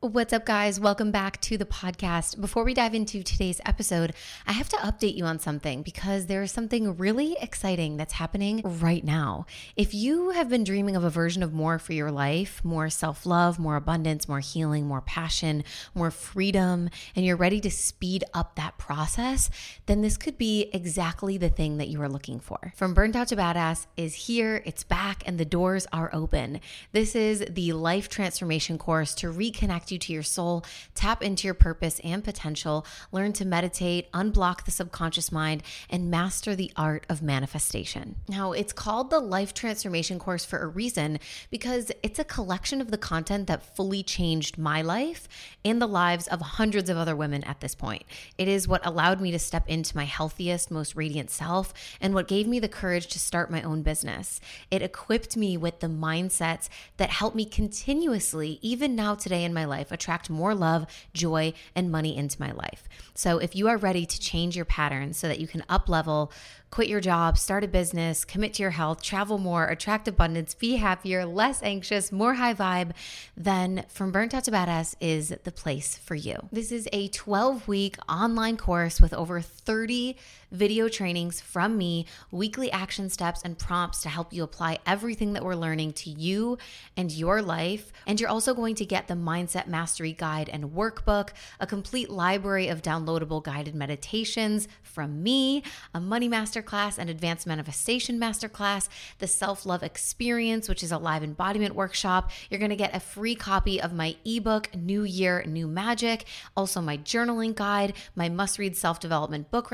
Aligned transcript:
What's 0.00 0.34
up, 0.34 0.44
guys? 0.44 0.78
Welcome 0.78 1.10
back 1.10 1.40
to 1.40 1.56
the 1.56 1.64
podcast. 1.64 2.38
Before 2.38 2.64
we 2.64 2.74
dive 2.74 2.94
into 2.94 3.22
today's 3.22 3.62
episode, 3.64 4.12
I 4.46 4.52
have 4.52 4.68
to 4.68 4.76
update 4.76 5.16
you 5.16 5.24
on 5.24 5.38
something 5.38 5.82
because 5.82 6.26
there 6.26 6.42
is 6.42 6.52
something 6.52 6.98
really 6.98 7.34
exciting 7.40 7.96
that's 7.96 8.12
happening 8.12 8.60
right 8.62 9.02
now. 9.02 9.46
If 9.74 9.94
you 9.94 10.30
have 10.32 10.50
been 10.50 10.64
dreaming 10.64 10.96
of 10.96 11.04
a 11.04 11.08
version 11.08 11.42
of 11.42 11.54
more 11.54 11.78
for 11.78 11.94
your 11.94 12.10
life, 12.10 12.62
more 12.62 12.90
self 12.90 13.24
love, 13.24 13.58
more 13.58 13.74
abundance, 13.74 14.28
more 14.28 14.40
healing, 14.40 14.86
more 14.86 15.00
passion, 15.00 15.64
more 15.94 16.10
freedom, 16.10 16.90
and 17.16 17.24
you're 17.24 17.34
ready 17.34 17.62
to 17.62 17.70
speed 17.70 18.22
up 18.34 18.54
that 18.56 18.76
process, 18.76 19.48
then 19.86 20.02
this 20.02 20.18
could 20.18 20.36
be 20.36 20.68
exactly 20.74 21.38
the 21.38 21.48
thing 21.48 21.78
that 21.78 21.88
you 21.88 22.02
are 22.02 22.08
looking 22.08 22.38
for. 22.38 22.74
From 22.76 22.92
Burnt 22.92 23.16
Out 23.16 23.28
to 23.28 23.36
Badass 23.36 23.86
is 23.96 24.14
here, 24.14 24.60
it's 24.66 24.84
back, 24.84 25.22
and 25.24 25.38
the 25.38 25.46
doors 25.46 25.86
are 25.90 26.10
open. 26.12 26.60
This 26.92 27.16
is 27.16 27.46
the 27.48 27.72
life 27.72 28.10
transformation 28.10 28.76
course 28.76 29.14
to 29.14 29.28
reconnect 29.32 29.85
you 29.90 29.98
to 29.98 30.12
your 30.12 30.22
soul, 30.22 30.64
tap 30.94 31.22
into 31.22 31.46
your 31.46 31.54
purpose 31.54 32.00
and 32.04 32.24
potential, 32.24 32.86
learn 33.12 33.32
to 33.34 33.44
meditate, 33.44 34.10
unblock 34.12 34.64
the 34.64 34.70
subconscious 34.70 35.30
mind, 35.30 35.62
and 35.90 36.10
master 36.10 36.56
the 36.56 36.72
art 36.76 37.06
of 37.08 37.22
manifestation. 37.22 38.16
Now, 38.28 38.52
it's 38.52 38.72
called 38.72 39.10
the 39.10 39.20
Life 39.20 39.54
Transformation 39.54 40.18
Course 40.18 40.44
for 40.44 40.58
a 40.58 40.66
reason 40.66 41.18
because 41.50 41.92
it's 42.02 42.18
a 42.18 42.24
collection 42.24 42.80
of 42.80 42.90
the 42.90 42.98
content 42.98 43.46
that 43.46 43.76
fully 43.76 44.02
changed 44.02 44.58
my 44.58 44.82
life 44.82 45.28
and 45.64 45.80
the 45.80 45.86
lives 45.86 46.26
of 46.28 46.40
hundreds 46.40 46.88
of 46.88 46.96
other 46.96 47.14
women 47.14 47.44
at 47.44 47.60
this 47.60 47.74
point. 47.74 48.04
It 48.38 48.48
is 48.48 48.66
what 48.66 48.84
allowed 48.86 49.20
me 49.20 49.30
to 49.30 49.38
step 49.38 49.68
into 49.68 49.96
my 49.96 50.04
healthiest, 50.04 50.70
most 50.70 50.96
radiant 50.96 51.30
self 51.30 51.72
and 52.00 52.14
what 52.14 52.28
gave 52.28 52.46
me 52.46 52.58
the 52.58 52.68
courage 52.68 53.06
to 53.08 53.18
start 53.18 53.50
my 53.50 53.62
own 53.62 53.82
business. 53.82 54.40
It 54.70 54.82
equipped 54.82 55.36
me 55.36 55.56
with 55.56 55.80
the 55.80 55.88
mindsets 55.88 56.68
that 56.96 57.10
help 57.10 57.34
me 57.34 57.44
continuously, 57.44 58.58
even 58.62 58.96
now 58.96 59.14
today 59.14 59.44
in 59.44 59.52
my 59.52 59.64
life 59.64 59.75
life, 59.76 59.92
attract 59.92 60.30
more 60.30 60.54
love, 60.54 60.86
joy, 61.12 61.52
and 61.74 61.90
money 61.90 62.16
into 62.16 62.40
my 62.40 62.52
life. 62.52 62.88
So 63.14 63.38
if 63.38 63.54
you 63.54 63.68
are 63.68 63.76
ready 63.76 64.06
to 64.06 64.20
change 64.20 64.56
your 64.56 64.64
patterns 64.64 65.16
so 65.18 65.28
that 65.28 65.40
you 65.40 65.46
can 65.46 65.64
up 65.68 65.88
level, 65.88 66.32
quit 66.70 66.88
your 66.88 67.00
job, 67.00 67.38
start 67.38 67.64
a 67.64 67.68
business, 67.68 68.24
commit 68.24 68.54
to 68.54 68.62
your 68.62 68.72
health, 68.72 69.02
travel 69.02 69.38
more, 69.38 69.66
attract 69.66 70.08
abundance, 70.08 70.54
be 70.54 70.76
happier, 70.76 71.24
less 71.24 71.62
anxious, 71.62 72.10
more 72.10 72.34
high 72.34 72.54
vibe, 72.54 72.92
then 73.36 73.84
From 73.88 74.12
Burnt 74.12 74.34
Out 74.34 74.44
to 74.44 74.50
Badass 74.50 74.94
is 75.00 75.34
the 75.44 75.52
place 75.52 75.96
for 75.96 76.14
you. 76.14 76.36
This 76.52 76.72
is 76.72 76.88
a 76.92 77.08
12 77.08 77.68
week 77.68 77.96
online 78.08 78.56
course 78.56 79.00
with 79.00 79.14
over 79.14 79.40
30 79.40 80.16
video 80.50 80.88
trainings 80.88 81.40
from 81.40 81.76
me, 81.76 82.06
weekly 82.30 82.70
action 82.70 83.08
steps 83.08 83.42
and 83.44 83.58
prompts 83.58 84.02
to 84.02 84.08
help 84.08 84.32
you 84.32 84.42
apply 84.42 84.78
everything 84.86 85.32
that 85.32 85.44
we're 85.44 85.54
learning 85.54 85.92
to 85.92 86.10
you 86.10 86.58
and 86.96 87.12
your 87.12 87.42
life. 87.42 87.92
And 88.06 88.20
you're 88.20 88.30
also 88.30 88.54
going 88.54 88.74
to 88.76 88.84
get 88.84 89.08
the 89.08 89.14
Mindset 89.14 89.66
Mastery 89.66 90.12
Guide 90.12 90.48
and 90.48 90.72
Workbook, 90.72 91.30
a 91.60 91.66
complete 91.66 92.10
library 92.10 92.68
of 92.68 92.82
downloadable 92.82 93.42
guided 93.42 93.74
meditations 93.74 94.68
from 94.82 95.22
me, 95.22 95.62
a 95.94 96.00
Money 96.00 96.28
Masterclass, 96.28 96.98
and 96.98 97.10
Advanced 97.10 97.46
Manifestation 97.46 98.18
Masterclass, 98.18 98.88
the 99.18 99.26
Self 99.26 99.66
Love 99.66 99.82
Experience, 99.82 100.68
which 100.68 100.82
is 100.82 100.92
a 100.92 100.98
live 100.98 101.22
embodiment 101.22 101.74
workshop. 101.74 102.30
You're 102.50 102.60
going 102.60 102.70
to 102.70 102.76
get 102.76 102.94
a 102.94 103.00
free 103.00 103.34
copy 103.34 103.80
of 103.80 103.92
my 103.92 104.16
ebook, 104.24 104.74
New 104.74 105.02
Year, 105.02 105.44
New 105.46 105.66
Magic, 105.66 106.24
also 106.56 106.80
my 106.80 106.96
journaling 106.98 107.54
guide, 107.54 107.94
my 108.14 108.28
must 108.28 108.58
read 108.58 108.76
self 108.76 109.00
development 109.00 109.50
book 109.50 109.70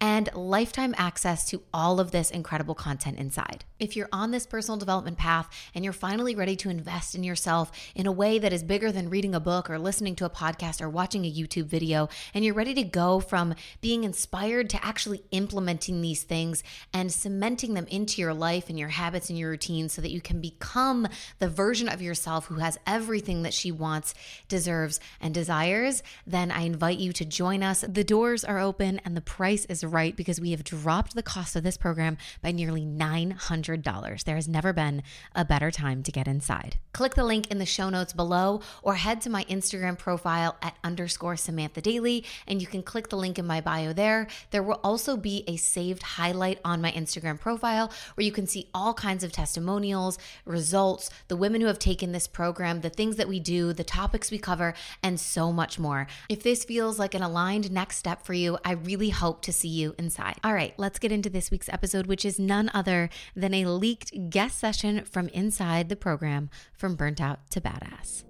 and 0.00 0.28
lifetime 0.34 0.94
access 0.98 1.48
to 1.50 1.62
all 1.72 2.00
of 2.00 2.10
this 2.10 2.30
incredible 2.30 2.74
content 2.74 3.18
inside. 3.18 3.64
If 3.78 3.96
you're 3.96 4.08
on 4.12 4.30
this 4.30 4.46
personal 4.46 4.78
development 4.78 5.18
path 5.18 5.48
and 5.74 5.84
you're 5.84 5.92
finally 5.92 6.34
ready 6.34 6.56
to 6.56 6.70
invest 6.70 7.14
in 7.14 7.24
yourself 7.24 7.72
in 7.94 8.06
a 8.06 8.12
way 8.12 8.38
that 8.38 8.52
is 8.52 8.62
bigger 8.62 8.92
than 8.92 9.10
reading 9.10 9.34
a 9.34 9.40
book 9.40 9.70
or 9.70 9.78
listening 9.78 10.16
to 10.16 10.24
a 10.24 10.30
podcast 10.30 10.82
or 10.82 10.88
watching 10.88 11.24
a 11.24 11.32
YouTube 11.32 11.66
video, 11.66 12.08
and 12.34 12.44
you're 12.44 12.54
ready 12.54 12.74
to 12.74 12.84
go 12.84 13.20
from 13.20 13.54
being 13.80 13.92
being 13.92 14.04
inspired 14.04 14.70
to 14.70 14.82
actually 14.82 15.22
implementing 15.32 16.00
these 16.00 16.22
things 16.22 16.64
and 16.94 17.12
cementing 17.12 17.74
them 17.74 17.86
into 17.88 18.22
your 18.22 18.32
life 18.32 18.70
and 18.70 18.78
your 18.78 18.88
habits 18.88 19.28
and 19.28 19.38
your 19.38 19.50
routines 19.50 19.92
so 19.92 20.00
that 20.00 20.10
you 20.10 20.20
can 20.20 20.40
become 20.40 21.06
the 21.40 21.48
version 21.48 21.90
of 21.90 22.00
yourself 22.00 22.46
who 22.46 22.54
has 22.54 22.78
everything 22.86 23.42
that 23.42 23.52
she 23.52 23.70
wants, 23.70 24.14
deserves, 24.48 24.98
and 25.20 25.34
desires, 25.34 26.02
then 26.26 26.50
I 26.50 26.62
invite 26.62 26.98
you 26.98 27.12
to 27.12 27.24
join 27.26 27.62
us. 27.62 27.84
The 27.86 28.02
doors 28.02 28.44
are 28.44 28.58
open 28.58 28.98
and 29.04 29.14
the 29.14 29.20
price 29.42 29.64
is 29.64 29.82
right 29.82 30.14
because 30.14 30.40
we 30.40 30.52
have 30.52 30.62
dropped 30.62 31.16
the 31.16 31.22
cost 31.22 31.56
of 31.56 31.64
this 31.64 31.76
program 31.76 32.16
by 32.42 32.52
nearly 32.52 32.86
$900. 32.86 34.22
There 34.22 34.36
has 34.36 34.46
never 34.46 34.72
been 34.72 35.02
a 35.34 35.44
better 35.44 35.72
time 35.72 36.04
to 36.04 36.12
get 36.12 36.28
inside. 36.28 36.76
Click 36.92 37.16
the 37.16 37.24
link 37.24 37.50
in 37.50 37.58
the 37.58 37.66
show 37.66 37.90
notes 37.90 38.12
below 38.12 38.60
or 38.84 38.94
head 38.94 39.20
to 39.22 39.30
my 39.30 39.42
Instagram 39.46 39.98
profile 39.98 40.56
at 40.62 40.76
underscore 40.84 41.34
Samantha 41.36 41.80
Daily 41.80 42.24
and 42.46 42.60
you 42.60 42.68
can 42.68 42.84
click 42.84 43.08
the 43.08 43.16
link 43.16 43.36
in 43.36 43.44
my 43.44 43.60
bio 43.60 43.92
there. 43.92 44.28
There 44.52 44.62
will 44.62 44.78
also 44.84 45.16
be 45.16 45.42
a 45.48 45.56
saved 45.56 46.04
highlight 46.04 46.60
on 46.64 46.80
my 46.80 46.92
Instagram 46.92 47.40
profile 47.40 47.90
where 48.14 48.24
you 48.24 48.30
can 48.30 48.46
see 48.46 48.68
all 48.72 48.94
kinds 48.94 49.24
of 49.24 49.32
testimonials, 49.32 50.18
results, 50.44 51.10
the 51.26 51.34
women 51.34 51.60
who 51.60 51.66
have 51.66 51.80
taken 51.80 52.12
this 52.12 52.28
program, 52.28 52.82
the 52.82 52.90
things 52.90 53.16
that 53.16 53.26
we 53.26 53.40
do, 53.40 53.72
the 53.72 53.82
topics 53.82 54.30
we 54.30 54.38
cover, 54.38 54.72
and 55.02 55.18
so 55.18 55.50
much 55.52 55.80
more. 55.80 56.06
If 56.28 56.44
this 56.44 56.62
feels 56.62 57.00
like 57.00 57.14
an 57.14 57.22
aligned 57.22 57.72
next 57.72 57.96
step 57.96 58.24
for 58.24 58.34
you, 58.34 58.56
I 58.64 58.74
really 58.74 59.10
hope 59.10 59.31
to 59.40 59.52
see 59.52 59.68
you 59.68 59.94
inside. 59.98 60.36
All 60.44 60.52
right, 60.52 60.74
let's 60.76 60.98
get 60.98 61.10
into 61.10 61.30
this 61.30 61.50
week's 61.50 61.70
episode, 61.70 62.06
which 62.06 62.26
is 62.26 62.38
none 62.38 62.70
other 62.74 63.08
than 63.34 63.54
a 63.54 63.64
leaked 63.64 64.28
guest 64.28 64.58
session 64.58 65.04
from 65.04 65.28
inside 65.28 65.88
the 65.88 65.96
program 65.96 66.50
from 66.74 66.94
Burnt 66.96 67.20
Out 67.20 67.50
to 67.52 67.60
Badass. 67.62 68.24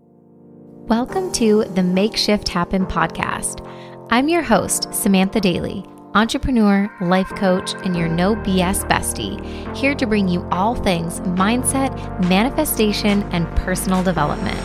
Welcome 0.86 1.32
to 1.32 1.64
the 1.64 1.82
Make 1.82 2.16
Shift 2.16 2.48
Happen 2.48 2.86
podcast. 2.86 3.66
I'm 4.10 4.28
your 4.28 4.42
host, 4.42 4.92
Samantha 4.94 5.40
Daily, 5.40 5.84
entrepreneur, 6.14 6.94
life 7.00 7.30
coach, 7.30 7.74
and 7.84 7.96
your 7.96 8.08
no 8.08 8.36
BS 8.36 8.88
bestie, 8.88 9.76
here 9.76 9.94
to 9.94 10.06
bring 10.06 10.28
you 10.28 10.46
all 10.50 10.74
things 10.74 11.20
mindset, 11.20 12.28
manifestation, 12.28 13.22
and 13.32 13.46
personal 13.56 14.02
development. 14.02 14.58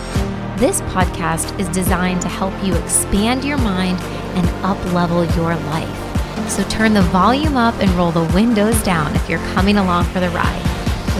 This 0.59 0.81
podcast 0.81 1.57
is 1.59 1.69
designed 1.69 2.21
to 2.23 2.27
help 2.27 2.53
you 2.63 2.73
expand 2.75 3.45
your 3.45 3.59
mind 3.59 3.99
and 4.01 4.47
uplevel 4.63 5.23
your 5.35 5.55
life. 5.55 6.06
So 6.49 6.63
turn 6.69 6.93
the 6.93 7.03
volume 7.03 7.55
up 7.55 7.75
and 7.79 7.89
roll 7.91 8.11
the 8.11 8.23
windows 8.33 8.81
down 8.81 9.15
if 9.15 9.29
you're 9.29 9.45
coming 9.53 9.77
along 9.77 10.05
for 10.05 10.19
the 10.19 10.29
ride. 10.31 10.63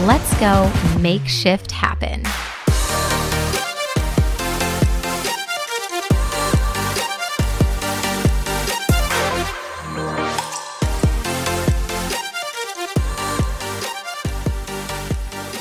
Let's 0.04 0.36
go 0.40 0.68
make 1.00 1.28
shift 1.28 1.70
happen. 1.70 2.22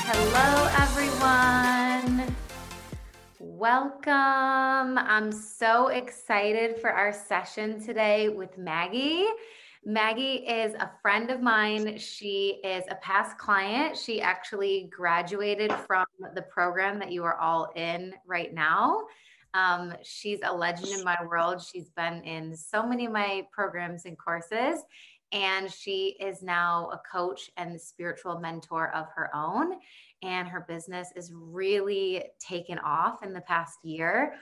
Hello, 0.06 0.70
everyone. 0.80 2.36
Welcome. 3.40 4.98
I'm 4.98 5.32
so 5.32 5.90
excited 5.90 6.78
for 6.80 6.90
our 6.90 7.14
session 7.14 7.80
today 7.80 8.30
with 8.30 8.58
Maggie. 8.58 9.28
Maggie 9.88 10.46
is 10.46 10.74
a 10.74 10.92
friend 11.02 11.32
of 11.32 11.42
mine. 11.42 11.98
She 11.98 12.60
is 12.62 12.84
a 12.90 12.96
past 12.96 13.38
client. 13.38 13.96
She 13.96 14.20
actually 14.20 14.90
graduated 14.94 15.72
from 15.72 16.06
the 16.36 16.42
program 16.42 17.00
that 17.00 17.10
you 17.10 17.24
are 17.24 17.38
all 17.38 17.72
in 17.74 18.14
right 18.26 18.54
now. 18.54 19.06
Um, 19.54 19.94
she's 20.04 20.40
a 20.44 20.54
legend 20.54 20.90
in 20.90 21.06
my 21.06 21.16
world. 21.26 21.62
She's 21.62 21.90
been 21.92 22.22
in 22.24 22.54
so 22.54 22.86
many 22.86 23.06
of 23.06 23.14
my 23.14 23.48
programs 23.50 24.04
and 24.04 24.20
courses, 24.20 24.82
and 25.32 25.72
she 25.72 26.18
is 26.20 26.44
now 26.44 26.90
a 26.92 27.00
coach 27.10 27.50
and 27.56 27.80
spiritual 27.80 28.40
mentor 28.40 28.94
of 28.94 29.06
her 29.16 29.34
own 29.34 29.76
and 30.24 30.48
her 30.48 30.66
business 30.68 31.10
is 31.16 31.32
really 31.34 32.24
taken 32.40 32.80
off 32.80 33.24
in 33.24 33.34
the 33.34 33.42
past 33.42 33.80
year. 33.84 34.34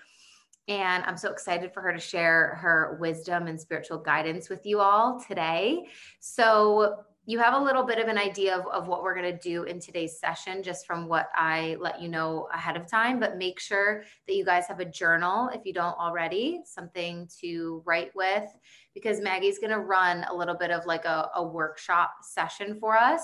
And 0.67 1.03
I'm 1.05 1.17
so 1.17 1.31
excited 1.31 1.73
for 1.73 1.81
her 1.81 1.93
to 1.93 1.99
share 1.99 2.55
her 2.61 2.97
wisdom 2.99 3.47
and 3.47 3.59
spiritual 3.59 3.99
guidance 3.99 4.49
with 4.49 4.65
you 4.65 4.79
all 4.79 5.19
today. 5.19 5.87
So, 6.19 7.03
you 7.27 7.39
have 7.39 7.59
a 7.59 7.63
little 7.63 7.81
bit 7.81 7.97
of 7.97 8.07
an 8.07 8.19
idea 8.19 8.55
of, 8.55 8.67
of 8.67 8.87
what 8.87 9.01
we're 9.01 9.15
going 9.15 9.35
to 9.35 9.39
do 9.39 9.63
in 9.63 9.79
today's 9.79 10.19
session, 10.19 10.61
just 10.61 10.85
from 10.85 11.07
what 11.07 11.29
I 11.33 11.75
let 11.79 11.99
you 11.99 12.07
know 12.07 12.47
ahead 12.53 12.77
of 12.77 12.85
time. 12.85 13.19
But 13.19 13.39
make 13.39 13.59
sure 13.59 14.03
that 14.27 14.35
you 14.35 14.45
guys 14.45 14.67
have 14.67 14.79
a 14.79 14.85
journal 14.85 15.49
if 15.51 15.65
you 15.65 15.73
don't 15.73 15.97
already, 15.97 16.61
something 16.65 17.27
to 17.41 17.81
write 17.83 18.15
with, 18.15 18.47
because 18.93 19.21
Maggie's 19.21 19.57
going 19.57 19.71
to 19.71 19.79
run 19.79 20.23
a 20.29 20.35
little 20.35 20.53
bit 20.53 20.69
of 20.69 20.85
like 20.85 21.05
a, 21.05 21.31
a 21.33 21.43
workshop 21.43 22.11
session 22.21 22.77
for 22.79 22.95
us 22.95 23.23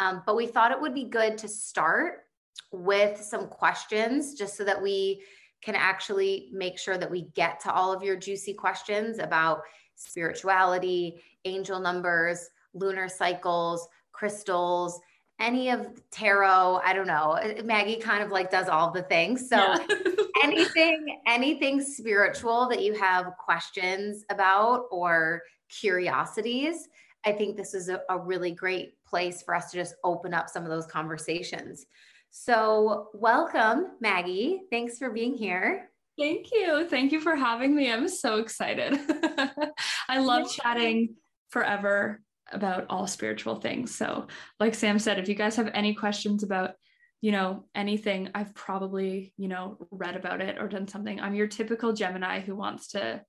um, 0.00 0.22
but 0.24 0.34
we 0.34 0.46
thought 0.46 0.72
it 0.72 0.80
would 0.80 0.94
be 0.94 1.04
good 1.04 1.38
to 1.38 1.48
start 1.48 2.24
with 2.72 3.20
some 3.20 3.46
questions 3.46 4.34
just 4.34 4.56
so 4.56 4.64
that 4.64 4.82
we 4.82 5.22
can 5.62 5.74
actually 5.74 6.48
make 6.52 6.78
sure 6.78 6.98
that 6.98 7.10
we 7.10 7.22
get 7.34 7.60
to 7.60 7.72
all 7.72 7.92
of 7.92 8.02
your 8.02 8.16
juicy 8.16 8.54
questions 8.54 9.18
about 9.18 9.62
spirituality, 9.94 11.22
angel 11.44 11.78
numbers, 11.78 12.48
lunar 12.74 13.08
cycles, 13.08 13.88
crystals, 14.12 15.00
any 15.38 15.70
of 15.70 15.88
tarot. 16.10 16.80
I 16.84 16.92
don't 16.92 17.06
know. 17.06 17.32
Uh, 17.32 17.54
uh, 17.58 17.62
Maggie 17.62 17.96
kind 17.96 18.22
of 18.22 18.30
like 18.30 18.50
does 18.50 18.68
all 18.68 18.90
the 18.90 19.02
things. 19.02 19.48
So, 19.48 19.56
yeah. 19.56 19.78
anything, 20.44 21.20
anything 21.26 21.82
spiritual 21.82 22.68
that 22.68 22.82
you 22.82 22.94
have 22.94 23.32
questions 23.38 24.24
about 24.30 24.84
or 24.90 25.42
curiosities, 25.68 26.88
I 27.24 27.32
think 27.32 27.56
this 27.56 27.74
is 27.74 27.88
a, 27.88 28.02
a 28.08 28.18
really 28.18 28.52
great 28.52 29.02
place 29.04 29.42
for 29.42 29.54
us 29.54 29.70
to 29.70 29.76
just 29.76 29.94
open 30.04 30.32
up 30.32 30.48
some 30.48 30.62
of 30.62 30.70
those 30.70 30.86
conversations. 30.86 31.86
So, 32.30 33.08
welcome, 33.12 33.86
Maggie. 34.00 34.62
Thanks 34.70 34.98
for 34.98 35.10
being 35.10 35.34
here. 35.34 35.90
Thank 36.18 36.52
you. 36.52 36.86
Thank 36.86 37.12
you 37.12 37.20
for 37.20 37.34
having 37.34 37.74
me. 37.74 37.90
I'm 37.90 38.08
so 38.08 38.38
excited. 38.38 38.98
I 40.08 40.18
love 40.18 40.50
chatting 40.52 41.16
forever 41.48 42.20
about 42.52 42.86
all 42.90 43.06
spiritual 43.06 43.56
things. 43.56 43.94
So, 43.94 44.26
like 44.58 44.74
Sam 44.74 44.98
said, 44.98 45.18
if 45.18 45.28
you 45.28 45.34
guys 45.34 45.56
have 45.56 45.70
any 45.72 45.94
questions 45.94 46.42
about, 46.42 46.72
you 47.20 47.32
know, 47.32 47.64
anything, 47.74 48.30
I've 48.34 48.54
probably, 48.54 49.32
you 49.36 49.48
know, 49.48 49.78
read 49.90 50.16
about 50.16 50.40
it 50.40 50.58
or 50.58 50.68
done 50.68 50.88
something. 50.88 51.20
I'm 51.20 51.34
your 51.34 51.46
typical 51.46 51.92
Gemini 51.92 52.40
who 52.40 52.54
wants 52.54 52.88
to 52.88 53.22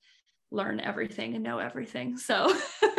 learn 0.51 0.79
everything 0.79 1.33
and 1.35 1.43
know 1.43 1.59
everything. 1.59 2.17
So, 2.17 2.53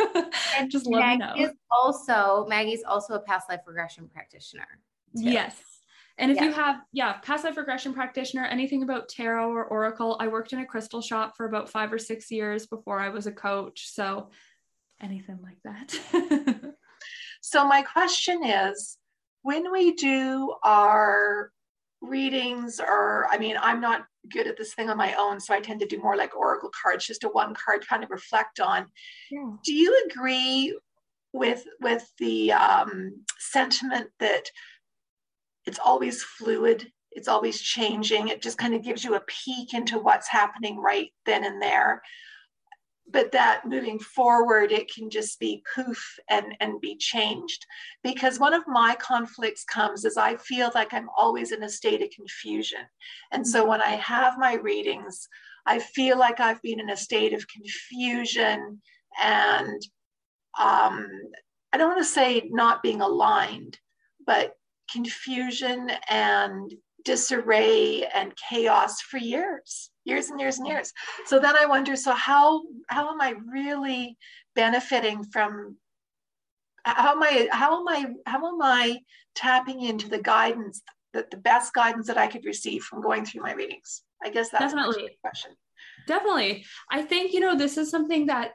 and 0.57 0.71
just 0.71 0.87
let 0.87 0.99
Maggie 0.99 1.19
me 1.19 1.25
know. 1.25 1.49
Is 1.49 1.55
also 1.71 2.45
Maggie's 2.49 2.83
also 2.83 3.13
a 3.13 3.21
past 3.21 3.47
life 3.49 3.61
regression 3.65 4.09
practitioner. 4.11 4.67
Too. 5.15 5.29
Yes. 5.29 5.61
And 6.17 6.31
if 6.31 6.37
yeah. 6.37 6.43
you 6.43 6.51
have, 6.51 6.81
yeah, 6.91 7.13
past 7.13 7.43
life 7.43 7.57
regression 7.57 7.93
practitioner, 7.93 8.45
anything 8.45 8.83
about 8.83 9.09
tarot 9.09 9.49
or 9.49 9.65
oracle, 9.65 10.15
I 10.19 10.27
worked 10.27 10.53
in 10.53 10.59
a 10.59 10.65
crystal 10.65 11.01
shop 11.01 11.35
for 11.35 11.47
about 11.47 11.69
five 11.69 11.91
or 11.91 11.97
six 11.97 12.29
years 12.29 12.67
before 12.67 12.99
I 12.99 13.09
was 13.09 13.25
a 13.25 13.31
coach. 13.31 13.89
So 13.91 14.29
anything 15.01 15.39
like 15.41 15.57
that. 15.63 16.75
so 17.41 17.67
my 17.67 17.81
question 17.81 18.43
is 18.43 18.97
when 19.41 19.71
we 19.71 19.93
do 19.93 20.53
our 20.63 21.51
readings 22.01 22.81
or 22.81 23.27
i 23.31 23.37
mean 23.37 23.55
i'm 23.61 23.79
not 23.79 24.03
good 24.29 24.45
at 24.45 24.57
this 24.57 24.73
thing 24.73 24.89
on 24.89 24.97
my 24.97 25.13
own 25.17 25.39
so 25.39 25.53
i 25.53 25.59
tend 25.61 25.79
to 25.79 25.85
do 25.85 26.01
more 26.01 26.17
like 26.17 26.35
oracle 26.35 26.69
cards 26.81 27.07
just 27.07 27.23
a 27.23 27.29
one 27.29 27.53
card 27.53 27.87
kind 27.87 28.03
of 28.03 28.09
reflect 28.09 28.59
on 28.59 28.85
yeah. 29.31 29.51
do 29.63 29.73
you 29.73 30.05
agree 30.09 30.77
with 31.31 31.63
with 31.81 32.05
the 32.19 32.51
um, 32.51 33.23
sentiment 33.39 34.09
that 34.19 34.43
it's 35.65 35.79
always 35.79 36.23
fluid 36.23 36.91
it's 37.15 37.27
always 37.27 37.61
changing 37.61 38.27
it 38.27 38.41
just 38.41 38.57
kind 38.57 38.73
of 38.73 38.83
gives 38.83 39.03
you 39.03 39.15
a 39.15 39.21
peek 39.21 39.73
into 39.73 39.99
what's 39.99 40.27
happening 40.27 40.77
right 40.77 41.11
then 41.25 41.43
and 41.43 41.61
there. 41.61 42.01
But 43.11 43.31
that 43.33 43.67
moving 43.67 43.99
forward 43.99 44.71
it 44.71 44.91
can 44.91 45.09
just 45.09 45.39
be 45.39 45.63
poof 45.75 46.19
and 46.29 46.55
and 46.59 46.81
be 46.81 46.95
changed. 46.97 47.65
Because 48.03 48.39
one 48.39 48.53
of 48.53 48.63
my 48.67 48.95
conflicts 48.95 49.63
comes 49.63 50.05
is 50.05 50.17
i 50.17 50.35
feel 50.37 50.71
like 50.73 50.93
i'm 50.93 51.09
always 51.17 51.51
in 51.51 51.63
a 51.63 51.69
state 51.69 52.01
of 52.01 52.09
confusion. 52.09 52.85
And 53.31 53.47
so 53.47 53.67
when 53.67 53.81
i 53.81 53.91
have 53.91 54.39
my 54.39 54.55
readings 54.55 55.27
i 55.65 55.79
feel 55.79 56.17
like 56.17 56.39
i've 56.39 56.61
been 56.61 56.79
in 56.79 56.89
a 56.89 56.97
state 56.97 57.33
of 57.33 57.47
confusion 57.47 58.81
and 59.21 59.81
um, 60.59 61.07
i 61.71 61.77
don't 61.77 61.89
want 61.89 61.99
to 61.99 62.05
say 62.05 62.49
not 62.51 62.83
being 62.83 63.01
aligned 63.01 63.77
but 64.25 64.55
confusion 64.91 65.91
and 66.09 66.73
disarray 67.05 68.05
and 68.13 68.33
chaos 68.49 69.01
for 69.01 69.17
years 69.17 69.91
years 70.05 70.29
and 70.29 70.39
years 70.39 70.57
and 70.57 70.67
years. 70.67 70.91
So 71.25 71.39
then 71.39 71.55
i 71.55 71.65
wonder 71.65 71.95
so 71.95 72.13
how 72.13 72.63
how 72.87 73.09
am 73.11 73.21
i 73.21 73.33
really 73.51 74.17
benefiting 74.55 75.23
from 75.23 75.77
how 76.85 77.13
am 77.13 77.23
i 77.23 77.47
how 77.51 77.79
am 77.79 77.87
i 77.87 78.05
how 78.25 78.45
am 78.45 78.61
i 78.61 78.99
tapping 79.35 79.81
into 79.81 80.09
the 80.09 80.21
guidance 80.21 80.81
that 81.13 81.31
the 81.31 81.37
best 81.37 81.73
guidance 81.73 82.07
that 82.07 82.17
i 82.17 82.27
could 82.27 82.45
receive 82.45 82.83
from 82.83 83.01
going 83.01 83.25
through 83.25 83.41
my 83.41 83.53
readings 83.53 84.03
i 84.23 84.29
guess 84.29 84.49
that's 84.49 84.73
definitely. 84.73 85.17
question. 85.21 85.51
Definitely. 86.05 86.65
I 86.91 87.01
think 87.01 87.33
you 87.33 87.39
know 87.39 87.55
this 87.55 87.77
is 87.77 87.89
something 87.89 88.25
that 88.27 88.51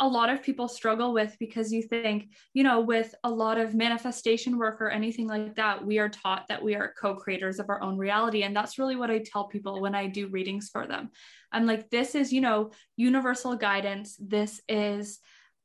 a 0.00 0.06
lot 0.06 0.30
of 0.30 0.42
people 0.42 0.68
struggle 0.68 1.12
with 1.12 1.36
because 1.38 1.72
you 1.72 1.82
think, 1.82 2.28
you 2.54 2.62
know, 2.62 2.80
with 2.80 3.14
a 3.24 3.30
lot 3.30 3.58
of 3.58 3.74
manifestation 3.74 4.58
work 4.58 4.80
or 4.80 4.90
anything 4.90 5.26
like 5.26 5.54
that, 5.56 5.84
we 5.84 5.98
are 5.98 6.08
taught 6.08 6.46
that 6.48 6.62
we 6.62 6.74
are 6.74 6.94
co 7.00 7.14
creators 7.14 7.58
of 7.58 7.68
our 7.68 7.82
own 7.82 7.96
reality. 7.96 8.42
And 8.42 8.54
that's 8.54 8.78
really 8.78 8.96
what 8.96 9.10
I 9.10 9.18
tell 9.18 9.48
people 9.48 9.80
when 9.80 9.94
I 9.94 10.06
do 10.06 10.28
readings 10.28 10.68
for 10.72 10.86
them. 10.86 11.10
I'm 11.52 11.66
like, 11.66 11.90
this 11.90 12.14
is, 12.14 12.32
you 12.32 12.40
know, 12.40 12.70
universal 12.96 13.56
guidance. 13.56 14.16
This 14.18 14.60
is 14.68 15.18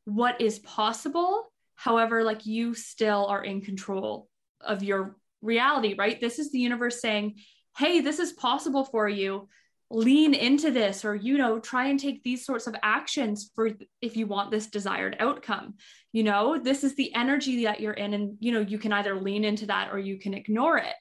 what 0.06 0.41
is 0.41 0.59
possible. 0.59 1.51
However, 1.75 2.24
like 2.24 2.45
you 2.45 2.74
still 2.74 3.25
are 3.27 3.44
in 3.44 3.62
control 3.62 4.27
of 4.62 4.83
your 4.83 5.15
reality, 5.41 5.95
right? 5.97 6.19
This 6.19 6.39
is 6.39 6.51
the 6.51 6.59
universe 6.59 7.01
saying, 7.01 7.35
hey, 7.77 8.01
this 8.01 8.19
is 8.19 8.33
possible 8.33 8.83
for 8.83 9.07
you 9.07 9.47
lean 9.89 10.34
into 10.34 10.69
this 10.69 11.06
or 11.06 11.16
you 11.16 11.38
know 11.38 11.60
try 11.60 11.88
and 11.88 12.00
take 12.00 12.22
these 12.24 12.45
sorts 12.45 12.68
of 12.68 12.75
actions 12.84 13.51
for 13.56 13.72
if 14.01 14.18
you 14.18 14.28
want 14.28 14.51
this 14.51 14.68
desired 14.68 15.16
outcome. 15.19 15.75
You 16.12 16.24
know 16.24 16.60
this 16.62 16.84
is 16.84 16.95
the 16.95 17.13
energy 17.13 17.63
that 17.66 17.80
you're 17.80 17.94
in 17.94 18.13
and 18.13 18.38
you 18.39 18.51
know 18.51 18.60
you 18.60 18.80
can 18.80 18.92
either 18.94 19.19
lean 19.19 19.44
into 19.44 19.68
that 19.68 19.89
or 19.92 20.00
you 20.00 20.18
can 20.18 20.34
ignore 20.34 20.78
it. 20.78 20.95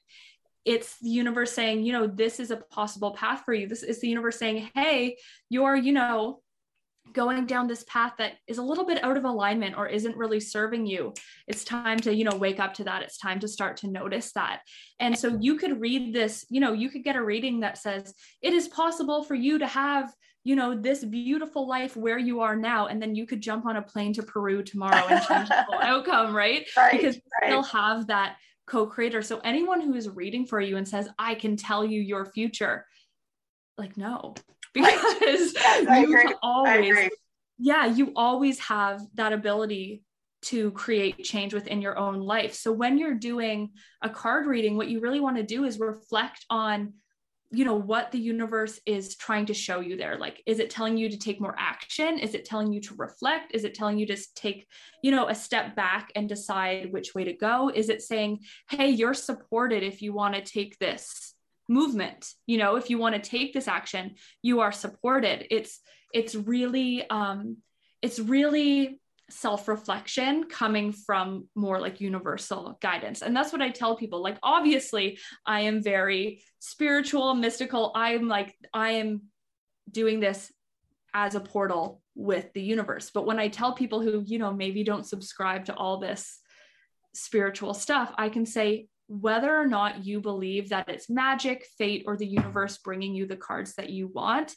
It's 0.63 0.97
the 0.99 1.09
universe 1.09 1.51
saying 1.51 1.83
you 1.83 1.93
know 1.93 2.07
this 2.07 2.39
is 2.39 2.51
a 2.51 2.57
possible 2.57 3.11
path 3.11 3.43
for 3.45 3.53
you. 3.53 3.67
This 3.67 3.83
is 3.83 3.99
the 3.99 4.07
universe 4.07 4.39
saying 4.39 4.69
hey 4.73 5.17
you're 5.49 5.75
you 5.75 5.91
know 5.93 6.41
going 7.13 7.45
down 7.45 7.67
this 7.67 7.83
path 7.85 8.13
that 8.17 8.33
is 8.47 8.57
a 8.57 8.63
little 8.63 8.85
bit 8.85 9.03
out 9.03 9.17
of 9.17 9.25
alignment 9.25 9.77
or 9.77 9.87
isn't 9.87 10.15
really 10.17 10.39
serving 10.39 10.85
you 10.85 11.13
it's 11.47 11.63
time 11.63 11.97
to 11.99 12.13
you 12.13 12.25
know 12.25 12.35
wake 12.35 12.59
up 12.59 12.73
to 12.75 12.83
that. 12.83 13.01
It's 13.01 13.17
time 13.17 13.39
to 13.39 13.47
start 13.47 13.77
to 13.77 13.87
notice 13.87 14.33
that. 14.33 14.61
And 14.99 15.17
so 15.17 15.37
you 15.39 15.55
could 15.55 15.79
read 15.79 16.13
this 16.13 16.45
you 16.49 16.59
know 16.59 16.73
you 16.73 16.89
could 16.89 17.03
get 17.03 17.15
a 17.15 17.23
reading 17.23 17.61
that 17.61 17.77
says 17.77 18.13
it 18.41 18.53
is 18.53 18.67
possible 18.67 19.23
for 19.23 19.35
you 19.35 19.57
to 19.59 19.67
have 19.67 20.13
you 20.43 20.55
know 20.55 20.75
this 20.75 21.03
beautiful 21.03 21.67
life 21.67 21.95
where 21.95 22.17
you 22.17 22.41
are 22.41 22.55
now 22.55 22.87
and 22.87 23.01
then 23.01 23.15
you 23.15 23.25
could 23.25 23.41
jump 23.41 23.65
on 23.65 23.77
a 23.77 23.81
plane 23.81 24.13
to 24.13 24.23
peru 24.23 24.61
tomorrow 24.61 25.05
and 25.09 25.25
change 25.25 25.49
the 25.49 25.63
whole 25.63 25.79
outcome 25.81 26.35
right, 26.35 26.67
right 26.75 26.91
because 26.91 27.15
you 27.15 27.21
right. 27.41 27.49
still 27.49 27.63
have 27.63 28.07
that 28.07 28.37
co-creator. 28.65 29.21
So 29.21 29.39
anyone 29.45 29.79
who 29.79 29.93
is 29.93 30.09
reading 30.09 30.45
for 30.45 30.59
you 30.59 30.77
and 30.77 30.87
says 30.87 31.07
i 31.17 31.33
can 31.35 31.55
tell 31.55 31.85
you 31.85 32.01
your 32.01 32.25
future 32.25 32.85
like 33.77 33.95
no 33.95 34.35
because 34.81 35.53
right. 35.87 36.07
you 36.07 36.35
always 36.41 37.09
yeah 37.59 37.85
you 37.85 38.11
always 38.15 38.59
have 38.59 39.01
that 39.15 39.33
ability 39.33 40.03
to 40.43 40.71
create 40.71 41.23
change 41.23 41.53
within 41.53 41.81
your 41.81 41.97
own 41.97 42.19
life. 42.19 42.53
So 42.53 42.71
when 42.71 42.97
you're 42.97 43.15
doing 43.15 43.71
a 44.01 44.09
card 44.09 44.45
reading 44.45 44.77
what 44.77 44.87
you 44.87 44.99
really 44.99 45.19
want 45.19 45.37
to 45.37 45.43
do 45.43 45.63
is 45.63 45.79
reflect 45.79 46.45
on 46.49 46.93
you 47.49 47.63
know 47.63 47.75
what 47.75 48.11
the 48.11 48.19
universe 48.19 48.77
is 48.85 49.15
trying 49.15 49.45
to 49.45 49.53
show 49.53 49.79
you 49.79 49.95
there. 49.95 50.17
Like 50.17 50.43
is 50.45 50.59
it 50.59 50.69
telling 50.69 50.97
you 50.97 51.09
to 51.09 51.17
take 51.17 51.39
more 51.39 51.55
action? 51.57 52.19
Is 52.19 52.33
it 52.33 52.43
telling 52.43 52.73
you 52.73 52.81
to 52.81 52.95
reflect? 52.95 53.55
Is 53.55 53.63
it 53.63 53.73
telling 53.73 53.97
you 53.97 54.05
to 54.07 54.17
take 54.35 54.67
you 55.01 55.11
know 55.11 55.29
a 55.29 55.35
step 55.35 55.75
back 55.75 56.11
and 56.15 56.27
decide 56.27 56.91
which 56.91 57.15
way 57.15 57.23
to 57.23 57.33
go? 57.33 57.71
Is 57.73 57.89
it 57.89 58.01
saying 58.01 58.39
hey 58.69 58.89
you're 58.89 59.13
supported 59.13 59.81
if 59.81 60.01
you 60.01 60.13
want 60.13 60.35
to 60.35 60.41
take 60.41 60.77
this 60.77 61.33
movement. 61.67 62.33
You 62.45 62.57
know 62.57 62.75
if 62.75 62.89
you 62.89 62.97
want 62.97 63.15
to 63.15 63.29
take 63.29 63.53
this 63.53 63.67
action 63.67 64.15
you 64.41 64.61
are 64.61 64.71
supported. 64.71 65.47
It's 65.51 65.79
it's 66.13 66.35
really 66.35 67.07
um 67.09 67.57
it's 68.01 68.19
really 68.19 68.99
self-reflection 69.29 70.45
coming 70.45 70.93
from 70.93 71.49
more 71.53 71.81
like 71.81 71.99
universal 71.99 72.77
guidance. 72.81 73.21
And 73.21 73.35
that's 73.35 73.51
what 73.51 73.61
i 73.61 73.69
tell 73.69 73.97
people. 73.97 74.21
Like 74.21 74.37
obviously 74.41 75.19
i 75.45 75.61
am 75.61 75.83
very 75.83 76.41
spiritual 76.59 77.33
mystical. 77.35 77.91
I'm 77.95 78.27
like 78.27 78.55
i 78.73 78.91
am 78.91 79.23
doing 79.91 80.19
this 80.19 80.51
as 81.13 81.35
a 81.35 81.39
portal 81.39 82.01
with 82.15 82.51
the 82.53 82.61
universe. 82.61 83.11
But 83.13 83.25
when 83.25 83.39
i 83.39 83.47
tell 83.49 83.73
people 83.73 84.01
who 84.01 84.23
you 84.25 84.39
know 84.39 84.53
maybe 84.53 84.83
don't 84.83 85.05
subscribe 85.05 85.65
to 85.65 85.75
all 85.75 85.99
this 85.99 86.39
spiritual 87.17 87.73
stuff 87.73 88.13
i 88.17 88.29
can 88.29 88.45
say 88.45 88.87
whether 89.07 89.55
or 89.55 89.65
not 89.65 90.05
you 90.05 90.19
believe 90.21 90.69
that 90.69 90.89
it's 90.89 91.09
magic, 91.09 91.65
fate, 91.77 92.03
or 92.07 92.17
the 92.17 92.27
universe 92.27 92.77
bringing 92.77 93.15
you 93.15 93.25
the 93.25 93.35
cards 93.35 93.73
that 93.75 93.89
you 93.89 94.07
want, 94.07 94.53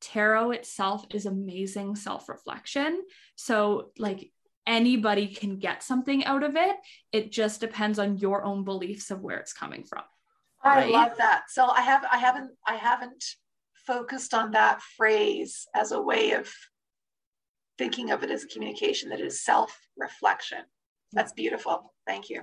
tarot 0.00 0.52
itself 0.52 1.04
is 1.12 1.26
amazing 1.26 1.96
self 1.96 2.28
reflection. 2.28 3.02
So, 3.36 3.90
like, 3.98 4.30
anybody 4.66 5.26
can 5.26 5.58
get 5.58 5.82
something 5.82 6.24
out 6.24 6.42
of 6.42 6.56
it. 6.56 6.76
It 7.12 7.32
just 7.32 7.60
depends 7.60 7.98
on 7.98 8.18
your 8.18 8.44
own 8.44 8.64
beliefs 8.64 9.10
of 9.10 9.20
where 9.20 9.38
it's 9.38 9.52
coming 9.52 9.84
from. 9.84 10.04
I 10.62 10.86
love 10.86 11.16
that. 11.18 11.44
So 11.48 11.66
I 11.66 11.80
have 11.80 12.04
I 12.10 12.18
haven't 12.18 12.50
I 12.66 12.76
haven't 12.76 13.24
focused 13.86 14.34
on 14.34 14.50
that 14.52 14.80
phrase 14.96 15.66
as 15.74 15.92
a 15.92 16.00
way 16.00 16.32
of 16.32 16.52
thinking 17.78 18.10
of 18.10 18.22
it 18.22 18.30
as 18.30 18.44
a 18.44 18.48
communication 18.48 19.08
that 19.08 19.20
is 19.20 19.42
self-reflection. 19.42 20.58
That's 21.12 21.32
beautiful. 21.32 21.94
Thank 22.06 22.28
you. 22.28 22.42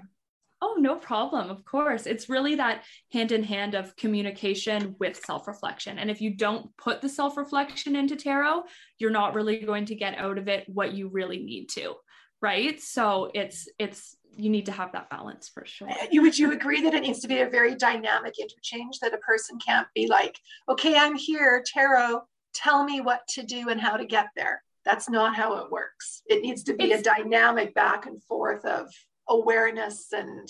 Oh, 0.60 0.76
no 0.80 0.96
problem. 0.96 1.50
Of 1.50 1.64
course. 1.66 2.08
It's 2.08 2.30
really 2.30 2.56
that 2.56 2.84
hand 3.14 3.32
in 3.32 3.44
hand 3.44 3.76
of 3.76 3.96
communication 3.96 4.96
with 5.00 5.24
self 5.24 5.48
reflection. 5.48 6.00
And 6.00 6.10
if 6.10 6.20
you 6.20 6.32
don't 6.32 6.76
put 6.78 7.02
the 7.02 7.10
self 7.10 7.38
reflection 7.38 7.96
into 7.96 8.16
tarot, 8.16 8.64
you're 8.98 9.12
not 9.12 9.36
really 9.36 9.60
going 9.60 9.86
to 9.86 9.96
get 9.96 10.18
out 10.18 10.38
of 10.38 10.48
it 10.48 10.66
what 10.68 10.94
you 10.94 11.10
really 11.10 11.40
need 11.40 11.70
to. 11.70 11.96
Right. 12.42 12.82
So 12.82 13.32
it's, 13.34 13.68
it's, 13.78 14.16
you 14.36 14.50
need 14.50 14.68
to 14.68 14.72
have 14.72 14.92
that 14.92 15.10
balance 15.10 15.50
for 15.50 15.66
sure. 15.66 15.90
You 16.12 16.22
would 16.22 16.38
you 16.38 16.52
agree 16.52 16.82
that 16.84 16.94
it 16.94 17.02
needs 17.02 17.20
to 17.22 17.28
be 17.28 17.42
a 17.42 17.50
very 17.50 17.76
dynamic 17.76 18.36
interchange 18.40 19.00
that 19.00 19.14
a 19.14 19.18
person 19.18 19.58
can't 19.60 19.88
be 19.96 20.08
like, 20.08 20.40
okay, 20.70 20.96
I'm 20.96 21.16
here, 21.16 21.64
tarot, 21.66 22.22
tell 22.54 22.84
me 22.84 23.02
what 23.02 23.28
to 23.30 23.44
do 23.44 23.70
and 23.70 23.80
how 23.80 23.98
to 23.98 24.06
get 24.06 24.28
there. 24.36 24.64
That's 24.86 25.10
not 25.10 25.36
how 25.36 25.58
it 25.58 25.72
works. 25.72 26.22
It 26.28 26.42
needs 26.42 26.64
to 26.64 26.74
be 26.74 26.92
it's, 26.92 27.02
a 27.02 27.04
dynamic 27.04 27.76
back 27.76 28.06
and 28.06 28.24
forth 28.24 28.64
of 28.66 28.88
awareness 29.30 30.08
and 30.14 30.48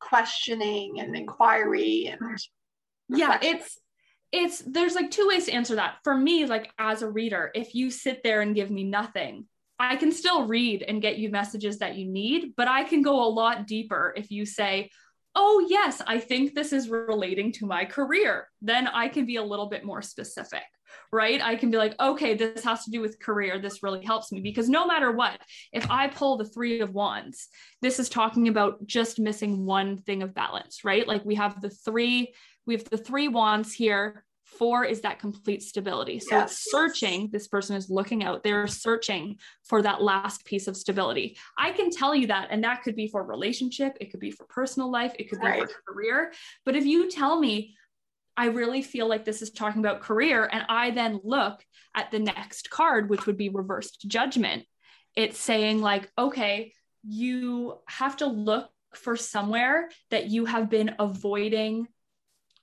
questioning 0.00 1.00
and 1.00 1.16
inquiry 1.16 2.06
and 2.06 2.38
yeah, 3.08 3.38
it's 3.42 3.78
it's 4.30 4.58
there's 4.60 4.94
like 4.94 5.10
two 5.10 5.26
ways 5.26 5.46
to 5.46 5.52
answer 5.52 5.76
that. 5.76 5.96
For 6.04 6.14
me, 6.14 6.44
like 6.46 6.70
as 6.78 7.02
a 7.02 7.10
reader, 7.10 7.50
if 7.54 7.74
you 7.74 7.90
sit 7.90 8.22
there 8.22 8.42
and 8.42 8.54
give 8.54 8.70
me 8.70 8.84
nothing, 8.84 9.46
I 9.78 9.96
can 9.96 10.12
still 10.12 10.46
read 10.46 10.82
and 10.82 11.00
get 11.00 11.18
you 11.18 11.30
messages 11.30 11.78
that 11.78 11.96
you 11.96 12.06
need, 12.06 12.54
but 12.56 12.68
I 12.68 12.84
can 12.84 13.02
go 13.02 13.24
a 13.24 13.30
lot 13.30 13.66
deeper 13.66 14.12
if 14.16 14.30
you 14.30 14.44
say, 14.44 14.90
Oh, 15.34 15.64
yes, 15.68 16.02
I 16.06 16.18
think 16.18 16.54
this 16.54 16.72
is 16.72 16.88
relating 16.88 17.52
to 17.52 17.66
my 17.66 17.84
career. 17.84 18.48
Then 18.60 18.88
I 18.88 19.08
can 19.08 19.24
be 19.24 19.36
a 19.36 19.42
little 19.42 19.66
bit 19.66 19.84
more 19.84 20.02
specific, 20.02 20.64
right? 21.12 21.40
I 21.42 21.56
can 21.56 21.70
be 21.70 21.76
like, 21.76 21.94
okay, 22.00 22.34
this 22.34 22.64
has 22.64 22.84
to 22.84 22.90
do 22.90 23.00
with 23.00 23.20
career. 23.20 23.58
This 23.58 23.82
really 23.82 24.04
helps 24.04 24.32
me 24.32 24.40
because 24.40 24.68
no 24.68 24.86
matter 24.86 25.12
what, 25.12 25.40
if 25.72 25.90
I 25.90 26.08
pull 26.08 26.36
the 26.36 26.44
three 26.44 26.80
of 26.80 26.94
wands, 26.94 27.48
this 27.82 27.98
is 27.98 28.08
talking 28.08 28.48
about 28.48 28.86
just 28.86 29.18
missing 29.18 29.64
one 29.64 29.98
thing 29.98 30.22
of 30.22 30.34
balance, 30.34 30.84
right? 30.84 31.06
Like 31.06 31.24
we 31.24 31.34
have 31.36 31.60
the 31.60 31.70
three, 31.70 32.34
we 32.66 32.74
have 32.74 32.84
the 32.84 32.98
three 32.98 33.28
wands 33.28 33.72
here 33.72 34.24
Four 34.56 34.84
is 34.84 35.02
that 35.02 35.18
complete 35.18 35.62
stability. 35.62 36.18
So 36.18 36.36
yes. 36.36 36.50
it's 36.50 36.70
searching, 36.70 37.28
this 37.30 37.46
person 37.48 37.76
is 37.76 37.90
looking 37.90 38.24
out, 38.24 38.42
they're 38.42 38.66
searching 38.66 39.36
for 39.64 39.82
that 39.82 40.02
last 40.02 40.44
piece 40.46 40.66
of 40.66 40.76
stability. 40.76 41.36
I 41.58 41.70
can 41.70 41.90
tell 41.90 42.14
you 42.14 42.28
that, 42.28 42.48
and 42.50 42.64
that 42.64 42.82
could 42.82 42.96
be 42.96 43.08
for 43.08 43.22
relationship, 43.22 43.96
it 44.00 44.10
could 44.10 44.20
be 44.20 44.30
for 44.30 44.44
personal 44.46 44.90
life, 44.90 45.14
it 45.18 45.28
could 45.28 45.40
be 45.40 45.46
right. 45.46 45.70
for 45.70 45.92
career. 45.92 46.32
But 46.64 46.76
if 46.76 46.86
you 46.86 47.10
tell 47.10 47.38
me, 47.38 47.76
I 48.38 48.46
really 48.46 48.82
feel 48.82 49.08
like 49.08 49.24
this 49.24 49.42
is 49.42 49.50
talking 49.50 49.80
about 49.80 50.00
career, 50.00 50.48
and 50.50 50.64
I 50.68 50.92
then 50.92 51.20
look 51.24 51.62
at 51.94 52.10
the 52.10 52.20
next 52.20 52.70
card, 52.70 53.10
which 53.10 53.26
would 53.26 53.36
be 53.36 53.48
reversed 53.48 54.04
judgment, 54.06 54.64
it's 55.16 55.38
saying, 55.38 55.80
like, 55.80 56.10
okay, 56.16 56.72
you 57.02 57.78
have 57.88 58.16
to 58.18 58.26
look 58.26 58.70
for 58.94 59.16
somewhere 59.16 59.90
that 60.10 60.30
you 60.30 60.44
have 60.46 60.70
been 60.70 60.94
avoiding 60.98 61.88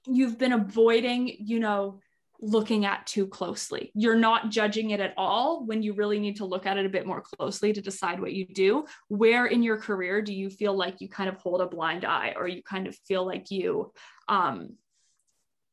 you've 0.08 0.38
been 0.38 0.54
avoiding, 0.54 1.36
you 1.40 1.60
know, 1.60 2.00
looking 2.42 2.86
at 2.86 3.08
too 3.08 3.28
closely. 3.28 3.92
You're 3.96 4.18
not 4.18 4.50
judging 4.50 4.92
it 4.92 5.00
at 5.00 5.14
all 5.18 5.66
when 5.66 5.82
you 5.82 5.94
really 5.94 6.20
need 6.20 6.36
to 6.38 6.46
look 6.46 6.66
at 6.66 6.78
it 6.78 6.86
a 6.86 6.90
bit 6.90 7.08
more 7.08 7.22
closely 7.22 7.74
to 7.74 7.82
decide 7.82 8.20
what 8.20 8.34
you 8.34 8.46
do. 8.46 8.86
Where 9.08 9.46
in 9.46 9.64
your 9.64 9.78
career 9.78 10.22
do 10.22 10.34
you 10.34 10.50
feel 10.50 10.76
like 10.78 11.02
you 11.02 11.10
kind 11.10 11.30
of 11.30 11.38
hold 11.38 11.62
a 11.62 11.66
blind 11.66 12.06
eye 12.06 12.34
or 12.36 12.48
you 12.48 12.62
kind 12.62 12.88
of 12.88 12.96
feel 13.08 13.26
like 13.26 13.50
you 13.52 13.94
um, 14.28 14.76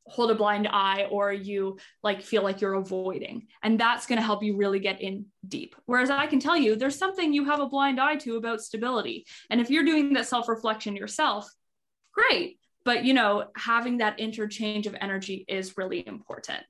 hold 0.07 0.31
a 0.31 0.35
blind 0.35 0.67
eye 0.67 1.07
or 1.09 1.31
you 1.31 1.77
like 2.03 2.21
feel 2.21 2.43
like 2.43 2.61
you're 2.61 2.73
avoiding. 2.73 3.47
And 3.61 3.79
that's 3.79 4.05
going 4.05 4.17
to 4.17 4.25
help 4.25 4.43
you 4.43 4.57
really 4.57 4.79
get 4.79 5.01
in 5.01 5.25
deep. 5.47 5.75
Whereas 5.85 6.09
i 6.09 6.27
can 6.27 6.39
tell 6.39 6.57
you 6.57 6.75
there's 6.75 6.97
something 6.97 7.33
you 7.33 7.45
have 7.45 7.59
a 7.59 7.67
blind 7.67 7.99
eye 7.99 8.15
to 8.17 8.35
about 8.35 8.61
stability. 8.61 9.25
And 9.49 9.61
if 9.61 9.69
you're 9.69 9.85
doing 9.85 10.13
that 10.13 10.27
self 10.27 10.47
reflection 10.47 10.95
yourself 10.95 11.49
great. 12.13 12.59
But 12.85 13.05
you 13.05 13.13
know 13.13 13.45
having 13.55 13.99
that 13.99 14.19
interchange 14.19 14.87
of 14.87 14.95
energy 14.99 15.45
is 15.47 15.77
really 15.77 16.05
important 16.05 16.65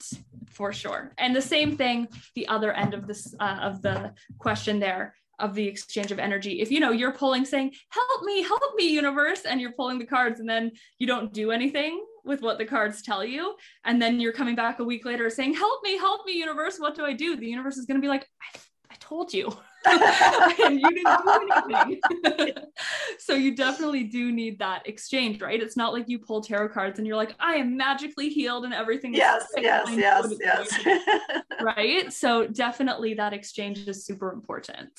for 0.49 0.71
sure. 0.71 1.13
And 1.17 1.35
the 1.35 1.41
same 1.41 1.75
thing 1.75 2.07
the 2.35 2.47
other 2.47 2.71
end 2.71 2.93
of 2.93 3.07
this 3.07 3.33
uh, 3.39 3.59
of 3.61 3.81
the 3.81 4.13
question 4.37 4.79
there 4.79 5.15
of 5.39 5.55
the 5.55 5.67
exchange 5.67 6.11
of 6.11 6.19
energy. 6.19 6.61
If 6.61 6.71
you 6.71 6.79
know 6.79 6.91
you're 6.91 7.13
pulling 7.13 7.45
saying 7.45 7.73
help 7.89 8.23
me 8.23 8.43
help 8.43 8.75
me 8.75 8.89
universe 8.89 9.41
and 9.41 9.59
you're 9.59 9.71
pulling 9.71 9.97
the 9.97 10.05
cards 10.05 10.39
and 10.39 10.47
then 10.47 10.71
you 10.99 11.07
don't 11.07 11.33
do 11.33 11.49
anything 11.49 12.05
with 12.25 12.41
what 12.41 12.57
the 12.57 12.65
cards 12.65 13.01
tell 13.01 13.23
you 13.23 13.55
and 13.85 14.01
then 14.01 14.19
you're 14.19 14.33
coming 14.33 14.55
back 14.55 14.79
a 14.79 14.83
week 14.83 15.05
later 15.05 15.29
saying 15.29 15.53
help 15.53 15.83
me 15.83 15.97
help 15.97 16.25
me 16.25 16.33
universe 16.33 16.77
what 16.79 16.95
do 16.95 17.05
i 17.05 17.13
do 17.13 17.35
the 17.35 17.47
universe 17.47 17.77
is 17.77 17.85
going 17.85 17.99
to 17.99 18.01
be 18.01 18.07
like 18.07 18.27
I, 18.41 18.57
I 18.91 18.95
told 18.99 19.33
you 19.33 19.51
and 19.85 20.79
you 20.79 20.89
didn't 20.89 21.19
do 21.23 22.01
anything. 22.23 22.53
so 23.19 23.33
you 23.33 23.55
definitely 23.55 24.05
do 24.05 24.31
need 24.31 24.59
that 24.59 24.87
exchange, 24.87 25.41
right? 25.41 25.61
It's 25.61 25.75
not 25.75 25.93
like 25.93 26.07
you 26.07 26.19
pull 26.19 26.41
tarot 26.41 26.69
cards 26.69 26.99
and 26.99 27.07
you're 27.07 27.17
like, 27.17 27.35
I 27.39 27.55
am 27.55 27.75
magically 27.75 28.29
healed 28.29 28.65
and 28.65 28.73
everything. 28.73 29.13
Yes, 29.13 29.45
yes, 29.57 29.89
yes, 29.91 30.33
yes. 30.39 31.43
right. 31.61 32.11
So 32.13 32.47
definitely 32.47 33.13
that 33.15 33.33
exchange 33.33 33.87
is 33.87 34.05
super 34.05 34.31
important. 34.31 34.89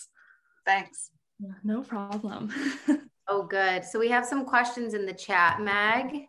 Thanks. 0.67 1.11
No 1.63 1.83
problem. 1.83 2.53
oh, 3.29 3.45
good. 3.45 3.85
So 3.85 3.99
we 3.99 4.09
have 4.09 4.27
some 4.27 4.45
questions 4.45 4.95
in 4.95 5.07
the 5.07 5.15
chat, 5.15 5.61
Mag. 5.61 6.27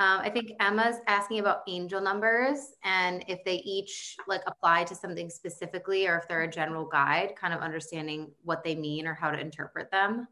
Um, 0.00 0.20
I 0.20 0.30
think 0.30 0.52
Emma's 0.60 0.96
asking 1.06 1.40
about 1.40 1.60
angel 1.68 2.00
numbers 2.00 2.72
and 2.84 3.22
if 3.28 3.44
they 3.44 3.56
each 3.56 4.16
like 4.26 4.40
apply 4.46 4.84
to 4.84 4.94
something 4.94 5.28
specifically 5.28 6.06
or 6.06 6.16
if 6.16 6.26
they're 6.26 6.40
a 6.40 6.50
general 6.50 6.86
guide, 6.86 7.34
kind 7.36 7.52
of 7.52 7.60
understanding 7.60 8.30
what 8.42 8.64
they 8.64 8.74
mean 8.74 9.06
or 9.06 9.12
how 9.12 9.30
to 9.30 9.38
interpret 9.38 9.90
them. 9.90 10.26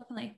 Definitely. 0.00 0.36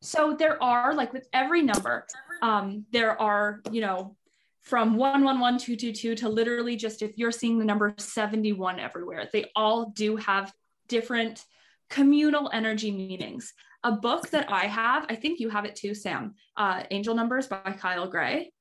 So 0.00 0.36
there 0.38 0.62
are 0.62 0.94
like 0.94 1.12
with 1.12 1.26
every 1.32 1.60
number, 1.60 2.06
um, 2.40 2.86
there 2.92 3.20
are, 3.20 3.62
you 3.72 3.80
know, 3.80 4.14
from 4.60 4.96
111222 4.96 6.14
to 6.14 6.28
literally 6.28 6.76
just 6.76 7.02
if 7.02 7.18
you're 7.18 7.32
seeing 7.32 7.58
the 7.58 7.64
number 7.64 7.92
71 7.98 8.78
everywhere, 8.78 9.28
they 9.32 9.46
all 9.56 9.86
do 9.86 10.14
have 10.14 10.52
different 10.86 11.44
communal 11.90 12.48
energy 12.52 12.92
meanings 12.92 13.54
a 13.84 13.92
book 13.92 14.30
that 14.30 14.50
I 14.50 14.66
have, 14.66 15.06
I 15.08 15.14
think 15.14 15.40
you 15.40 15.48
have 15.50 15.64
it 15.64 15.76
too, 15.76 15.94
Sam, 15.94 16.34
uh, 16.56 16.82
Angel 16.90 17.14
Numbers 17.14 17.46
by 17.46 17.76
Kyle 17.78 18.08
Gray. 18.08 18.52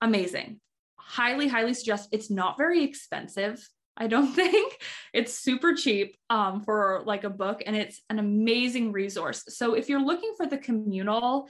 Amazing. 0.00 0.60
Highly, 0.96 1.48
highly 1.48 1.74
suggest. 1.74 2.08
It's 2.12 2.30
not 2.30 2.58
very 2.58 2.82
expensive. 2.82 3.66
I 3.96 4.08
don't 4.08 4.32
think 4.34 4.76
it's 5.12 5.38
super 5.38 5.74
cheap 5.74 6.16
um, 6.30 6.62
for 6.62 7.02
like 7.06 7.24
a 7.24 7.30
book, 7.30 7.62
and 7.64 7.76
it's 7.76 8.02
an 8.10 8.18
amazing 8.18 8.92
resource. 8.92 9.44
So 9.48 9.74
if 9.74 9.88
you're 9.88 10.04
looking 10.04 10.34
for 10.36 10.46
the 10.46 10.58
communal, 10.58 11.48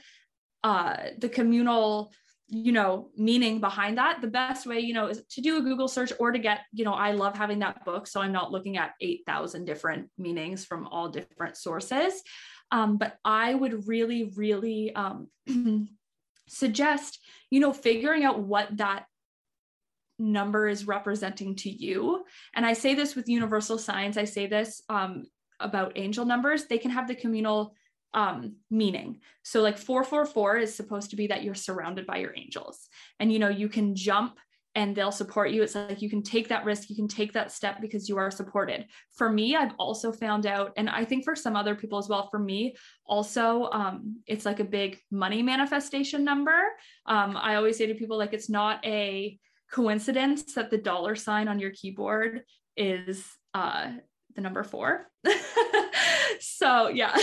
uh, 0.63 0.95
the 1.17 1.29
communal 1.29 2.11
you 2.47 2.71
know 2.71 3.09
meaning 3.17 3.59
behind 3.59 3.97
that 3.97 4.21
the 4.21 4.27
best 4.27 4.67
way 4.67 4.79
you 4.79 4.93
know 4.93 5.07
is 5.07 5.23
to 5.29 5.41
do 5.41 5.57
a 5.57 5.61
google 5.61 5.87
search 5.87 6.13
or 6.19 6.31
to 6.31 6.37
get 6.37 6.59
you 6.71 6.85
know 6.85 6.93
i 6.93 7.11
love 7.11 7.35
having 7.35 7.57
that 7.57 7.83
book 7.83 8.05
so 8.05 8.21
i'm 8.21 8.31
not 8.31 8.51
looking 8.51 8.77
at 8.77 8.91
8000 9.01 9.65
different 9.65 10.09
meanings 10.19 10.63
from 10.63 10.85
all 10.87 11.09
different 11.09 11.57
sources 11.57 12.21
um, 12.71 12.97
but 12.97 13.17
I 13.23 13.53
would 13.53 13.87
really, 13.87 14.31
really 14.35 14.93
um, 14.95 15.27
suggest, 16.47 17.19
you 17.49 17.59
know, 17.59 17.73
figuring 17.73 18.23
out 18.23 18.39
what 18.39 18.77
that 18.77 19.05
number 20.17 20.67
is 20.67 20.87
representing 20.87 21.55
to 21.57 21.69
you. 21.69 22.25
And 22.53 22.65
I 22.65 22.73
say 22.73 22.95
this 22.95 23.15
with 23.15 23.29
universal 23.29 23.77
signs, 23.77 24.17
I 24.17 24.25
say 24.25 24.47
this 24.47 24.81
um, 24.89 25.25
about 25.59 25.93
angel 25.95 26.25
numbers, 26.25 26.65
they 26.65 26.77
can 26.77 26.91
have 26.91 27.07
the 27.07 27.15
communal 27.15 27.75
um, 28.13 28.55
meaning. 28.71 29.19
So, 29.43 29.61
like 29.61 29.77
444 29.77 30.57
is 30.57 30.73
supposed 30.73 31.09
to 31.09 31.17
be 31.17 31.27
that 31.27 31.43
you're 31.43 31.53
surrounded 31.53 32.07
by 32.07 32.17
your 32.17 32.33
angels. 32.35 32.87
And, 33.19 33.31
you 33.31 33.39
know, 33.39 33.49
you 33.49 33.67
can 33.67 33.93
jump 33.95 34.39
and 34.75 34.93
they'll 34.93 35.11
support 35.11 35.51
you. 35.51 35.63
It's 35.63 35.75
like 35.75 36.01
you 36.01 36.09
can 36.09 36.21
take 36.21 36.49
that 36.49 36.65
risk, 36.65 36.89
you 36.89 36.95
can 36.95 37.07
take 37.07 37.33
that 37.33 37.51
step 37.51 37.79
because 37.81 38.09
you 38.09 38.17
are 38.17 38.29
supported. 38.29 38.85
For 39.15 39.31
me, 39.31 39.55
I've 39.55 39.73
also 39.79 40.11
found 40.11 40.45
out, 40.45 40.73
and 40.75 40.89
I 40.89 41.05
think 41.05 41.23
for 41.23 41.35
some 41.35 41.55
other 41.55 41.75
people 41.75 41.97
as 41.97 42.09
well, 42.09 42.27
for 42.29 42.39
me, 42.39 42.75
also, 43.05 43.69
um, 43.71 44.17
it's 44.27 44.45
like 44.45 44.59
a 44.59 44.65
big 44.65 44.99
money 45.11 45.41
manifestation 45.41 46.23
number. 46.23 46.59
Um, 47.05 47.37
I 47.37 47.55
always 47.55 47.77
say 47.77 47.85
to 47.85 47.95
people, 47.95 48.17
like, 48.17 48.33
it's 48.33 48.49
not 48.49 48.85
a 48.85 49.39
coincidence 49.71 50.53
that 50.53 50.69
the 50.69 50.77
dollar 50.77 51.15
sign 51.15 51.47
on 51.47 51.59
your 51.59 51.71
keyboard 51.71 52.41
is 52.77 53.25
uh, 53.53 53.93
the 54.35 54.41
number 54.41 54.63
four. 54.63 55.09
so 56.39 56.89
yeah. 56.89 57.15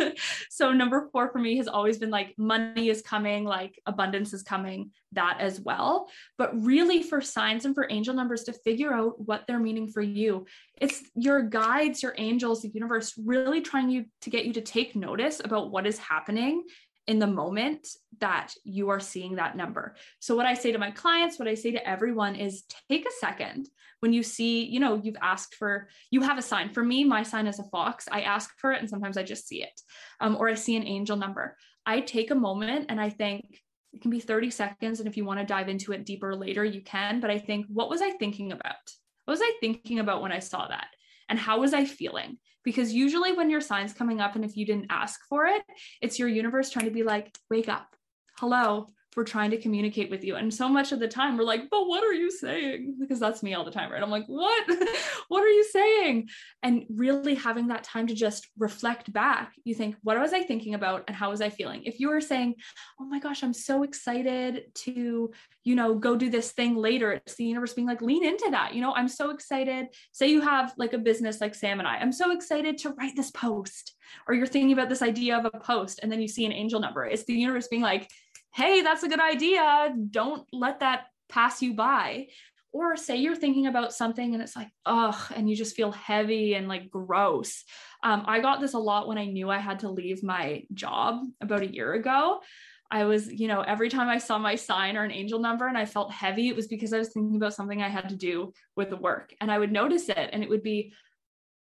so 0.50 0.72
number 0.72 1.08
four 1.12 1.30
for 1.30 1.38
me 1.38 1.56
has 1.56 1.68
always 1.68 1.98
been 1.98 2.10
like 2.10 2.34
money 2.38 2.88
is 2.88 3.02
coming, 3.02 3.44
like 3.44 3.80
abundance 3.86 4.32
is 4.32 4.42
coming, 4.42 4.90
that 5.12 5.38
as 5.40 5.60
well. 5.60 6.08
But 6.38 6.58
really 6.62 7.02
for 7.02 7.20
signs 7.20 7.64
and 7.64 7.74
for 7.74 7.86
angel 7.90 8.14
numbers 8.14 8.44
to 8.44 8.52
figure 8.52 8.94
out 8.94 9.20
what 9.20 9.44
they're 9.46 9.58
meaning 9.58 9.88
for 9.88 10.02
you. 10.02 10.46
It's 10.80 11.02
your 11.14 11.42
guides, 11.42 12.02
your 12.02 12.14
angels, 12.16 12.62
the 12.62 12.68
universe 12.68 13.14
really 13.18 13.60
trying 13.60 13.90
you 13.90 14.06
to 14.22 14.30
get 14.30 14.44
you 14.44 14.52
to 14.54 14.60
take 14.60 14.94
notice 14.94 15.40
about 15.42 15.70
what 15.70 15.86
is 15.86 15.98
happening 15.98 16.64
in 17.06 17.18
the 17.18 17.26
moment 17.26 17.88
that 18.20 18.52
you 18.64 18.90
are 18.90 19.00
seeing 19.00 19.36
that 19.36 19.56
number. 19.56 19.94
So, 20.20 20.36
what 20.36 20.46
I 20.46 20.54
say 20.54 20.72
to 20.72 20.78
my 20.78 20.90
clients, 20.90 21.38
what 21.38 21.48
I 21.48 21.54
say 21.54 21.72
to 21.72 21.88
everyone 21.88 22.36
is 22.36 22.64
take 22.88 23.06
a 23.06 23.12
second 23.20 23.68
when 24.00 24.12
you 24.12 24.22
see, 24.22 24.64
you 24.64 24.80
know, 24.80 25.00
you've 25.02 25.16
asked 25.20 25.54
for, 25.54 25.88
you 26.10 26.22
have 26.22 26.38
a 26.38 26.42
sign. 26.42 26.70
For 26.70 26.82
me, 26.82 27.04
my 27.04 27.22
sign 27.22 27.46
is 27.46 27.58
a 27.58 27.64
fox. 27.64 28.08
I 28.10 28.22
ask 28.22 28.50
for 28.58 28.72
it 28.72 28.80
and 28.80 28.88
sometimes 28.88 29.16
I 29.18 29.22
just 29.22 29.46
see 29.46 29.62
it. 29.62 29.80
Um, 30.20 30.36
or 30.36 30.48
I 30.48 30.54
see 30.54 30.76
an 30.76 30.86
angel 30.86 31.16
number. 31.16 31.56
I 31.84 32.00
take 32.00 32.30
a 32.30 32.34
moment 32.34 32.86
and 32.88 33.00
I 33.00 33.10
think, 33.10 33.60
it 33.92 34.02
can 34.02 34.12
be 34.12 34.20
30 34.20 34.50
seconds. 34.50 35.00
And 35.00 35.08
if 35.08 35.16
you 35.16 35.24
want 35.24 35.40
to 35.40 35.44
dive 35.44 35.68
into 35.68 35.90
it 35.90 36.06
deeper 36.06 36.36
later, 36.36 36.64
you 36.64 36.80
can. 36.80 37.18
But 37.18 37.30
I 37.30 37.38
think, 37.40 37.66
what 37.68 37.90
was 37.90 38.00
I 38.00 38.12
thinking 38.12 38.52
about? 38.52 38.76
What 39.24 39.32
was 39.32 39.40
I 39.42 39.52
thinking 39.58 39.98
about 39.98 40.22
when 40.22 40.30
I 40.30 40.38
saw 40.38 40.68
that? 40.68 40.86
and 41.30 41.38
how 41.38 41.60
was 41.60 41.72
I 41.72 41.86
feeling? 41.86 42.36
Because 42.64 42.92
usually 42.92 43.32
when 43.32 43.50
your 43.50 43.60
sign's 43.60 43.92
coming 43.92 44.20
up 44.20 44.36
and 44.36 44.44
if 44.44 44.56
you 44.56 44.66
didn't 44.66 44.86
ask 44.90 45.20
for 45.28 45.46
it, 45.46 45.62
it's 46.02 46.18
your 46.18 46.28
universe 46.28 46.70
trying 46.70 46.86
to 46.86 46.90
be 46.90 47.02
like, 47.02 47.36
wake 47.50 47.68
up. 47.68 47.96
Hello, 48.38 48.88
we're 49.16 49.24
trying 49.24 49.50
to 49.50 49.58
communicate 49.58 50.08
with 50.08 50.22
you. 50.22 50.36
And 50.36 50.52
so 50.52 50.68
much 50.68 50.92
of 50.92 51.00
the 51.00 51.08
time 51.08 51.36
we're 51.36 51.44
like, 51.44 51.68
but 51.68 51.88
what 51.88 52.04
are 52.04 52.12
you 52.12 52.30
saying? 52.30 52.96
Because 53.00 53.18
that's 53.18 53.42
me 53.42 53.54
all 53.54 53.64
the 53.64 53.70
time, 53.70 53.90
right? 53.90 54.02
I'm 54.02 54.10
like, 54.10 54.26
what? 54.26 54.68
what 55.28 55.42
are 55.42 55.48
you 55.48 55.64
saying? 55.64 56.28
And 56.62 56.84
really 56.88 57.34
having 57.34 57.68
that 57.68 57.82
time 57.82 58.06
to 58.06 58.14
just 58.14 58.46
reflect 58.58 59.12
back, 59.12 59.52
you 59.64 59.74
think, 59.74 59.96
what 60.02 60.18
was 60.18 60.32
I 60.32 60.42
thinking 60.42 60.74
about 60.74 61.04
and 61.08 61.16
how 61.16 61.30
was 61.30 61.40
I 61.40 61.50
feeling? 61.50 61.82
If 61.84 61.98
you 61.98 62.08
were 62.08 62.20
saying, 62.20 62.54
oh 63.00 63.04
my 63.04 63.18
gosh, 63.18 63.42
I'm 63.42 63.52
so 63.52 63.82
excited 63.82 64.66
to, 64.76 65.32
you 65.64 65.74
know, 65.74 65.96
go 65.96 66.14
do 66.14 66.30
this 66.30 66.52
thing 66.52 66.76
later, 66.76 67.12
it's 67.12 67.34
the 67.34 67.44
universe 67.44 67.74
being 67.74 67.88
like, 67.88 68.02
lean 68.02 68.24
into 68.24 68.48
that. 68.52 68.74
You 68.74 68.80
know, 68.80 68.94
I'm 68.94 69.08
so 69.08 69.30
excited. 69.30 69.88
Say 70.12 70.30
you 70.30 70.40
have 70.40 70.72
like 70.76 70.92
a 70.92 70.98
business 70.98 71.40
like 71.40 71.56
Sam 71.56 71.80
and 71.80 71.88
I, 71.88 71.96
I'm 71.96 72.12
so 72.12 72.30
excited 72.30 72.78
to 72.78 72.90
write 72.90 73.16
this 73.16 73.32
post. 73.32 73.96
Or 74.26 74.34
you're 74.34 74.46
thinking 74.46 74.72
about 74.72 74.88
this 74.88 75.02
idea 75.02 75.38
of 75.38 75.44
a 75.44 75.58
post 75.58 76.00
and 76.02 76.10
then 76.10 76.20
you 76.20 76.28
see 76.28 76.46
an 76.46 76.52
angel 76.52 76.80
number. 76.80 77.04
It's 77.04 77.24
the 77.24 77.34
universe 77.34 77.68
being 77.68 77.82
like, 77.82 78.08
hey, 78.52 78.82
that's 78.82 79.02
a 79.02 79.08
good 79.08 79.20
idea. 79.20 79.94
Don't 80.10 80.46
let 80.52 80.80
that 80.80 81.06
pass 81.28 81.62
you 81.62 81.74
by. 81.74 82.28
Or 82.72 82.96
say 82.96 83.16
you're 83.16 83.36
thinking 83.36 83.66
about 83.66 83.92
something 83.92 84.32
and 84.32 84.42
it's 84.42 84.54
like, 84.54 84.70
ugh, 84.86 85.16
and 85.34 85.50
you 85.50 85.56
just 85.56 85.74
feel 85.74 85.90
heavy 85.90 86.54
and 86.54 86.68
like 86.68 86.88
gross. 86.88 87.64
Um, 88.04 88.22
I 88.26 88.38
got 88.40 88.60
this 88.60 88.74
a 88.74 88.78
lot 88.78 89.08
when 89.08 89.18
I 89.18 89.24
knew 89.24 89.50
I 89.50 89.58
had 89.58 89.80
to 89.80 89.90
leave 89.90 90.22
my 90.22 90.62
job 90.72 91.24
about 91.40 91.62
a 91.62 91.72
year 91.72 91.94
ago. 91.94 92.40
I 92.88 93.04
was, 93.04 93.32
you 93.32 93.48
know, 93.48 93.60
every 93.62 93.88
time 93.88 94.08
I 94.08 94.18
saw 94.18 94.38
my 94.38 94.54
sign 94.54 94.96
or 94.96 95.04
an 95.04 95.12
angel 95.12 95.38
number 95.38 95.66
and 95.66 95.78
I 95.78 95.84
felt 95.84 96.12
heavy, 96.12 96.48
it 96.48 96.56
was 96.56 96.66
because 96.66 96.92
I 96.92 96.98
was 96.98 97.12
thinking 97.12 97.36
about 97.36 97.54
something 97.54 97.82
I 97.82 97.88
had 97.88 98.08
to 98.08 98.16
do 98.16 98.52
with 98.76 98.90
the 98.90 98.96
work. 98.96 99.32
And 99.40 99.50
I 99.50 99.58
would 99.58 99.72
notice 99.72 100.08
it 100.08 100.30
and 100.32 100.42
it 100.42 100.48
would 100.48 100.62
be, 100.62 100.92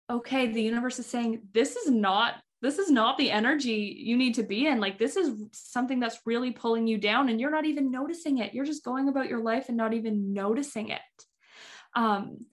okay, 0.10 0.52
the 0.52 0.62
universe 0.62 1.00
is 1.00 1.06
saying, 1.06 1.42
this 1.54 1.76
is 1.76 1.90
not 1.90 2.36
this 2.62 2.80
is 2.80 2.90
not 2.90 3.18
the 3.18 3.32
energy 3.32 3.96
you 4.00 4.18
need 4.18 4.36
to 4.36 4.44
be 4.44 4.66
in. 4.68 4.80
Like, 4.80 4.98
this 4.98 5.16
is 5.16 5.44
something 5.52 6.00
that's 6.00 6.20
really 6.26 6.52
pulling 6.52 6.88
you 6.88 6.98
down, 6.98 7.30
and 7.30 7.40
you're 7.40 7.52
not 7.52 7.66
even 7.66 7.92
noticing 7.92 8.40
it. 8.40 8.54
You're 8.54 8.66
just 8.66 8.84
going 8.84 9.10
about 9.10 9.30
your 9.30 9.42
life 9.42 9.70
and 9.70 9.78
not 9.78 9.94
even 9.94 10.34
noticing 10.34 10.90
it. 10.90 11.02
Um, 11.96 12.46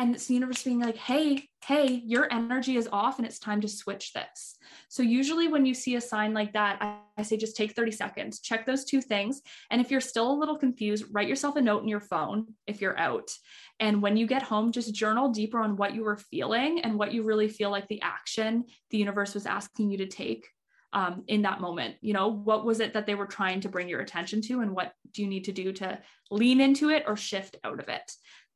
and 0.00 0.14
it's 0.14 0.26
the 0.26 0.34
universe 0.34 0.62
being 0.62 0.80
like, 0.80 0.96
hey, 0.96 1.46
hey, 1.66 2.02
your 2.06 2.32
energy 2.32 2.78
is 2.78 2.88
off 2.90 3.18
and 3.18 3.26
it's 3.26 3.38
time 3.38 3.60
to 3.60 3.68
switch 3.68 4.14
this. 4.14 4.56
So, 4.88 5.02
usually, 5.02 5.46
when 5.48 5.66
you 5.66 5.74
see 5.74 5.96
a 5.96 6.00
sign 6.00 6.32
like 6.32 6.54
that, 6.54 6.78
I, 6.80 6.96
I, 7.18 7.22
say 7.22 7.36
just 7.36 7.54
take 7.54 7.76
30 7.76 7.90
seconds, 7.90 8.40
check 8.40 8.64
those 8.64 8.86
two 8.86 9.02
things. 9.02 9.42
And 9.70 9.78
if 9.78 9.90
you're 9.90 10.00
still 10.00 10.32
a 10.32 10.40
little 10.40 10.56
confused, 10.56 11.04
write 11.12 11.28
yourself 11.28 11.56
a 11.56 11.60
note 11.60 11.82
in 11.82 11.88
your 11.88 12.00
phone 12.00 12.46
if 12.66 12.80
you're 12.80 12.98
out. 12.98 13.30
And 13.78 14.00
when 14.00 14.16
you 14.16 14.26
get 14.26 14.42
home, 14.42 14.72
just 14.72 14.94
journal 14.94 15.28
deeper 15.28 15.60
on 15.60 15.76
what 15.76 15.94
you 15.94 16.02
were 16.02 16.16
feeling 16.16 16.80
and 16.80 16.98
what 16.98 17.12
you 17.12 17.22
really 17.22 17.48
feel 17.48 17.70
like 17.70 17.86
the 17.88 18.00
action 18.00 18.64
the 18.90 18.98
universe 18.98 19.34
was 19.34 19.44
asking 19.44 19.90
you 19.90 19.98
to 19.98 20.06
take 20.06 20.48
um, 20.94 21.24
in 21.28 21.42
that 21.42 21.60
moment. 21.60 21.96
You 22.00 22.14
know, 22.14 22.28
what 22.28 22.64
was 22.64 22.80
it 22.80 22.94
that 22.94 23.04
they 23.04 23.14
were 23.14 23.26
trying 23.26 23.60
to 23.60 23.68
bring 23.68 23.88
your 23.88 24.00
attention 24.00 24.40
to, 24.42 24.60
and 24.60 24.74
what 24.74 24.92
do 25.12 25.20
you 25.20 25.28
need 25.28 25.44
to 25.44 25.52
do 25.52 25.72
to 25.74 26.00
lean 26.30 26.62
into 26.62 26.88
it 26.88 27.04
or 27.06 27.16
shift 27.16 27.56
out 27.64 27.80
of 27.80 27.88
it? 27.90 28.10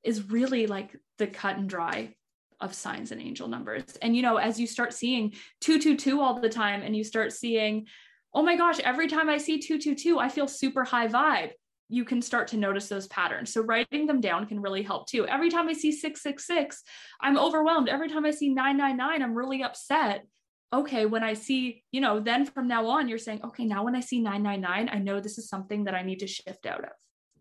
Is 0.05 0.31
really 0.31 0.67
like 0.67 0.97
the 1.19 1.27
cut 1.27 1.57
and 1.57 1.69
dry 1.69 2.15
of 2.61 2.75
signs 2.75 3.11
and 3.11 3.21
angel 3.21 3.49
numbers. 3.49 3.85
And, 4.01 4.17
you 4.17 4.23
know, 4.23 4.37
as 4.37 4.61
you 4.61 4.67
start 4.67 4.93
seeing 4.93 5.33
222 5.61 6.21
all 6.21 6.41
the 6.41 6.49
time 6.49 6.83
and 6.83 6.97
you 6.97 7.03
start 7.03 7.33
seeing, 7.33 7.87
oh 8.33 8.43
my 8.43 8.57
gosh, 8.57 8.79
every 8.81 9.09
time 9.09 9.29
I 9.29 9.39
see 9.39 9.59
222, 9.59 10.19
I 10.19 10.29
feel 10.29 10.47
super 10.47 10.85
high 10.85 11.09
vibe 11.09 11.51
you 11.89 12.05
can 12.05 12.23
start 12.23 12.49
to 12.49 12.57
notice 12.57 12.89
those 12.89 13.07
patterns. 13.09 13.53
So 13.53 13.61
writing 13.63 14.07
them 14.07 14.21
down 14.21 14.47
can 14.47 14.61
really 14.61 14.83
help 14.83 15.07
too. 15.07 15.27
Every 15.27 15.51
time 15.51 15.69
I 15.69 15.75
see 15.75 15.93
666, 15.93 16.83
I'm 17.21 17.39
overwhelmed. 17.39 17.89
Every 17.89 18.09
time 18.09 18.25
I 18.25 18.31
see 18.31 18.49
999, 18.49 19.23
I'm 19.23 19.35
really 19.35 19.63
upset. 19.63 20.27
Okay, 20.73 21.07
when 21.07 21.23
I 21.23 21.35
see, 21.35 21.85
you 21.93 22.01
know, 22.01 22.21
then 22.21 22.47
from 22.47 22.67
now 22.67 22.87
on, 22.87 23.09
you're 23.09 23.19
saying, 23.19 23.43
okay, 23.45 23.65
now 23.65 23.85
when 23.85 23.95
I 23.95 24.01
see 24.01 24.21
999, 24.21 24.89
I 24.93 24.99
know 24.99 25.21
this 25.21 25.39
is 25.39 25.49
something 25.49 25.85
that 25.85 25.95
I 25.95 26.03
need 26.03 26.21
to 26.21 26.27
shift 26.27 26.67
out 26.67 26.85
of. 26.85 26.91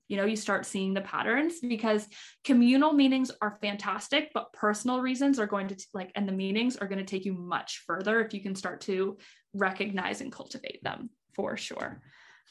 You 0.07 0.17
know, 0.17 0.25
you 0.25 0.36
start 0.36 0.65
seeing 0.65 0.93
the 0.93 1.01
patterns 1.01 1.60
because 1.60 2.07
communal 2.43 2.93
meanings 2.93 3.31
are 3.41 3.57
fantastic, 3.62 4.31
but 4.33 4.53
personal 4.53 5.01
reasons 5.01 5.39
are 5.39 5.48
going 5.48 5.67
to 5.69 5.75
like, 5.94 6.11
and 6.16 6.27
the 6.27 6.33
meanings 6.33 6.75
are 6.75 6.87
going 6.87 7.00
to 7.00 7.05
take 7.05 7.25
you 7.25 7.33
much 7.33 7.83
further 7.87 8.22
if 8.22 8.33
you 8.33 8.42
can 8.42 8.55
start 8.55 8.81
to 8.81 9.18
recognize 9.53 10.22
and 10.22 10.31
cultivate 10.31 10.83
them 10.83 11.09
for 11.35 11.57
sure. 11.57 12.01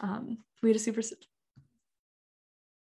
Um, 0.00 0.38
we 0.62 0.70
had 0.70 0.76
a 0.76 0.80
super 0.80 1.02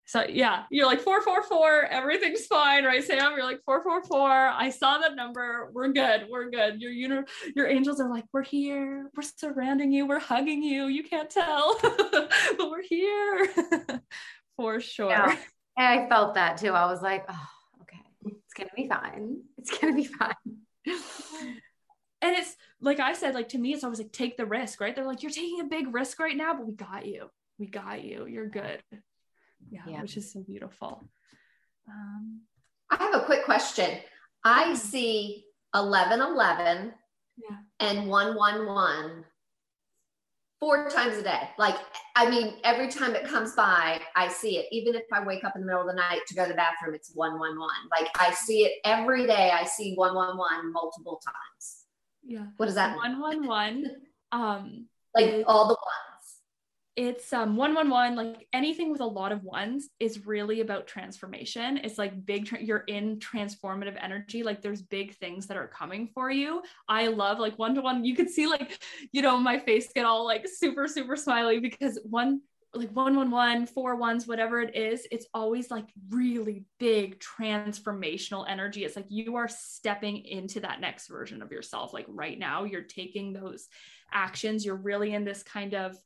so 0.06 0.24
yeah, 0.28 0.64
you're 0.70 0.86
like 0.86 1.00
444, 1.00 1.86
everything's 1.86 2.46
fine, 2.46 2.84
right, 2.84 3.02
Sam? 3.02 3.32
You're 3.34 3.44
like 3.44 3.62
444. 3.64 4.48
I 4.48 4.68
saw 4.68 4.98
that 4.98 5.16
number. 5.16 5.70
We're 5.72 5.92
good. 5.92 6.26
We're 6.28 6.50
good. 6.50 6.80
Your 6.80 6.90
you 6.90 7.08
know, 7.08 7.24
your 7.56 7.66
angels 7.66 8.00
are 8.00 8.10
like, 8.10 8.24
we're 8.32 8.44
here, 8.44 9.10
we're 9.16 9.22
surrounding 9.22 9.92
you, 9.92 10.06
we're 10.06 10.20
hugging 10.20 10.62
you. 10.62 10.86
You 10.86 11.04
can't 11.04 11.30
tell, 11.30 11.78
but 11.82 12.70
we're 12.70 12.82
here 12.82 13.48
for 14.56 14.80
sure. 14.80 15.10
Yeah. 15.10 15.36
I 15.76 16.08
felt 16.08 16.34
that 16.34 16.58
too. 16.58 16.70
I 16.70 16.86
was 16.86 17.02
like, 17.02 17.24
oh, 17.28 17.48
okay, 17.82 18.00
it's 18.24 18.54
gonna 18.54 18.70
be 18.76 18.88
fine. 18.88 19.42
It's 19.58 19.76
gonna 19.76 19.94
be 19.94 20.04
fine. 20.04 20.34
and 20.86 22.36
it's 22.36 22.54
like 22.80 23.00
I 23.00 23.14
said, 23.14 23.34
like 23.34 23.48
to 23.50 23.58
me, 23.58 23.72
it's 23.72 23.82
always 23.82 23.98
like 23.98 24.12
take 24.12 24.36
the 24.36 24.46
risk, 24.46 24.80
right? 24.80 24.94
They're 24.94 25.06
like, 25.06 25.22
you're 25.22 25.32
taking 25.32 25.60
a 25.60 25.64
big 25.64 25.92
risk 25.92 26.20
right 26.20 26.36
now, 26.36 26.54
but 26.54 26.66
we 26.66 26.74
got 26.74 27.06
you. 27.06 27.28
We 27.58 27.66
got 27.66 28.04
you. 28.04 28.26
You're 28.26 28.48
good 28.48 28.82
yeah, 29.70 29.80
yeah. 29.86 30.02
which 30.02 30.16
is 30.16 30.32
so 30.32 30.40
beautiful. 30.42 31.04
Um, 31.88 32.40
I 32.90 32.96
have 32.96 33.14
a 33.14 33.24
quick 33.24 33.44
question. 33.44 33.98
I 34.44 34.74
see 34.74 35.44
11 35.74 36.20
11 36.20 36.92
yeah. 37.36 37.56
and 37.80 38.08
111 38.08 39.24
four 40.60 40.88
times 40.88 41.16
a 41.16 41.22
day. 41.22 41.48
Like, 41.58 41.76
I 42.16 42.30
mean, 42.30 42.54
every 42.64 42.88
time 42.88 43.14
it 43.14 43.24
comes 43.24 43.52
by, 43.52 44.00
I 44.16 44.28
see 44.28 44.58
it. 44.58 44.66
Even 44.72 44.94
if 44.94 45.04
I 45.12 45.24
wake 45.24 45.44
up 45.44 45.54
in 45.54 45.62
the 45.62 45.66
middle 45.66 45.82
of 45.82 45.86
the 45.86 45.94
night 45.94 46.20
to 46.28 46.34
go 46.34 46.44
to 46.44 46.48
the 46.48 46.54
bathroom, 46.54 46.94
it's 46.94 47.10
111. 47.14 47.58
Like, 47.90 48.10
I 48.18 48.32
see 48.32 48.64
it 48.64 48.72
every 48.84 49.26
day. 49.26 49.50
I 49.52 49.64
see 49.64 49.94
111 49.94 50.72
multiple 50.72 51.20
times. 51.24 51.84
Yeah. 52.24 52.46
What 52.56 52.66
does 52.66 52.74
that 52.76 52.96
111. 52.96 54.02
Um, 54.32 54.88
like 55.14 55.44
all 55.46 55.68
the 55.68 55.74
ones 55.74 56.13
it's 56.96 57.32
um 57.32 57.56
111 57.56 58.16
like 58.16 58.46
anything 58.52 58.92
with 58.92 59.00
a 59.00 59.06
lot 59.06 59.32
of 59.32 59.42
ones 59.42 59.88
is 59.98 60.26
really 60.26 60.60
about 60.60 60.86
transformation. 60.86 61.78
It's 61.78 61.98
like 61.98 62.24
big 62.24 62.46
tra- 62.46 62.62
you're 62.62 62.84
in 62.86 63.18
transformative 63.18 63.96
energy 64.00 64.42
like 64.42 64.62
there's 64.62 64.82
big 64.82 65.16
things 65.16 65.46
that 65.48 65.56
are 65.56 65.68
coming 65.68 66.08
for 66.14 66.30
you. 66.30 66.62
I 66.88 67.08
love 67.08 67.38
like 67.38 67.58
one 67.58 67.74
to 67.74 67.80
one 67.80 68.04
you 68.04 68.14
could 68.14 68.30
see 68.30 68.46
like 68.46 68.80
you 69.12 69.22
know 69.22 69.38
my 69.38 69.58
face 69.58 69.90
get 69.92 70.06
all 70.06 70.24
like 70.24 70.46
super 70.46 70.86
super 70.86 71.16
smiley 71.16 71.58
because 71.58 71.98
one 72.04 72.42
like 72.74 72.90
one 72.90 73.16
one 73.16 73.30
one 73.30 73.66
four 73.66 73.94
ones 73.94 74.26
whatever 74.26 74.60
it 74.60 74.74
is 74.74 75.06
it's 75.12 75.26
always 75.32 75.70
like 75.70 75.86
really 76.10 76.64
big 76.78 77.18
transformational 77.18 78.44
energy. 78.48 78.84
It's 78.84 78.96
like 78.96 79.06
you 79.08 79.34
are 79.36 79.48
stepping 79.48 80.24
into 80.24 80.60
that 80.60 80.80
next 80.80 81.08
version 81.08 81.42
of 81.42 81.50
yourself. 81.50 81.92
Like 81.92 82.06
right 82.08 82.38
now 82.38 82.64
you're 82.64 82.82
taking 82.82 83.32
those 83.32 83.68
actions. 84.12 84.64
You're 84.64 84.76
really 84.76 85.12
in 85.12 85.24
this 85.24 85.42
kind 85.42 85.74
of 85.74 85.96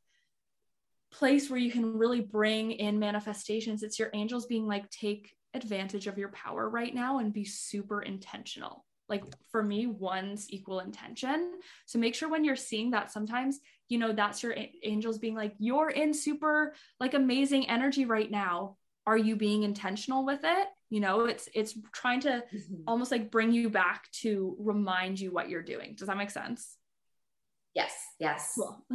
place 1.11 1.49
where 1.49 1.59
you 1.59 1.71
can 1.71 1.97
really 1.97 2.21
bring 2.21 2.73
in 2.73 2.99
manifestations. 2.99 3.83
It's 3.83 3.99
your 3.99 4.11
angels 4.15 4.47
being 4.47 4.67
like, 4.67 4.91
take 4.91 5.33
advantage 5.55 6.07
of 6.07 6.19
your 6.19 6.29
power 6.31 6.69
right 6.69 6.95
now 6.95 7.19
and 7.19 7.33
be 7.33 7.45
super 7.45 8.03
intentional. 8.03 8.85
Like 9.09 9.25
for 9.51 9.63
me, 9.63 9.87
one's 9.87 10.51
equal 10.51 10.81
intention. 10.81 11.53
So 11.87 11.99
make 11.99 12.15
sure 12.15 12.29
when 12.29 12.45
you're 12.45 12.57
seeing 12.57 12.91
that, 12.91 13.11
sometimes, 13.11 13.59
you 13.89 13.99
know, 13.99 14.13
that's 14.13 14.43
your 14.43 14.55
angels 14.83 15.19
being 15.19 15.35
like, 15.35 15.55
you're 15.59 15.89
in 15.89 16.13
super 16.13 16.75
like 17.01 17.15
amazing 17.15 17.69
energy 17.71 18.05
right 18.05 18.31
now. 18.31 18.77
Are 19.07 19.17
you 19.17 19.37
being 19.37 19.63
intentional 19.63 20.27
with 20.27 20.41
it? 20.45 20.69
You 20.91 21.01
know, 21.01 21.25
it's 21.25 21.49
it's 21.55 21.75
trying 21.93 22.21
to 22.21 22.45
mm-hmm. 22.55 22.83
almost 22.87 23.11
like 23.11 23.31
bring 23.31 23.53
you 23.53 23.71
back 23.71 24.11
to 24.21 24.55
remind 24.59 25.19
you 25.19 25.33
what 25.33 25.49
you're 25.49 25.63
doing. 25.63 25.95
Does 25.97 26.09
that 26.09 26.19
make 26.19 26.31
sense? 26.31 26.77
Yes, 27.79 27.95
yes. 28.19 28.55
Cool. 28.57 28.77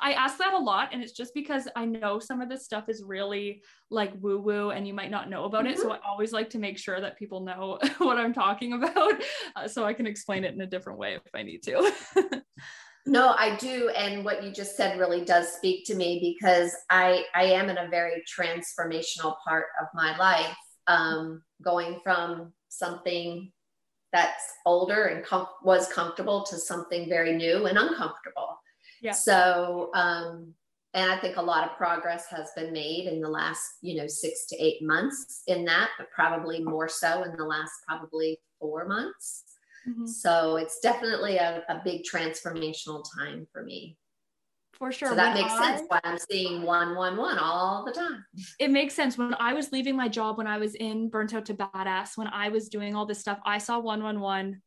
I 0.00 0.12
ask 0.14 0.38
that 0.38 0.52
a 0.52 0.58
lot, 0.58 0.88
and 0.92 1.04
it's 1.04 1.12
just 1.12 1.32
because 1.34 1.68
I 1.76 1.84
know 1.84 2.18
some 2.18 2.40
of 2.40 2.48
this 2.48 2.64
stuff 2.64 2.88
is 2.88 3.04
really 3.06 3.62
like 3.90 4.12
woo 4.20 4.40
woo, 4.40 4.70
and 4.70 4.88
you 4.88 4.92
might 4.92 5.12
not 5.12 5.30
know 5.30 5.44
about 5.44 5.66
mm-hmm. 5.66 5.74
it. 5.74 5.78
So 5.78 5.84
mm-hmm. 5.84 6.02
I 6.04 6.08
always 6.10 6.32
like 6.32 6.50
to 6.50 6.58
make 6.58 6.78
sure 6.78 7.00
that 7.00 7.16
people 7.16 7.42
know 7.42 7.78
what 7.98 8.18
I'm 8.18 8.34
talking 8.34 8.72
about, 8.72 9.12
uh, 9.54 9.68
so 9.68 9.84
I 9.84 9.92
can 9.92 10.04
explain 10.04 10.42
it 10.42 10.52
in 10.52 10.60
a 10.62 10.66
different 10.66 10.98
way 10.98 11.14
if 11.14 11.32
I 11.32 11.44
need 11.44 11.62
to. 11.62 11.92
no, 13.06 13.36
I 13.38 13.54
do, 13.54 13.90
and 13.90 14.24
what 14.24 14.42
you 14.42 14.50
just 14.50 14.76
said 14.76 14.98
really 14.98 15.24
does 15.24 15.52
speak 15.52 15.86
to 15.86 15.94
me 15.94 16.36
because 16.36 16.74
I 16.90 17.22
I 17.36 17.44
am 17.44 17.70
in 17.70 17.78
a 17.78 17.86
very 17.88 18.24
transformational 18.36 19.36
part 19.46 19.66
of 19.80 19.86
my 19.94 20.16
life, 20.16 20.56
um, 20.88 21.40
going 21.62 22.00
from 22.02 22.52
something 22.68 23.52
that's 24.12 24.42
older 24.64 25.04
and 25.04 25.24
com- 25.24 25.48
was 25.62 25.92
comfortable 25.92 26.44
to 26.44 26.56
something 26.56 27.08
very 27.08 27.36
new 27.36 27.66
and 27.66 27.78
uncomfortable. 27.78 28.60
Yeah. 29.02 29.12
So, 29.12 29.90
um, 29.94 30.54
and 30.94 31.10
I 31.10 31.18
think 31.18 31.36
a 31.36 31.42
lot 31.42 31.68
of 31.68 31.76
progress 31.76 32.26
has 32.30 32.50
been 32.56 32.72
made 32.72 33.06
in 33.06 33.20
the 33.20 33.28
last, 33.28 33.62
you 33.82 33.96
know, 33.96 34.06
six 34.06 34.46
to 34.46 34.56
eight 34.56 34.82
months 34.82 35.42
in 35.46 35.64
that, 35.66 35.90
but 35.98 36.10
probably 36.10 36.62
more 36.62 36.88
so 36.88 37.22
in 37.22 37.36
the 37.36 37.44
last 37.44 37.72
probably 37.86 38.38
four 38.58 38.88
months. 38.88 39.44
Mm-hmm. 39.86 40.06
So 40.06 40.56
it's 40.56 40.80
definitely 40.80 41.36
a, 41.36 41.62
a 41.68 41.80
big 41.84 42.02
transformational 42.02 43.04
time 43.16 43.46
for 43.52 43.62
me. 43.62 43.96
For 44.78 44.92
sure. 44.92 45.08
So 45.08 45.14
that 45.16 45.34
when 45.34 45.42
makes 45.42 45.54
I, 45.54 45.76
sense 45.76 45.82
why 45.88 46.00
I'm 46.04 46.18
seeing 46.18 46.62
one, 46.62 46.94
one, 46.94 47.16
one 47.16 47.38
all 47.38 47.84
the 47.84 47.92
time. 47.92 48.24
It 48.60 48.70
makes 48.70 48.94
sense. 48.94 49.18
When 49.18 49.34
I 49.40 49.52
was 49.52 49.72
leaving 49.72 49.96
my 49.96 50.08
job, 50.08 50.38
when 50.38 50.46
I 50.46 50.58
was 50.58 50.76
in 50.76 51.08
Burnt 51.08 51.34
Out 51.34 51.46
to 51.46 51.54
Badass, 51.54 52.16
when 52.16 52.28
I 52.28 52.50
was 52.50 52.68
doing 52.68 52.94
all 52.94 53.04
this 53.04 53.18
stuff, 53.18 53.40
I 53.44 53.58
saw 53.58 53.80
one, 53.80 54.04
one, 54.04 54.20
one 54.20 54.62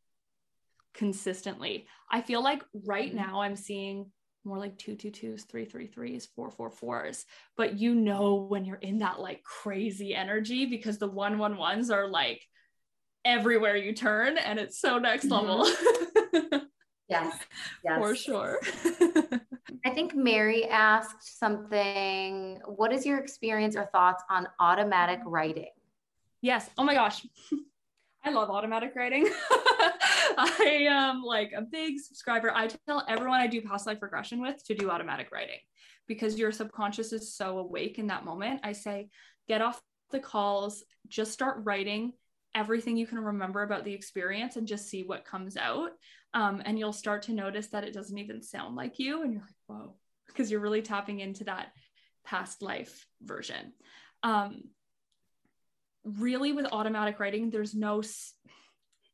consistently. 0.93 1.87
I 2.09 2.21
feel 2.21 2.43
like 2.43 2.63
right 2.85 3.07
mm-hmm. 3.07 3.25
now 3.25 3.41
I'm 3.41 3.55
seeing 3.55 4.11
more 4.43 4.57
like 4.57 4.77
two 4.77 4.95
two 4.95 5.11
twos, 5.11 5.43
three 5.43 5.65
three 5.65 5.87
threes, 5.87 6.27
four 6.35 6.51
four 6.51 6.69
fours. 6.69 7.25
But 7.55 7.79
you 7.79 7.95
know 7.95 8.47
when 8.49 8.65
you're 8.65 8.75
in 8.77 8.99
that 8.99 9.19
like 9.19 9.43
crazy 9.43 10.15
energy 10.15 10.65
because 10.65 10.97
the 10.97 11.07
one 11.07 11.37
one 11.37 11.57
ones 11.57 11.89
are 11.89 12.07
like 12.07 12.41
everywhere 13.23 13.77
you 13.77 13.93
turn 13.93 14.37
and 14.37 14.59
it's 14.59 14.79
so 14.79 14.97
next 14.97 15.27
mm-hmm. 15.27 15.47
level. 15.47 16.61
yes, 17.07 17.37
yes. 17.85 17.97
For 17.97 18.15
sure. 18.15 18.59
I 19.85 19.89
think 19.89 20.15
Mary 20.15 20.65
asked 20.65 21.39
something. 21.39 22.59
What 22.65 22.93
is 22.93 23.05
your 23.05 23.17
experience 23.17 23.75
or 23.75 23.85
thoughts 23.87 24.23
on 24.29 24.47
automatic 24.59 25.19
writing? 25.25 25.71
Yes. 26.41 26.69
Oh 26.77 26.83
my 26.83 26.93
gosh. 26.93 27.25
I 28.23 28.29
love 28.29 28.49
automatic 28.51 28.93
writing. 28.95 29.27
I 30.37 30.85
am 30.87 31.23
like 31.23 31.51
a 31.55 31.61
big 31.61 31.99
subscriber. 31.99 32.51
I 32.53 32.67
tell 32.87 33.03
everyone 33.07 33.39
I 33.39 33.47
do 33.47 33.61
past 33.61 33.87
life 33.87 34.01
regression 34.01 34.41
with 34.41 34.63
to 34.65 34.75
do 34.75 34.91
automatic 34.91 35.31
writing 35.31 35.57
because 36.07 36.37
your 36.37 36.51
subconscious 36.51 37.13
is 37.13 37.33
so 37.33 37.57
awake 37.57 37.97
in 37.97 38.07
that 38.07 38.23
moment. 38.23 38.61
I 38.63 38.73
say, 38.73 39.09
get 39.47 39.61
off 39.61 39.81
the 40.11 40.19
calls, 40.19 40.83
just 41.07 41.31
start 41.31 41.61
writing 41.63 42.13
everything 42.53 42.97
you 42.97 43.07
can 43.07 43.19
remember 43.19 43.63
about 43.63 43.83
the 43.83 43.93
experience 43.93 44.55
and 44.55 44.67
just 44.67 44.89
see 44.89 45.03
what 45.03 45.25
comes 45.25 45.57
out. 45.57 45.91
Um, 46.33 46.61
and 46.65 46.77
you'll 46.77 46.93
start 46.93 47.23
to 47.23 47.33
notice 47.33 47.67
that 47.67 47.83
it 47.83 47.93
doesn't 47.93 48.17
even 48.17 48.41
sound 48.41 48.75
like 48.75 48.99
you. 48.99 49.21
And 49.21 49.33
you're 49.33 49.41
like, 49.41 49.51
whoa, 49.67 49.95
because 50.27 50.49
you're 50.49 50.59
really 50.61 50.81
tapping 50.81 51.19
into 51.19 51.43
that 51.45 51.73
past 52.23 52.61
life 52.61 53.05
version. 53.21 53.73
Um, 54.23 54.63
really, 56.03 56.53
with 56.53 56.67
automatic 56.71 57.19
writing, 57.19 57.49
there's 57.49 57.73
no 57.73 58.01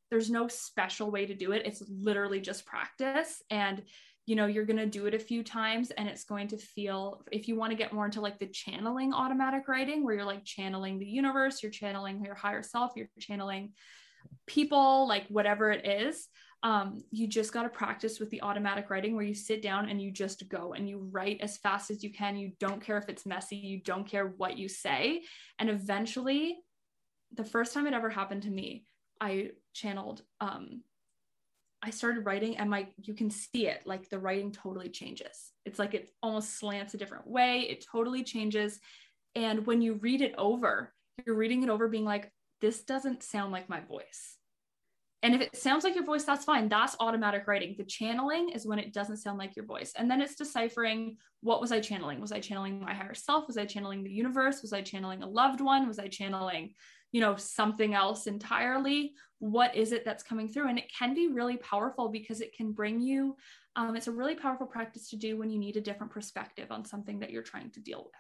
there's 0.10 0.30
no 0.30 0.48
special 0.48 1.12
way 1.12 1.26
to 1.26 1.34
do 1.34 1.52
it. 1.52 1.66
It's 1.66 1.84
literally 1.90 2.40
just 2.40 2.66
practice. 2.66 3.42
And 3.50 3.84
you 4.28 4.36
know 4.36 4.46
you're 4.46 4.66
going 4.66 4.78
to 4.78 4.86
do 4.86 5.08
it 5.08 5.16
a 5.16 5.20
few 5.20 5.44
times 5.44 5.90
and 5.92 6.08
it's 6.08 6.24
going 6.24 6.48
to 6.48 6.58
feel 6.58 7.24
if 7.32 7.48
you 7.48 7.56
want 7.56 7.72
to 7.72 7.78
get 7.78 7.94
more 7.94 8.06
into 8.06 8.22
like 8.22 8.38
the 8.38 8.46
channeling 8.46 9.14
automatic 9.14 9.68
writing 9.68 10.04
where 10.04 10.14
you're 10.14 10.26
like 10.26 10.46
channeling 10.46 11.00
the 11.00 11.06
universe 11.06 11.64
you're 11.64 11.72
channeling 11.72 12.24
your 12.24 12.36
higher 12.36 12.62
self 12.62 12.92
you're 12.96 13.10
channeling 13.20 13.72
people 14.46 15.08
like 15.08 15.26
whatever 15.30 15.72
it 15.72 15.88
is 15.88 16.28
um, 16.64 17.04
you 17.12 17.28
just 17.28 17.54
got 17.54 17.64
to 17.64 17.70
practice 17.70 18.20
with 18.20 18.32
the 18.32 18.42
automatic 18.42 18.90
writing 18.90 19.16
where 19.16 19.24
you 19.24 19.36
sit 19.36 19.62
down 19.62 19.90
and 19.90 20.02
you 20.02 20.12
just 20.12 20.50
go 20.50 20.74
and 20.74 20.90
you 20.90 21.08
write 21.12 21.38
as 21.40 21.58
fast 21.58 21.92
as 21.92 22.04
you 22.04 22.12
can. 22.12 22.36
You 22.36 22.52
don't 22.60 22.82
care 22.82 22.98
if 22.98 23.10
it's 23.10 23.28
messy. 23.28 23.58
You 23.58 23.80
don't 23.80 24.08
care 24.08 24.34
what 24.38 24.58
you 24.58 24.68
say. 24.68 25.22
And 25.60 25.70
eventually 25.70 26.58
the 27.34 27.44
first 27.44 27.74
time 27.74 27.88
it 27.88 27.94
ever 27.94 28.10
happened 28.10 28.44
to 28.44 28.50
me 28.50 28.84
i 29.20 29.50
channeled 29.74 30.22
um, 30.42 30.82
I 31.84 31.92
started 31.92 32.26
writing 32.26 32.58
and 32.58 32.70
my 32.70 32.88
you 32.98 33.14
can 33.14 33.30
see 33.30 33.68
it 33.68 33.82
like 33.86 34.10
the 34.10 34.20
writing 34.20 34.52
totally 34.52 34.90
changes. 34.90 35.52
It's 35.66 35.80
like 35.80 35.94
it 35.94 36.10
almost 36.24 36.58
slants 36.58 36.94
a 36.94 36.98
different 36.98 37.28
way. 37.28 37.62
It 37.62 37.86
totally 37.92 38.24
changes. 38.24 38.80
And 39.36 39.66
when 39.68 39.82
you 39.82 39.96
read 39.96 40.22
it 40.22 40.34
over, 40.38 40.94
you're 41.26 41.36
reading 41.36 41.64
it 41.64 41.70
over 41.70 41.88
being 41.88 42.06
like 42.06 42.32
this 42.62 42.84
doesn't 42.84 43.22
sound 43.22 43.52
like 43.52 43.70
my 43.70 43.82
voice. 43.82 44.38
And 45.24 45.34
if 45.36 45.42
it 45.42 45.56
sounds 45.56 45.84
like 45.84 45.96
your 45.96 46.06
voice, 46.06 46.24
that's 46.24 46.46
fine. 46.46 46.70
That's 46.70 46.96
automatic 47.00 47.48
writing. 47.48 47.76
The 47.78 47.84
channeling 47.84 48.50
is 48.50 48.66
when 48.66 48.80
it 48.80 48.94
doesn't 48.94 49.18
sound 49.18 49.38
like 49.38 49.56
your 49.56 49.66
voice. 49.66 49.94
And 49.96 50.10
then 50.10 50.22
it's 50.22 50.36
deciphering 50.36 51.18
what 51.42 51.62
was 51.62 51.72
I 51.72 51.80
channeling? 51.80 52.22
Was 52.22 52.32
I 52.32 52.40
channeling 52.40 52.80
my 52.80 52.94
higher 52.94 53.14
self? 53.14 53.48
Was 53.48 53.58
I 53.58 53.66
channeling 53.66 54.04
the 54.04 54.12
universe? 54.12 54.62
Was 54.62 54.74
I 54.74 54.82
channeling 54.82 55.24
a 55.24 55.28
loved 55.28 55.62
one? 55.62 55.88
Was 55.88 56.00
I 56.00 56.08
channeling 56.08 56.74
you 57.12 57.22
know 57.22 57.36
something 57.36 57.94
else 57.94 58.28
entirely 58.28 59.14
what 59.40 59.76
is 59.76 59.92
it 59.92 60.04
that's 60.04 60.24
coming 60.24 60.48
through. 60.48 60.68
And 60.70 60.80
it 60.80 60.92
can 60.92 61.14
be 61.14 61.28
really 61.28 61.58
powerful 61.58 62.10
because 62.10 62.42
it 62.42 62.56
can 62.56 62.72
bring 62.72 63.00
you 63.00 63.36
um, 63.78 63.96
it's 63.96 64.08
a 64.08 64.12
really 64.12 64.34
powerful 64.34 64.66
practice 64.66 65.08
to 65.12 65.16
do 65.16 65.38
when 65.38 65.52
you 65.52 65.60
need 65.60 65.78
a 65.78 65.82
different 65.82 66.12
perspective 66.12 66.72
on 66.72 66.84
something 66.84 67.20
that 67.20 67.30
you're 67.30 67.44
trying 67.44 67.70
to 67.72 67.80
deal 67.80 68.04
with. 68.04 68.14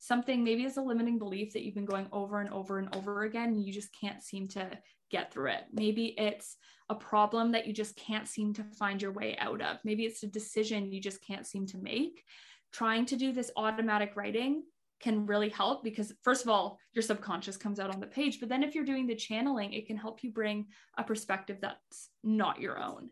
Something 0.00 0.42
maybe 0.42 0.64
is 0.64 0.76
a 0.76 0.82
limiting 0.82 1.16
belief 1.16 1.52
that 1.52 1.62
you've 1.62 1.76
been 1.76 1.84
going 1.86 2.08
over 2.12 2.40
and 2.40 2.50
over 2.50 2.78
and 2.78 2.94
over 2.94 3.22
again 3.22 3.50
and 3.50 3.64
you 3.64 3.72
just 3.72 3.94
can't 3.98 4.20
seem 4.20 4.48
to 4.48 4.68
get 5.10 5.32
through 5.32 5.52
it. 5.52 5.62
Maybe 5.72 6.06
it's 6.18 6.56
a 6.90 6.94
problem 6.94 7.52
that 7.52 7.68
you 7.68 7.72
just 7.72 7.96
can't 7.96 8.26
seem 8.26 8.52
to 8.54 8.64
find 8.64 9.00
your 9.00 9.12
way 9.12 9.36
out 9.38 9.62
of. 9.62 9.78
Maybe 9.84 10.04
it's 10.04 10.24
a 10.24 10.26
decision 10.26 10.90
you 10.90 11.00
just 11.00 11.24
can't 11.24 11.46
seem 11.46 11.66
to 11.68 11.78
make. 11.78 12.24
Trying 12.72 13.06
to 13.06 13.16
do 13.16 13.32
this 13.32 13.52
automatic 13.56 14.16
writing 14.16 14.64
can 15.00 15.26
really 15.26 15.48
help 15.48 15.84
because 15.84 16.12
first 16.22 16.42
of 16.42 16.48
all 16.48 16.78
your 16.92 17.02
subconscious 17.02 17.56
comes 17.56 17.78
out 17.78 17.92
on 17.92 18.00
the 18.00 18.06
page 18.06 18.40
but 18.40 18.48
then 18.48 18.62
if 18.62 18.74
you're 18.74 18.84
doing 18.84 19.06
the 19.06 19.14
channeling 19.14 19.72
it 19.72 19.86
can 19.86 19.96
help 19.96 20.22
you 20.22 20.32
bring 20.32 20.66
a 20.98 21.04
perspective 21.04 21.58
that's 21.60 22.08
not 22.24 22.60
your 22.60 22.78
own 22.78 23.10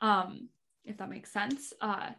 um 0.00 0.48
if 0.84 0.96
that 0.96 1.10
makes 1.10 1.32
sense. 1.32 1.72
Uh 1.80 2.10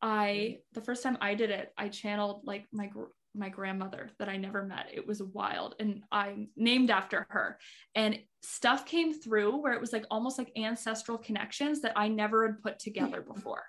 i 0.00 0.58
the 0.74 0.80
first 0.80 1.02
time 1.02 1.18
i 1.20 1.34
did 1.34 1.50
it 1.50 1.72
i 1.76 1.88
channeled 1.88 2.42
like 2.44 2.66
my 2.72 2.88
my 3.34 3.48
grandmother 3.48 4.10
that 4.18 4.28
i 4.28 4.36
never 4.36 4.64
met. 4.64 4.86
It 4.92 5.06
was 5.06 5.22
wild 5.22 5.74
and 5.80 6.02
i 6.12 6.46
named 6.56 6.90
after 6.90 7.26
her 7.30 7.58
and 7.94 8.18
stuff 8.42 8.86
came 8.86 9.12
through 9.12 9.60
where 9.60 9.72
it 9.72 9.80
was 9.80 9.92
like 9.92 10.06
almost 10.10 10.38
like 10.38 10.52
ancestral 10.56 11.18
connections 11.18 11.80
that 11.80 11.92
i 11.96 12.06
never 12.06 12.46
had 12.46 12.62
put 12.62 12.78
together 12.78 13.20
before. 13.34 13.64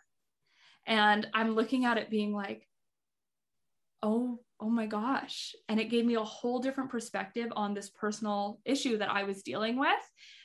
And 0.86 1.28
i'm 1.34 1.56
looking 1.56 1.86
at 1.86 1.98
it 1.98 2.12
being 2.12 2.34
like 2.34 2.69
oh 4.04 4.40
oh 4.62 4.70
my 4.70 4.86
gosh. 4.86 5.56
And 5.70 5.80
it 5.80 5.90
gave 5.90 6.06
me 6.06 6.16
a 6.16 6.24
whole 6.24 6.60
different 6.60 6.90
perspective 6.90 7.48
on 7.56 7.74
this 7.74 7.90
personal 7.90 8.60
issue 8.66 8.98
that 8.98 9.10
I 9.10 9.24
was 9.24 9.42
dealing 9.42 9.80
with. 9.80 9.90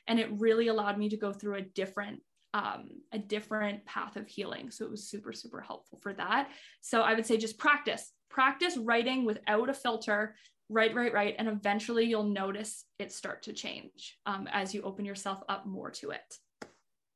And 0.07 0.21
it 0.21 0.29
really 0.39 0.69
allowed 0.69 0.99
me 0.99 1.09
to 1.09 1.17
go 1.17 1.33
through 1.33 1.57
a 1.57 1.63
different 1.63 2.21
um, 2.53 2.91
a 3.13 3.19
different 3.19 3.85
path 3.85 4.15
of 4.15 4.29
healing. 4.29 4.71
So 4.71 4.85
it 4.85 4.91
was 4.91 5.09
super, 5.09 5.33
super 5.33 5.61
helpful 5.61 5.99
for 6.01 6.13
that. 6.13 6.51
So 6.83 7.01
I 7.01 7.15
would 7.15 7.27
say 7.27 7.37
just 7.37 7.59
practice, 7.59 8.13
practice 8.31 8.77
writing 8.77 9.25
without 9.25 9.69
a 9.69 9.75
filter, 9.75 10.37
write, 10.69 10.95
write, 10.95 11.13
write, 11.13 11.35
and 11.41 11.49
eventually 11.49 12.05
you'll 12.05 12.23
notice 12.23 12.85
it 13.01 13.11
start 13.11 13.43
to 13.43 13.53
change 13.53 14.19
um, 14.27 14.47
as 14.53 14.73
you 14.73 14.83
open 14.83 15.05
yourself 15.05 15.43
up 15.49 15.67
more 15.67 15.91
to 15.91 16.11
it. 16.11 16.39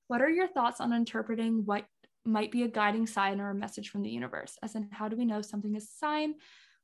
What 0.09 0.23
are 0.23 0.29
your 0.29 0.49
thoughts 0.49 0.81
on 0.81 0.93
interpreting 0.93 1.63
what 1.65 1.85
might 2.29 2.53
be 2.53 2.63
a 2.63 2.69
guiding 2.69 3.07
sign 3.07 3.41
or 3.41 3.51
a 3.51 3.55
message 3.55 3.91
from 3.91 4.03
the 4.03 4.11
universe? 4.11 4.57
As 4.63 4.75
in, 4.75 4.89
how 4.93 5.09
do 5.09 5.17
we 5.17 5.25
know 5.25 5.43
something 5.43 5.75
is 5.75 5.85
a 5.85 5.99
sign 5.99 6.35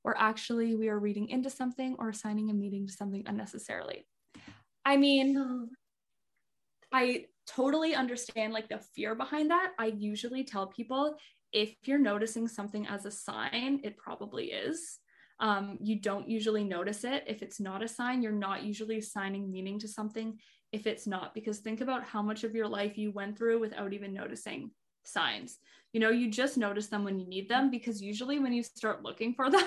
or 0.05 0.17
actually 0.19 0.75
we 0.75 0.89
are 0.89 0.99
reading 0.99 1.29
into 1.31 1.51
something 1.51 1.97
or 1.99 2.11
assigning 2.11 2.51
a 2.51 2.55
meaning 2.55 2.87
to 2.87 2.93
something 2.93 3.25
unnecessarily. 3.27 4.07
I 4.85 4.99
mean, 4.99 5.71
I 6.93 7.25
totally 7.47 7.95
understand 7.95 8.53
like 8.53 8.69
the 8.69 8.79
fear 8.95 9.15
behind 9.15 9.51
that. 9.51 9.73
I 9.79 9.87
usually 9.87 10.45
tell 10.45 10.67
people 10.67 11.17
if 11.53 11.75
you're 11.85 11.99
noticing 11.99 12.47
something 12.47 12.87
as 12.87 13.07
a 13.07 13.11
sign, 13.11 13.81
it 13.83 13.97
probably 13.97 14.47
is. 14.47 14.99
Um, 15.41 15.79
you 15.81 16.01
don't 16.01 16.29
usually 16.29 16.65
notice 16.65 17.05
it. 17.05 17.25
If 17.27 17.43
it's 17.43 17.59
not 17.59 17.83
a 17.83 17.89
sign, 17.89 18.23
you're 18.23 18.33
not 18.33 18.63
usually 18.63 18.99
assigning 18.99 19.51
meaning 19.51 19.79
to 19.81 19.89
something 19.89 20.39
if 20.73 20.87
it's 20.87 21.07
not, 21.07 21.35
because 21.35 21.59
think 21.59 21.81
about 21.81 22.05
how 22.05 22.21
much 22.21 22.43
of 22.43 22.55
your 22.55 22.67
life 22.67 22.99
you 22.99 23.13
went 23.13 23.39
through 23.39 23.61
without 23.61 23.93
even 23.93 24.13
noticing 24.13 24.73
signs. 25.05 25.59
You 25.93 26.01
know, 26.01 26.11
you 26.11 26.31
just 26.31 26.59
notice 26.59 26.89
them 26.89 27.05
when 27.05 27.19
you 27.19 27.27
need 27.27 27.49
them 27.49 27.71
because 27.71 28.03
usually 28.03 28.39
when 28.39 28.53
you 28.53 28.63
start 28.63 29.03
looking 29.03 29.35
for 29.35 29.51
them, 29.51 29.67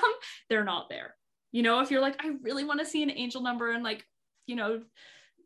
they're 0.50 0.64
not 0.64 0.90
there. 0.90 1.16
You 1.52 1.64
know, 1.64 1.80
if 1.80 1.90
you're 1.90 2.02
like, 2.02 2.24
I 2.24 2.34
really 2.42 2.66
want 2.66 2.80
to 2.80 2.86
see 2.86 3.02
an 3.04 3.12
angel 3.12 3.42
number 3.42 3.72
and 3.72 3.84
like, 3.84 4.04
you 4.46 4.56
know, 4.56 4.82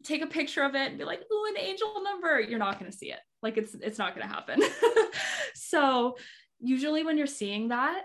take 0.04 0.24
a 0.24 0.28
picture 0.28 0.64
of 0.64 0.76
it 0.76 0.90
and 0.90 0.98
be 0.98 1.04
like, 1.04 1.22
oh, 1.32 1.54
an 1.56 1.64
angel 1.64 2.04
number, 2.04 2.40
you're 2.40 2.60
not 2.60 2.80
going 2.80 2.92
to 2.92 2.98
see 2.98 3.12
it. 3.12 3.20
Like 3.44 3.58
it's 3.58 3.76
it's 3.76 3.98
not 3.98 4.16
going 4.16 4.28
to 4.28 4.34
happen. 4.34 4.62
so 5.54 6.18
usually 6.60 7.04
when 7.04 7.18
you're 7.18 7.28
seeing 7.28 7.70
that 7.70 8.04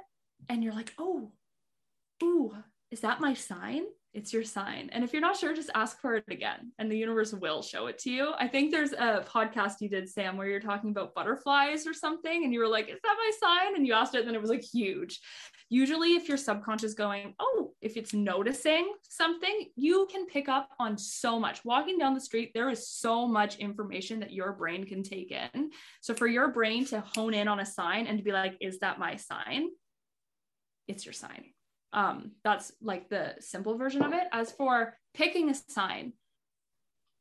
and 0.48 0.62
you're 0.62 0.74
like, 0.74 0.92
oh, 0.98 1.32
ooh, 2.22 2.54
is 2.90 3.00
that 3.00 3.20
my 3.20 3.34
sign? 3.34 3.84
It's 4.16 4.32
your 4.32 4.42
sign. 4.42 4.88
And 4.92 5.04
if 5.04 5.12
you're 5.12 5.20
not 5.20 5.36
sure, 5.36 5.54
just 5.54 5.70
ask 5.74 6.00
for 6.00 6.16
it 6.16 6.24
again 6.30 6.72
and 6.78 6.90
the 6.90 6.96
universe 6.96 7.34
will 7.34 7.62
show 7.62 7.86
it 7.86 7.98
to 7.98 8.10
you. 8.10 8.32
I 8.38 8.48
think 8.48 8.70
there's 8.70 8.92
a 8.92 9.24
podcast 9.28 9.80
you 9.80 9.90
did, 9.90 10.08
Sam, 10.08 10.38
where 10.38 10.48
you're 10.48 10.58
talking 10.58 10.88
about 10.88 11.14
butterflies 11.14 11.86
or 11.86 11.92
something. 11.92 12.42
And 12.42 12.52
you 12.52 12.60
were 12.60 12.68
like, 12.68 12.88
is 12.88 12.98
that 13.02 13.16
my 13.18 13.30
sign? 13.38 13.76
And 13.76 13.86
you 13.86 13.92
asked 13.92 14.14
it, 14.14 14.20
and 14.20 14.28
then 14.28 14.34
it 14.34 14.40
was 14.40 14.50
like 14.50 14.62
huge. 14.64 15.20
Usually, 15.68 16.14
if 16.14 16.28
your 16.28 16.38
subconscious 16.38 16.94
going, 16.94 17.34
oh, 17.38 17.72
if 17.82 17.96
it's 17.96 18.14
noticing 18.14 18.90
something, 19.02 19.66
you 19.76 20.08
can 20.10 20.24
pick 20.26 20.48
up 20.48 20.70
on 20.78 20.96
so 20.96 21.38
much. 21.38 21.64
Walking 21.64 21.98
down 21.98 22.14
the 22.14 22.20
street, 22.20 22.52
there 22.54 22.70
is 22.70 22.88
so 22.88 23.26
much 23.26 23.56
information 23.56 24.20
that 24.20 24.32
your 24.32 24.52
brain 24.52 24.84
can 24.84 25.02
take 25.02 25.30
in. 25.32 25.70
So, 26.00 26.14
for 26.14 26.26
your 26.26 26.52
brain 26.52 26.86
to 26.86 27.00
hone 27.14 27.34
in 27.34 27.48
on 27.48 27.60
a 27.60 27.66
sign 27.66 28.06
and 28.06 28.16
to 28.16 28.24
be 28.24 28.32
like, 28.32 28.56
is 28.60 28.78
that 28.78 28.98
my 28.98 29.16
sign? 29.16 29.68
it's 30.88 31.04
your 31.04 31.12
sign. 31.12 31.46
Um, 31.92 32.32
that's 32.44 32.72
like 32.82 33.08
the 33.08 33.34
simple 33.40 33.76
version 33.76 34.02
of 34.02 34.12
it. 34.12 34.24
As 34.32 34.52
for 34.52 34.96
picking 35.14 35.50
a 35.50 35.54
sign, 35.54 36.12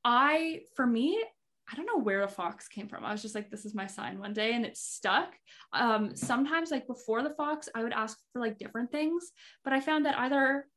I, 0.03 0.61
for 0.75 0.85
me, 0.85 1.23
I 1.71 1.75
don't 1.75 1.87
know 1.87 2.03
where 2.03 2.23
a 2.23 2.27
fox 2.27 2.67
came 2.67 2.87
from. 2.87 3.03
I 3.03 3.11
was 3.11 3.21
just 3.21 3.33
like, 3.33 3.49
this 3.49 3.65
is 3.65 3.73
my 3.73 3.87
sign 3.87 4.19
one 4.19 4.33
day 4.33 4.53
and 4.53 4.65
it 4.65 4.77
stuck. 4.77 5.33
Um, 5.73 6.15
sometimes, 6.15 6.69
like 6.69 6.85
before 6.85 7.23
the 7.23 7.33
fox, 7.33 7.67
I 7.73 7.81
would 7.81 7.93
ask 7.93 8.19
for 8.31 8.39
like 8.39 8.59
different 8.59 8.91
things, 8.91 9.31
but 9.63 9.73
I 9.73 9.79
found 9.79 10.05
that 10.05 10.19
either 10.19 10.67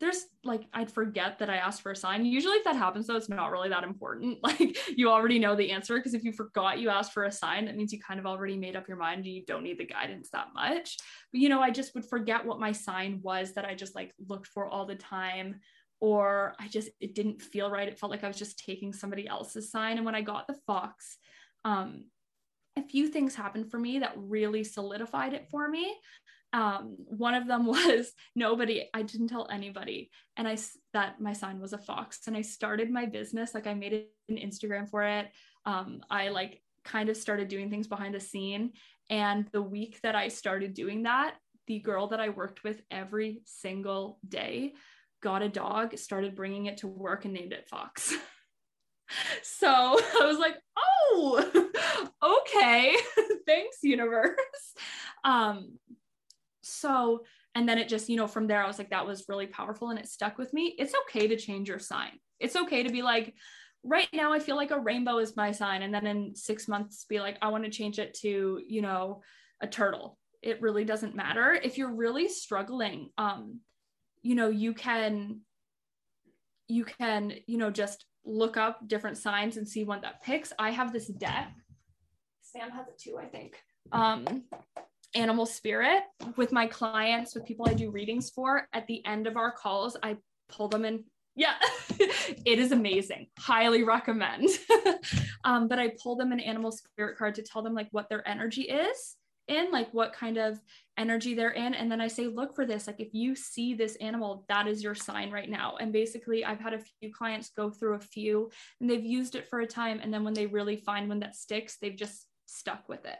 there's 0.00 0.24
like 0.44 0.62
I'd 0.72 0.90
forget 0.90 1.38
that 1.38 1.50
I 1.50 1.56
asked 1.56 1.82
for 1.82 1.92
a 1.92 1.96
sign. 1.96 2.24
Usually 2.24 2.56
if 2.56 2.64
that 2.64 2.76
happens 2.76 3.06
though, 3.06 3.16
it's 3.16 3.28
not 3.28 3.50
really 3.50 3.68
that 3.68 3.84
important. 3.84 4.38
Like 4.50 4.78
you 4.96 5.10
already 5.10 5.38
know 5.38 5.54
the 5.54 5.70
answer 5.70 5.96
because 5.96 6.14
if 6.14 6.24
you 6.24 6.32
forgot 6.32 6.78
you 6.78 6.88
asked 6.88 7.12
for 7.12 7.24
a 7.24 7.32
sign, 7.32 7.66
that 7.66 7.76
means 7.76 7.92
you 7.92 8.00
kind 8.00 8.18
of 8.18 8.26
already 8.26 8.56
made 8.56 8.74
up 8.74 8.88
your 8.88 8.96
mind 8.96 9.18
and 9.18 9.34
you 9.34 9.44
don't 9.46 9.62
need 9.62 9.78
the 9.78 9.84
guidance 9.84 10.30
that 10.32 10.48
much. 10.54 10.96
But 11.32 11.40
you 11.40 11.48
know, 11.48 11.60
I 11.60 11.70
just 11.70 11.94
would 11.94 12.06
forget 12.06 12.44
what 12.44 12.58
my 12.58 12.72
sign 12.72 13.20
was 13.22 13.52
that 13.52 13.66
I 13.66 13.74
just 13.74 13.94
like 13.94 14.12
looked 14.28 14.46
for 14.46 14.66
all 14.66 14.86
the 14.86 14.96
time 14.96 15.60
or 16.00 16.54
I 16.58 16.68
just 16.68 16.88
it 17.00 17.14
didn't 17.14 17.42
feel 17.42 17.70
right. 17.70 17.88
It 17.88 17.98
felt 17.98 18.10
like 18.10 18.24
I 18.24 18.28
was 18.28 18.38
just 18.38 18.64
taking 18.64 18.92
somebody 18.92 19.28
else's 19.28 19.70
sign. 19.70 19.98
And 19.98 20.06
when 20.06 20.14
I 20.14 20.22
got 20.22 20.46
the 20.46 20.58
fox, 20.66 21.18
um 21.64 22.04
a 22.76 22.82
few 22.82 23.08
things 23.08 23.34
happened 23.34 23.70
for 23.70 23.78
me 23.78 23.98
that 23.98 24.14
really 24.16 24.64
solidified 24.64 25.34
it 25.34 25.48
for 25.50 25.68
me 25.68 25.94
um, 26.52 26.96
one 27.06 27.34
of 27.34 27.46
them 27.46 27.66
was 27.74 28.12
nobody 28.34 28.88
i 28.94 29.02
didn't 29.02 29.28
tell 29.28 29.48
anybody 29.50 30.10
and 30.36 30.46
i 30.48 30.56
that 30.92 31.20
my 31.20 31.32
sign 31.32 31.60
was 31.60 31.72
a 31.72 31.78
fox 31.78 32.26
and 32.26 32.36
i 32.36 32.42
started 32.42 32.90
my 32.90 33.06
business 33.06 33.54
like 33.54 33.66
i 33.66 33.74
made 33.74 34.06
an 34.28 34.36
instagram 34.36 34.88
for 34.88 35.02
it. 35.02 35.28
Um, 35.66 36.00
i 36.10 36.28
like 36.28 36.62
kind 36.84 37.08
of 37.08 37.16
started 37.16 37.48
doing 37.48 37.70
things 37.70 37.86
behind 37.86 38.14
the 38.14 38.20
scene 38.20 38.72
and 39.10 39.46
the 39.52 39.62
week 39.62 40.00
that 40.02 40.14
i 40.14 40.28
started 40.28 40.74
doing 40.74 41.02
that 41.04 41.34
the 41.66 41.78
girl 41.78 42.08
that 42.08 42.20
i 42.20 42.30
worked 42.30 42.64
with 42.64 42.80
every 42.90 43.42
single 43.44 44.18
day 44.26 44.72
got 45.22 45.42
a 45.42 45.48
dog 45.48 45.96
started 45.98 46.34
bringing 46.34 46.66
it 46.66 46.78
to 46.78 46.86
work 46.86 47.24
and 47.24 47.34
named 47.34 47.52
it 47.52 47.68
fox. 47.68 48.14
So 49.42 49.66
i 49.68 50.24
was 50.24 50.38
like 50.38 50.56
oh 50.78 51.68
okay 52.22 52.94
thanks 53.44 53.78
universe. 53.82 54.36
Um 55.24 55.78
so 56.70 57.24
and 57.54 57.68
then 57.68 57.78
it 57.78 57.88
just 57.88 58.08
you 58.08 58.16
know 58.16 58.26
from 58.26 58.46
there 58.46 58.62
i 58.62 58.66
was 58.66 58.78
like 58.78 58.90
that 58.90 59.06
was 59.06 59.28
really 59.28 59.46
powerful 59.46 59.90
and 59.90 59.98
it 59.98 60.08
stuck 60.08 60.38
with 60.38 60.52
me. 60.52 60.74
It's 60.78 60.94
okay 61.02 61.26
to 61.28 61.36
change 61.36 61.68
your 61.68 61.78
sign. 61.78 62.12
It's 62.38 62.56
okay 62.56 62.82
to 62.82 62.90
be 62.90 63.02
like 63.02 63.34
right 63.82 64.08
now 64.12 64.30
i 64.30 64.38
feel 64.38 64.56
like 64.56 64.72
a 64.72 64.78
rainbow 64.78 65.18
is 65.18 65.36
my 65.36 65.52
sign. 65.52 65.82
And 65.82 65.92
then 65.92 66.06
in 66.06 66.34
six 66.34 66.68
months 66.68 67.04
be 67.08 67.20
like 67.20 67.38
i 67.42 67.48
want 67.48 67.64
to 67.64 67.70
change 67.70 67.98
it 67.98 68.14
to 68.22 68.60
you 68.66 68.82
know 68.82 69.22
a 69.60 69.66
turtle. 69.66 70.18
It 70.42 70.62
really 70.62 70.84
doesn't 70.84 71.14
matter. 71.14 71.52
If 71.52 71.76
you're 71.78 71.94
really 71.94 72.28
struggling 72.28 73.10
um 73.18 73.60
you 74.22 74.34
know 74.34 74.48
you 74.48 74.74
can 74.74 75.40
you 76.68 76.84
can 76.84 77.32
you 77.46 77.58
know 77.58 77.70
just 77.70 78.04
look 78.24 78.56
up 78.56 78.86
different 78.86 79.16
signs 79.16 79.56
and 79.56 79.66
see 79.66 79.84
one 79.84 80.02
that 80.02 80.22
picks. 80.22 80.52
I 80.58 80.70
have 80.70 80.92
this 80.92 81.08
deck. 81.08 81.52
Sam 82.42 82.70
has 82.70 82.86
it 82.88 82.98
too 82.98 83.16
i 83.18 83.24
think. 83.24 83.56
Um 83.92 84.44
animal 85.14 85.46
spirit 85.46 86.02
with 86.36 86.52
my 86.52 86.66
clients, 86.66 87.34
with 87.34 87.46
people 87.46 87.68
I 87.68 87.74
do 87.74 87.90
readings 87.90 88.30
for. 88.30 88.68
At 88.72 88.86
the 88.86 89.04
end 89.06 89.26
of 89.26 89.36
our 89.36 89.52
calls, 89.52 89.96
I 90.02 90.16
pull 90.48 90.68
them 90.68 90.84
in. 90.84 91.04
Yeah, 91.36 91.54
it 91.98 92.58
is 92.58 92.72
amazing. 92.72 93.28
Highly 93.38 93.82
recommend. 93.82 94.48
um, 95.44 95.68
but 95.68 95.78
I 95.78 95.92
pull 96.02 96.16
them 96.16 96.32
an 96.32 96.40
animal 96.40 96.72
spirit 96.72 97.16
card 97.16 97.34
to 97.36 97.42
tell 97.42 97.62
them 97.62 97.74
like 97.74 97.88
what 97.92 98.08
their 98.08 98.26
energy 98.28 98.62
is 98.62 99.16
in, 99.48 99.70
like 99.72 99.92
what 99.92 100.12
kind 100.12 100.38
of 100.38 100.60
energy 100.96 101.34
they're 101.34 101.50
in. 101.50 101.74
And 101.74 101.90
then 101.90 102.00
I 102.00 102.08
say, 102.08 102.26
look 102.26 102.54
for 102.54 102.64
this. 102.64 102.86
Like 102.86 103.00
if 103.00 103.12
you 103.12 103.34
see 103.34 103.74
this 103.74 103.96
animal, 103.96 104.44
that 104.48 104.66
is 104.66 104.82
your 104.82 104.94
sign 104.94 105.30
right 105.30 105.50
now. 105.50 105.76
And 105.80 105.92
basically, 105.92 106.44
I've 106.44 106.60
had 106.60 106.74
a 106.74 106.82
few 107.00 107.12
clients 107.12 107.50
go 107.56 107.70
through 107.70 107.94
a 107.94 108.00
few 108.00 108.50
and 108.80 108.88
they've 108.88 109.04
used 109.04 109.34
it 109.34 109.48
for 109.48 109.60
a 109.60 109.66
time. 109.66 110.00
And 110.02 110.14
then 110.14 110.24
when 110.24 110.34
they 110.34 110.46
really 110.46 110.76
find 110.76 111.08
one 111.08 111.20
that 111.20 111.36
sticks, 111.36 111.78
they've 111.80 111.96
just 111.96 112.26
stuck 112.46 112.88
with 112.88 113.04
it. 113.04 113.18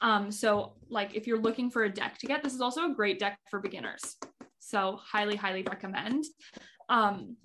Um, 0.00 0.30
so 0.30 0.74
like 0.88 1.14
if 1.14 1.26
you're 1.26 1.40
looking 1.40 1.70
for 1.70 1.84
a 1.84 1.92
deck 1.92 2.18
to 2.18 2.26
get, 2.26 2.42
this 2.42 2.54
is 2.54 2.60
also 2.60 2.90
a 2.90 2.94
great 2.94 3.18
deck 3.18 3.38
for 3.50 3.60
beginners. 3.60 4.16
So 4.58 4.98
highly, 5.02 5.36
highly 5.36 5.62
recommend 5.62 6.24
um, 6.88 7.36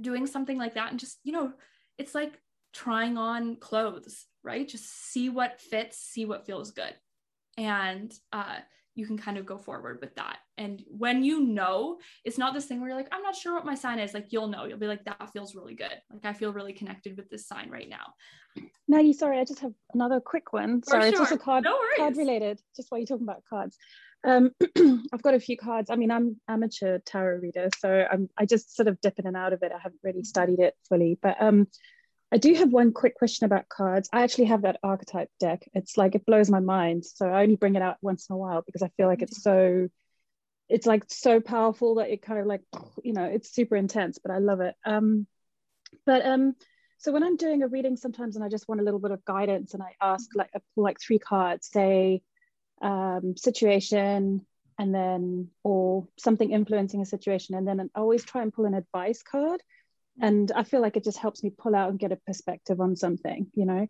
doing 0.00 0.26
something 0.26 0.58
like 0.58 0.74
that. 0.74 0.90
And 0.90 1.00
just, 1.00 1.18
you 1.24 1.32
know, 1.32 1.52
it's 1.98 2.14
like 2.14 2.40
trying 2.72 3.16
on 3.16 3.56
clothes, 3.56 4.26
right? 4.42 4.66
Just 4.66 5.12
see 5.12 5.28
what 5.28 5.60
fits, 5.60 5.98
see 5.98 6.24
what 6.24 6.46
feels 6.46 6.72
good. 6.72 6.94
And 7.56 8.12
uh, 8.32 8.58
you 8.98 9.06
can 9.06 9.16
kind 9.16 9.38
of 9.38 9.46
go 9.46 9.56
forward 9.56 9.98
with 10.00 10.12
that. 10.16 10.38
And 10.58 10.82
when 10.88 11.22
you 11.22 11.40
know, 11.40 11.98
it's 12.24 12.36
not 12.36 12.52
this 12.52 12.66
thing 12.66 12.80
where 12.80 12.90
you're 12.90 12.98
like, 12.98 13.08
I'm 13.12 13.22
not 13.22 13.36
sure 13.36 13.54
what 13.54 13.64
my 13.64 13.76
sign 13.76 14.00
is. 14.00 14.12
Like 14.12 14.26
you'll 14.30 14.48
know, 14.48 14.64
you'll 14.64 14.78
be 14.78 14.88
like, 14.88 15.04
that 15.04 15.32
feels 15.32 15.54
really 15.54 15.76
good. 15.76 15.94
Like 16.12 16.24
I 16.24 16.32
feel 16.32 16.52
really 16.52 16.72
connected 16.72 17.16
with 17.16 17.30
this 17.30 17.46
sign 17.46 17.70
right 17.70 17.88
now. 17.88 18.14
Maggie, 18.88 19.12
sorry, 19.12 19.38
I 19.38 19.44
just 19.44 19.60
have 19.60 19.72
another 19.94 20.18
quick 20.18 20.52
one. 20.52 20.82
sorry, 20.82 21.02
sure. 21.02 21.10
it's 21.10 21.20
also 21.20 21.36
card 21.36 21.62
no 21.62 21.78
card 21.96 22.16
related. 22.16 22.60
Just 22.76 22.90
while 22.90 22.98
you're 22.98 23.06
talking 23.06 23.26
about 23.26 23.44
cards. 23.48 23.78
Um, 24.26 24.50
I've 25.12 25.22
got 25.22 25.34
a 25.34 25.40
few 25.40 25.56
cards. 25.56 25.90
I 25.90 25.94
mean, 25.94 26.10
I'm 26.10 26.40
amateur 26.48 26.98
tarot 26.98 27.38
reader, 27.38 27.68
so 27.78 28.04
I'm 28.10 28.28
I 28.36 28.46
just 28.46 28.74
sort 28.74 28.88
of 28.88 29.00
dip 29.00 29.20
in 29.20 29.28
and 29.28 29.36
out 29.36 29.52
of 29.52 29.62
it. 29.62 29.70
I 29.70 29.78
haven't 29.80 30.00
really 30.02 30.24
studied 30.24 30.58
it 30.58 30.74
fully, 30.88 31.20
but 31.22 31.40
um, 31.40 31.68
I 32.30 32.36
do 32.38 32.54
have 32.54 32.70
one 32.70 32.92
quick 32.92 33.14
question 33.14 33.46
about 33.46 33.68
cards. 33.68 34.08
I 34.12 34.22
actually 34.22 34.46
have 34.46 34.62
that 34.62 34.78
archetype 34.82 35.30
deck. 35.40 35.68
It's 35.72 35.96
like 35.96 36.14
it 36.14 36.26
blows 36.26 36.50
my 36.50 36.60
mind. 36.60 37.04
So 37.06 37.26
I 37.26 37.42
only 37.42 37.56
bring 37.56 37.74
it 37.74 37.82
out 37.82 37.96
once 38.02 38.28
in 38.28 38.34
a 38.34 38.36
while 38.36 38.62
because 38.62 38.82
I 38.82 38.90
feel 38.96 39.06
like 39.06 39.22
it's 39.22 39.42
so 39.42 39.88
it's 40.68 40.86
like 40.86 41.04
so 41.08 41.40
powerful 41.40 41.96
that 41.96 42.10
it 42.10 42.22
kind 42.22 42.40
of 42.40 42.46
like 42.46 42.62
you 43.02 43.12
know 43.12 43.24
it's 43.24 43.50
super 43.50 43.76
intense 43.76 44.18
but 44.22 44.30
i 44.30 44.38
love 44.38 44.60
it 44.60 44.74
um 44.84 45.26
but 46.04 46.24
um 46.24 46.54
so 46.98 47.12
when 47.12 47.22
i'm 47.22 47.36
doing 47.36 47.62
a 47.62 47.68
reading 47.68 47.96
sometimes 47.96 48.36
and 48.36 48.44
i 48.44 48.48
just 48.48 48.68
want 48.68 48.80
a 48.80 48.84
little 48.84 49.00
bit 49.00 49.10
of 49.10 49.24
guidance 49.24 49.74
and 49.74 49.82
i 49.82 49.94
ask 50.00 50.30
like 50.34 50.50
I 50.54 50.60
pull 50.74 50.84
like 50.84 51.00
three 51.00 51.18
cards 51.18 51.68
say 51.72 52.22
um 52.82 53.34
situation 53.36 54.44
and 54.78 54.94
then 54.94 55.48
or 55.64 56.06
something 56.18 56.52
influencing 56.52 57.00
a 57.00 57.06
situation 57.06 57.56
and 57.56 57.66
then 57.66 57.80
I 57.80 57.98
always 57.98 58.24
try 58.24 58.42
and 58.42 58.52
pull 58.52 58.66
an 58.66 58.74
advice 58.74 59.22
card 59.22 59.60
and 60.20 60.52
i 60.54 60.62
feel 60.62 60.80
like 60.80 60.96
it 60.96 61.04
just 61.04 61.18
helps 61.18 61.42
me 61.42 61.50
pull 61.50 61.74
out 61.74 61.90
and 61.90 61.98
get 61.98 62.12
a 62.12 62.16
perspective 62.16 62.80
on 62.80 62.96
something 62.96 63.46
you 63.54 63.64
know? 63.64 63.86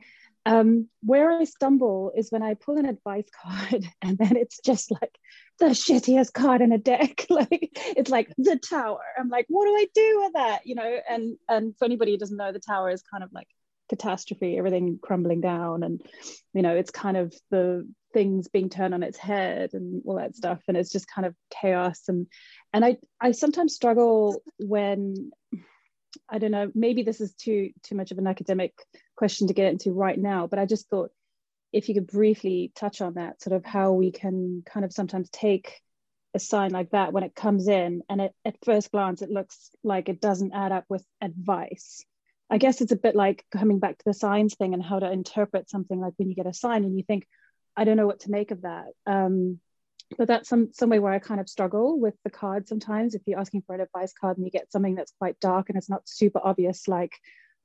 Um, 0.46 0.88
where 1.02 1.30
i 1.30 1.44
stumble 1.44 2.12
is 2.16 2.30
when 2.30 2.42
i 2.42 2.54
pull 2.54 2.78
an 2.78 2.86
advice 2.86 3.28
card 3.42 3.86
and 4.02 4.16
then 4.18 4.36
it's 4.36 4.60
just 4.64 4.90
like 4.90 5.18
the 5.58 5.66
shittiest 5.66 6.32
card 6.32 6.60
in 6.60 6.72
a 6.72 6.78
deck. 6.78 7.26
Like 7.30 7.70
it's 7.74 8.10
like 8.10 8.32
the 8.38 8.56
tower. 8.56 9.00
I'm 9.18 9.28
like 9.28 9.46
what 9.48 9.66
do 9.66 9.72
i 9.72 9.86
do 9.94 10.22
with 10.22 10.32
that? 10.34 10.66
You 10.66 10.76
know 10.76 10.98
and 11.08 11.36
and 11.48 11.76
for 11.76 11.84
anybody 11.84 12.12
who 12.12 12.18
doesn't 12.18 12.36
know 12.36 12.52
the 12.52 12.60
tower 12.60 12.90
is 12.90 13.02
kind 13.02 13.22
of 13.22 13.30
like 13.32 13.48
catastrophe 13.88 14.58
everything 14.58 14.98
crumbling 15.02 15.40
down 15.40 15.82
and 15.82 16.02
you 16.52 16.60
know 16.60 16.76
it's 16.76 16.90
kind 16.90 17.16
of 17.16 17.34
the 17.50 17.88
things 18.12 18.48
being 18.48 18.68
turned 18.68 18.94
on 18.94 19.02
its 19.02 19.18
head 19.18 19.70
and 19.74 20.02
all 20.06 20.16
that 20.16 20.36
stuff. 20.36 20.60
And 20.68 20.76
it's 20.76 20.90
just 20.90 21.10
kind 21.10 21.26
of 21.26 21.34
chaos. 21.50 22.02
And 22.08 22.26
and 22.72 22.84
i 22.84 22.96
i 23.20 23.32
sometimes 23.32 23.74
struggle 23.74 24.42
when 24.58 25.30
I 26.30 26.38
don't 26.38 26.50
know, 26.50 26.70
maybe 26.74 27.02
this 27.02 27.20
is 27.20 27.32
too 27.34 27.70
too 27.82 27.94
much 27.94 28.10
of 28.10 28.18
an 28.18 28.26
academic 28.26 28.72
question 29.16 29.48
to 29.48 29.54
get 29.54 29.70
into 29.72 29.92
right 29.92 30.18
now, 30.18 30.46
but 30.46 30.58
I 30.58 30.66
just 30.66 30.88
thought 30.88 31.10
if 31.72 31.88
you 31.88 31.94
could 31.94 32.06
briefly 32.06 32.72
touch 32.74 33.00
on 33.00 33.14
that, 33.14 33.42
sort 33.42 33.56
of 33.56 33.64
how 33.64 33.92
we 33.92 34.10
can 34.10 34.62
kind 34.66 34.84
of 34.84 34.92
sometimes 34.92 35.28
take 35.30 35.80
a 36.34 36.38
sign 36.38 36.70
like 36.70 36.90
that 36.90 37.12
when 37.12 37.24
it 37.24 37.34
comes 37.34 37.68
in 37.68 38.02
and 38.08 38.20
it, 38.20 38.32
at 38.44 38.56
first 38.64 38.90
glance 38.90 39.22
it 39.22 39.30
looks 39.30 39.70
like 39.82 40.08
it 40.08 40.20
doesn't 40.20 40.54
add 40.54 40.72
up 40.72 40.84
with 40.88 41.04
advice. 41.20 42.04
I 42.50 42.58
guess 42.58 42.80
it's 42.80 42.92
a 42.92 42.96
bit 42.96 43.14
like 43.14 43.44
coming 43.50 43.78
back 43.78 43.98
to 43.98 44.04
the 44.06 44.14
signs 44.14 44.54
thing 44.54 44.72
and 44.72 44.82
how 44.82 44.98
to 44.98 45.10
interpret 45.10 45.68
something 45.68 46.00
like 46.00 46.14
when 46.16 46.28
you 46.28 46.34
get 46.34 46.46
a 46.46 46.54
sign 46.54 46.84
and 46.84 46.96
you 46.96 47.04
think, 47.04 47.26
I 47.76 47.84
don't 47.84 47.96
know 47.96 48.06
what 48.06 48.20
to 48.20 48.30
make 48.30 48.50
of 48.50 48.62
that. 48.62 48.86
Um, 49.06 49.60
but 50.16 50.28
that's 50.28 50.48
some 50.48 50.70
some 50.72 50.90
way 50.90 50.98
where 50.98 51.12
I 51.12 51.18
kind 51.18 51.40
of 51.40 51.48
struggle 51.48 51.98
with 51.98 52.14
the 52.24 52.30
card 52.30 52.68
sometimes. 52.68 53.14
If 53.14 53.22
you're 53.26 53.40
asking 53.40 53.62
for 53.66 53.74
an 53.74 53.80
advice 53.80 54.12
card 54.18 54.36
and 54.36 54.46
you 54.46 54.50
get 54.50 54.72
something 54.72 54.94
that's 54.94 55.12
quite 55.18 55.38
dark 55.40 55.68
and 55.68 55.76
it's 55.76 55.90
not 55.90 56.08
super 56.08 56.40
obvious, 56.42 56.88
like, 56.88 57.12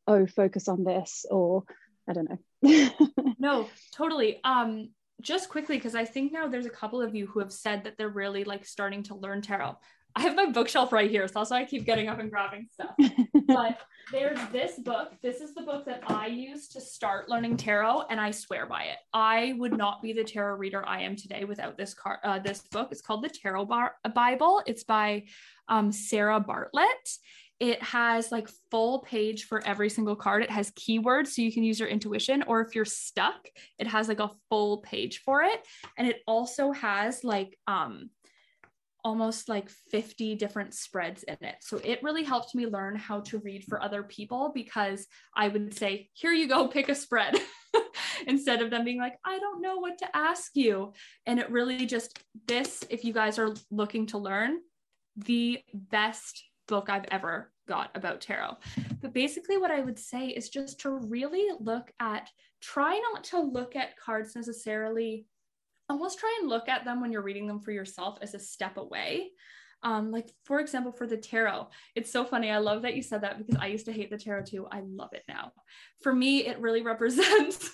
oh, 0.08 0.25
focus 0.27 0.67
on 0.67 0.84
this, 0.84 1.25
or 1.29 1.63
I 2.08 2.13
don't 2.13 2.29
know. 2.29 2.89
no, 3.39 3.69
totally. 3.93 4.41
Um, 4.43 4.89
just 5.21 5.49
quickly, 5.49 5.77
because 5.77 5.95
I 5.95 6.06
think 6.06 6.34
now 6.34 6.47
there's 6.47 6.65
a 6.65 6.71
couple 6.71 7.01
of 7.01 7.15
you 7.15 7.27
who 7.27 7.39
have 7.39 7.53
said 7.53 7.86
that 7.86 7.97
they're 7.97 8.10
really 8.10 8.43
like 8.43 8.65
starting 8.65 9.03
to 9.03 9.15
learn 9.15 9.41
tarot. 9.41 9.77
I 10.15 10.21
have 10.21 10.36
my 10.36 10.45
bookshelf 10.45 10.91
right 10.91 11.10
here, 11.10 11.28
so 11.28 11.39
that's 11.39 11.49
why 11.49 11.62
I 11.62 11.65
keep 11.65 11.86
getting 11.86 12.08
up 12.08 12.19
and 12.19 12.30
grabbing 12.30 12.67
stuff. 12.71 12.91
but 13.47 13.80
there's 14.12 14.39
this 14.52 14.78
book. 14.80 15.13
This 15.23 15.41
is 15.41 15.56
the 15.56 15.63
book 15.63 15.86
that 15.86 16.04
I 16.08 16.28
use 16.28 16.67
to 16.69 16.82
start 16.82 17.30
learning 17.30 17.58
tarot, 17.58 18.04
and 18.10 18.21
I 18.21 18.32
swear 18.32 18.65
by 18.67 18.84
it. 18.84 18.97
I 19.13 19.56
would 19.58 19.76
not 19.76 20.02
be 20.02 20.13
the 20.13 20.23
tarot 20.23 20.58
reader 20.58 20.88
I 20.88 21.02
am 21.02 21.15
today 21.15 21.45
without 21.45 21.78
this 21.78 21.93
card. 21.93 22.19
Uh, 22.23 22.39
this 22.39 22.62
book. 22.62 22.89
It's 22.91 23.02
called 23.02 23.23
the 23.23 23.30
Tarot 23.30 23.65
Bar- 23.65 23.95
Bible. 24.13 24.62
It's 24.67 24.84
by 24.84 25.23
um, 25.67 25.91
Sarah 25.91 26.39
Bartlett. 26.39 27.10
It 27.60 27.82
has 27.82 28.32
like 28.32 28.49
full 28.71 28.99
page 28.99 29.45
for 29.45 29.65
every 29.65 29.89
single 29.89 30.15
card. 30.15 30.43
It 30.43 30.52
has 30.52 30.71
keywords 30.71 31.28
so 31.28 31.41
you 31.41 31.52
can 31.52 31.63
use 31.63 31.80
your 31.80 31.89
intuition, 31.89 32.43
or 32.43 32.62
if 32.62 32.76
you're 32.76 32.86
stuck, 32.86 33.47
it 33.80 33.88
has 33.88 34.08
like 34.08 34.19
a 34.19 34.32
full 34.49 34.80
page 34.80 35.19
for 35.19 35.43
it, 35.43 35.65
and 35.97 36.08
it 36.08 36.21
also 36.28 36.71
has 36.71 37.23
like 37.23 37.58
um 37.67 38.10
almost 39.04 39.50
like 39.50 39.70
50 39.70 40.36
different 40.36 40.74
spreads 40.74 41.24
in 41.24 41.38
it. 41.42 41.56
So 41.62 41.78
it 41.84 42.02
really 42.04 42.24
helped 42.24 42.56
me 42.56 42.66
learn 42.68 42.96
how 42.96 43.20
to 43.22 43.39
read 43.39 43.66
for 43.66 43.82
other 43.82 44.04
people 44.04 44.52
because 44.54 45.08
I 45.36 45.50
would 45.50 45.76
say, 45.76 46.10
here 46.13 46.32
you 46.32 46.48
go, 46.48 46.68
pick 46.68 46.89
a 46.89 46.96
spread. 46.96 47.36
Instead 48.28 48.62
of 48.62 48.70
them 48.70 48.86
being 48.86 49.00
like, 49.00 49.18
I 49.26 49.39
don't 49.39 49.62
know 49.62 49.78
what 49.78 49.98
to 50.00 50.16
ask 50.16 50.56
you. 50.56 50.94
And 51.26 51.39
it 51.39 51.52
really 51.52 51.86
just, 51.86 52.20
this, 52.48 52.86
if 52.89 53.04
you 53.04 53.13
guys 53.13 53.38
are 53.38 53.54
looking 53.72 54.06
to 54.08 54.18
learn, 54.18 54.60
the 55.18 55.60
best 55.74 56.44
book 56.68 56.89
I've 56.89 57.06
ever 57.12 57.52
got 57.68 57.92
about 57.96 58.22
tarot. 58.22 58.58
But 59.02 59.13
basically, 59.13 59.58
what 59.58 59.72
I 59.72 59.82
would 59.82 60.00
say 60.00 60.28
is 60.28 60.50
just 60.50 60.80
to 60.82 60.92
really 60.92 61.46
look 61.60 61.92
at, 62.00 62.30
try 62.62 63.00
not 63.12 63.24
to 63.26 63.39
look 63.39 63.76
at 63.76 63.98
cards 63.98 64.36
necessarily 64.36 65.26
almost 65.89 66.19
try 66.19 66.38
and 66.41 66.50
look 66.50 66.69
at 66.69 66.86
them 66.86 67.02
when 67.02 67.12
you're 67.12 67.22
reading 67.22 67.48
them 67.48 67.60
for 67.60 67.72
yourself 67.72 68.17
as 68.22 68.34
a 68.34 68.39
step 68.39 68.78
away. 68.78 69.32
Um, 69.84 70.12
like 70.12 70.30
for 70.46 70.60
example, 70.62 70.93
for 70.93 71.06
the 71.06 71.17
tower, 71.17 71.67
it's 71.93 72.12
so 72.12 72.24
funny. 72.24 72.50
I 72.50 72.58
love 72.60 72.84
that 72.84 72.96
you 72.96 73.02
said 73.02 73.22
that 73.22 73.38
because 73.38 73.58
I 73.62 73.67
used 73.67 73.86
to 73.86 73.91
hate 73.91 74.10
the 74.10 74.17
tower 74.17 74.41
too. 74.41 74.65
I 74.72 74.82
love 74.86 75.10
it 75.12 75.24
now. 75.28 75.52
For 76.02 76.13
me, 76.13 76.46
it 76.46 76.60
really 76.60 76.82
represents 76.84 77.69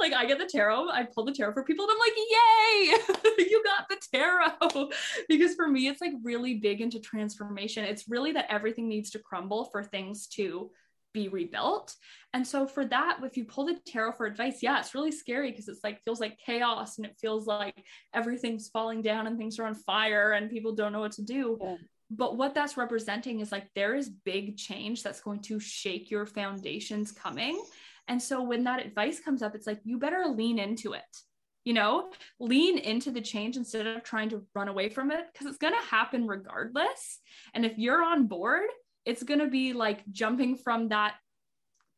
like 0.00 0.12
I 0.12 0.24
get 0.26 0.38
the 0.38 0.46
tower, 0.46 0.86
I 0.90 1.04
pull 1.04 1.24
the 1.24 1.32
tower 1.32 1.52
for 1.52 1.64
people, 1.64 1.86
and 1.86 1.92
I'm 1.92 1.98
like, 1.98 2.16
yay, 2.16 3.44
you 3.50 3.62
got 3.64 3.88
the 3.88 4.18
tower. 4.18 4.88
because 5.28 5.54
for 5.54 5.68
me, 5.68 5.88
it's 5.88 6.00
like 6.00 6.12
really 6.22 6.54
big 6.54 6.80
into 6.80 7.00
transformation. 7.00 7.84
It's 7.84 8.08
really 8.08 8.32
that 8.32 8.46
everything 8.48 8.88
needs 8.88 9.10
to 9.10 9.18
crumble 9.18 9.66
for 9.66 9.82
things 9.82 10.26
to 10.28 10.70
be 11.12 11.28
rebuilt. 11.28 11.94
And 12.32 12.46
so 12.46 12.66
for 12.66 12.84
that, 12.86 13.18
if 13.22 13.36
you 13.36 13.44
pull 13.44 13.66
the 13.66 13.78
tower 13.90 14.12
for 14.12 14.26
advice, 14.26 14.62
yeah, 14.62 14.78
it's 14.78 14.94
really 14.94 15.12
scary 15.12 15.50
because 15.50 15.68
it's 15.68 15.82
like 15.82 16.02
feels 16.04 16.20
like 16.20 16.38
chaos 16.38 16.98
and 16.98 17.06
it 17.06 17.16
feels 17.20 17.46
like 17.46 17.84
everything's 18.14 18.68
falling 18.68 19.02
down 19.02 19.26
and 19.26 19.36
things 19.36 19.58
are 19.58 19.66
on 19.66 19.74
fire 19.74 20.32
and 20.32 20.50
people 20.50 20.74
don't 20.74 20.92
know 20.92 21.00
what 21.00 21.12
to 21.12 21.22
do. 21.22 21.58
Yeah. 21.60 21.76
But 22.10 22.36
what 22.36 22.54
that's 22.54 22.76
representing 22.76 23.40
is 23.40 23.52
like 23.52 23.68
there 23.74 23.94
is 23.94 24.08
big 24.08 24.56
change 24.56 25.02
that's 25.02 25.20
going 25.20 25.42
to 25.42 25.60
shake 25.60 26.10
your 26.10 26.26
foundations 26.26 27.12
coming. 27.12 27.60
And 28.08 28.20
so 28.20 28.42
when 28.42 28.64
that 28.64 28.84
advice 28.84 29.20
comes 29.20 29.42
up, 29.42 29.54
it's 29.54 29.66
like 29.66 29.80
you 29.84 29.98
better 29.98 30.26
lean 30.26 30.58
into 30.58 30.92
it. 30.94 31.02
You 31.64 31.74
know, 31.74 32.10
lean 32.40 32.78
into 32.78 33.10
the 33.10 33.20
change 33.20 33.56
instead 33.58 33.86
of 33.86 34.02
trying 34.02 34.30
to 34.30 34.44
run 34.54 34.68
away 34.68 34.88
from 34.88 35.10
it 35.10 35.26
because 35.30 35.46
it's 35.46 35.58
going 35.58 35.74
to 35.74 35.88
happen 35.88 36.26
regardless. 36.26 37.20
And 37.52 37.66
if 37.66 37.76
you're 37.76 38.02
on 38.02 38.28
board, 38.28 38.66
it's 39.10 39.24
going 39.24 39.40
to 39.40 39.48
be 39.48 39.72
like 39.72 40.04
jumping 40.12 40.56
from 40.56 40.88
that 40.88 41.14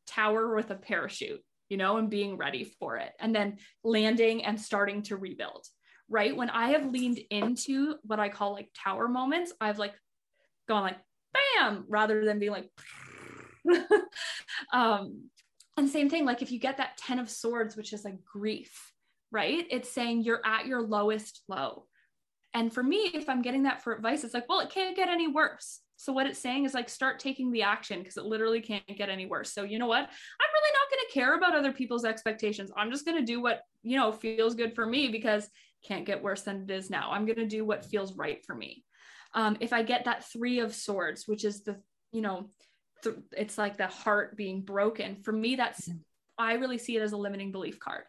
tower 0.07 0.55
with 0.55 0.71
a 0.71 0.75
parachute, 0.75 1.43
you 1.69 1.77
know, 1.77 1.99
and 1.99 2.09
being 2.09 2.39
ready 2.39 2.65
for 2.65 2.97
it, 2.97 3.13
and 3.21 3.35
then 3.35 3.59
landing 3.85 4.45
and 4.45 4.59
starting 4.59 5.03
to 5.03 5.17
rebuild. 5.17 5.67
Right. 6.09 6.35
When 6.35 6.49
I 6.49 6.71
have 6.71 6.87
leaned 6.87 7.21
into 7.31 7.97
what 8.03 8.19
I 8.19 8.31
call 8.31 8.55
like 8.55 8.71
tower 8.75 9.09
moments, 9.09 9.53
I've 9.61 9.79
like 9.79 9.95
gone 10.69 10.83
like 10.83 10.99
bam 11.35 11.85
rather 11.87 12.25
than 12.25 12.39
being 12.39 12.53
like, 12.53 12.71
um, 14.73 15.29
and 15.77 15.89
same 15.89 16.09
thing, 16.09 16.25
like 16.25 16.41
if 16.41 16.51
you 16.51 16.59
get 16.59 16.79
that 16.79 16.97
10 16.97 17.19
of 17.19 17.29
swords, 17.31 17.77
which 17.77 17.93
is 17.93 18.05
like 18.05 18.25
grief, 18.25 18.93
right? 19.31 19.67
It's 19.71 19.91
saying 19.91 20.23
you're 20.23 20.45
at 20.45 20.67
your 20.67 20.83
lowest 20.83 21.43
low. 21.47 21.87
And 22.55 22.73
for 22.73 22.83
me, 22.83 23.11
if 23.13 23.29
I'm 23.29 23.43
getting 23.43 23.65
that 23.65 23.83
for 23.83 23.95
advice, 23.95 24.25
it's 24.25 24.35
like, 24.35 24.49
well, 24.49 24.61
it 24.61 24.71
can't 24.71 24.97
get 24.97 25.09
any 25.09 25.29
worse. 25.29 25.81
So 26.03 26.13
what 26.13 26.27
it's 26.27 26.41
saying 26.41 26.65
is 26.65 26.75
like 26.75 26.89
start 26.89 27.21
taking 27.21 27.53
the 27.53 27.63
action 27.63 28.01
because 28.01 28.17
it 28.17 28.25
literally 28.25 28.61
can't 28.61 28.85
get 28.89 29.09
any 29.09 29.25
worse. 29.25 29.53
So 29.53 29.63
you 29.63 29.79
know 29.79 29.87
what? 29.87 30.01
I'm 30.01 30.51
really 30.53 30.73
not 30.75 30.91
going 30.91 31.07
to 31.07 31.15
care 31.15 31.37
about 31.37 31.55
other 31.55 31.71
people's 31.71 32.05
expectations. 32.05 32.73
I'm 32.77 32.91
just 32.91 33.05
going 33.05 33.19
to 33.19 33.25
do 33.25 33.41
what, 33.41 33.61
you 33.85 33.97
know, 33.97 34.11
feels 34.11 34.57
good 34.57 34.75
for 34.75 34.85
me 34.85 35.11
because 35.11 35.49
can't 35.87 36.05
get 36.05 36.21
worse 36.21 36.43
than 36.43 36.63
it 36.63 36.73
is 36.73 36.91
now. 36.91 37.13
I'm 37.13 37.25
going 37.25 37.39
to 37.39 37.47
do 37.47 37.65
what 37.65 37.85
feels 37.85 38.17
right 38.17 38.45
for 38.45 38.53
me. 38.53 38.83
Um, 39.35 39.57
if 39.61 39.73
I 39.73 39.85
get 39.85 40.07
that 40.07 40.29
3 40.29 40.59
of 40.59 40.75
swords, 40.75 41.29
which 41.29 41.45
is 41.45 41.63
the, 41.63 41.77
you 42.11 42.21
know, 42.21 42.51
th- 43.05 43.15
it's 43.37 43.57
like 43.57 43.77
the 43.77 43.87
heart 43.87 44.37
being 44.37 44.63
broken. 44.63 45.23
For 45.23 45.31
me 45.31 45.55
that's 45.55 45.89
mm-hmm. 45.89 45.99
I 46.37 46.55
really 46.55 46.79
see 46.79 46.97
it 46.97 47.03
as 47.03 47.13
a 47.13 47.17
limiting 47.17 47.53
belief 47.53 47.79
card. 47.79 48.03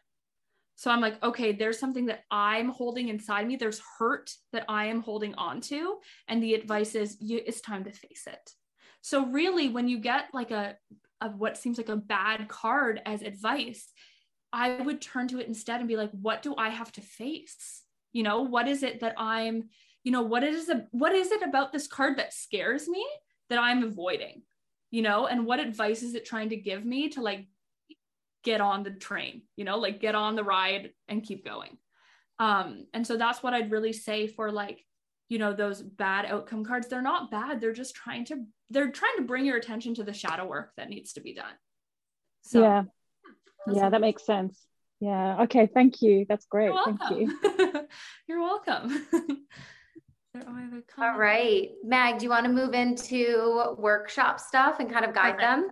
So 0.76 0.92
I'm 0.92 1.02
like, 1.02 1.22
okay, 1.24 1.52
there's 1.52 1.80
something 1.80 2.08
that 2.08 2.24
I'm 2.32 2.70
holding 2.70 3.10
inside 3.10 3.48
me. 3.48 3.56
There's 3.56 3.82
hurt 4.00 4.32
that 4.52 4.66
I 4.68 4.86
am 4.86 5.02
holding 5.02 5.36
on 5.36 5.62
to. 5.62 5.98
And 6.28 6.42
the 6.42 6.56
advice 6.56 6.96
is 6.96 7.18
you, 7.20 7.42
it's 7.46 7.62
time 7.62 7.84
to 7.84 7.92
face 7.92 8.24
it. 8.28 8.52
So 9.02 9.28
really, 9.28 9.70
when 9.70 9.88
you 9.88 10.00
get 10.00 10.26
like 10.34 10.52
a, 10.52 10.76
a 11.22 11.30
what 11.30 11.58
seems 11.58 11.78
like 11.78 11.90
a 11.90 11.96
bad 11.96 12.48
card 12.48 13.02
as 13.06 13.22
advice, 13.22 13.92
I 14.52 14.82
would 14.82 15.02
turn 15.02 15.28
to 15.30 15.40
it 15.40 15.48
instead 15.48 15.80
and 15.80 15.88
be 15.88 15.98
like, 15.98 16.12
what 16.12 16.42
do 16.42 16.56
I 16.58 16.70
have 16.70 16.92
to 16.94 17.02
face? 17.02 17.84
You 18.12 18.24
know, 18.24 18.42
what 18.42 18.68
is 18.68 18.84
it 18.84 19.00
that 19.02 19.16
I'm, 19.18 19.70
you 20.04 20.12
know, 20.12 20.22
what 20.22 20.44
is 20.44 20.70
it, 20.70 20.88
what 20.92 21.14
is 21.14 21.32
it 21.32 21.42
about 21.42 21.72
this 21.72 21.88
card 21.88 22.18
that 22.18 22.34
scares 22.34 22.88
me 22.88 23.06
that 23.50 23.60
I'm 23.60 23.84
avoiding? 23.84 24.44
You 24.92 25.02
know, 25.02 25.26
and 25.28 25.46
what 25.46 25.60
advice 25.60 26.04
is 26.04 26.14
it 26.14 26.26
trying 26.26 26.50
to 26.50 26.56
give 26.56 26.86
me 26.86 27.10
to 27.10 27.22
like 27.22 27.48
get 28.44 28.62
on 28.62 28.84
the 28.84 28.92
train, 28.92 29.44
you 29.56 29.66
know, 29.66 29.78
like 29.78 30.00
get 30.00 30.16
on 30.16 30.36
the 30.36 30.44
ride 30.44 30.92
and 31.08 31.24
keep 31.24 31.46
going. 31.46 31.78
Um, 32.40 32.88
and 32.94 33.06
so 33.06 33.18
that's 33.18 33.42
what 33.42 33.54
I'd 33.54 33.72
really 33.72 33.94
say 33.94 34.28
for 34.28 34.52
like, 34.52 34.84
you 35.30 35.40
know, 35.40 35.54
those 35.54 35.82
bad 35.82 36.26
outcome 36.26 36.66
cards. 36.66 36.88
They're 36.88 37.02
not 37.02 37.32
bad. 37.32 37.62
They're 37.62 37.74
just 37.74 37.96
trying 37.96 38.26
to, 38.26 38.44
they're 38.70 38.92
trying 38.92 39.18
to 39.18 39.24
bring 39.24 39.46
your 39.46 39.58
attention 39.58 39.96
to 39.96 40.04
the 40.04 40.14
shadow 40.14 40.46
work 40.46 40.72
that 40.78 40.90
needs 40.90 41.14
to 41.14 41.22
be 41.22 41.34
done. 41.34 41.54
So 42.42 42.62
yeah. 42.62 42.84
Yeah, 43.72 43.90
that 43.90 44.02
makes 44.02 44.26
sense. 44.26 44.60
Yeah. 45.00 45.44
Okay. 45.44 45.68
Thank 45.74 46.02
you. 46.02 46.26
That's 46.28 46.46
great. 46.46 46.74
Thank 46.86 47.00
you. 47.12 47.40
You're 48.28 48.42
welcome. 48.42 49.06
All 50.98 51.18
right. 51.18 51.70
Mag, 51.84 52.18
do 52.18 52.24
you 52.26 52.30
want 52.30 52.46
to 52.46 52.52
move 52.52 52.74
into 52.74 53.76
workshop 53.78 54.40
stuff 54.40 54.80
and 54.80 54.92
kind 54.92 55.06
of 55.06 55.14
guide 55.14 55.36
Perfect. 55.36 55.42
them? 55.42 55.70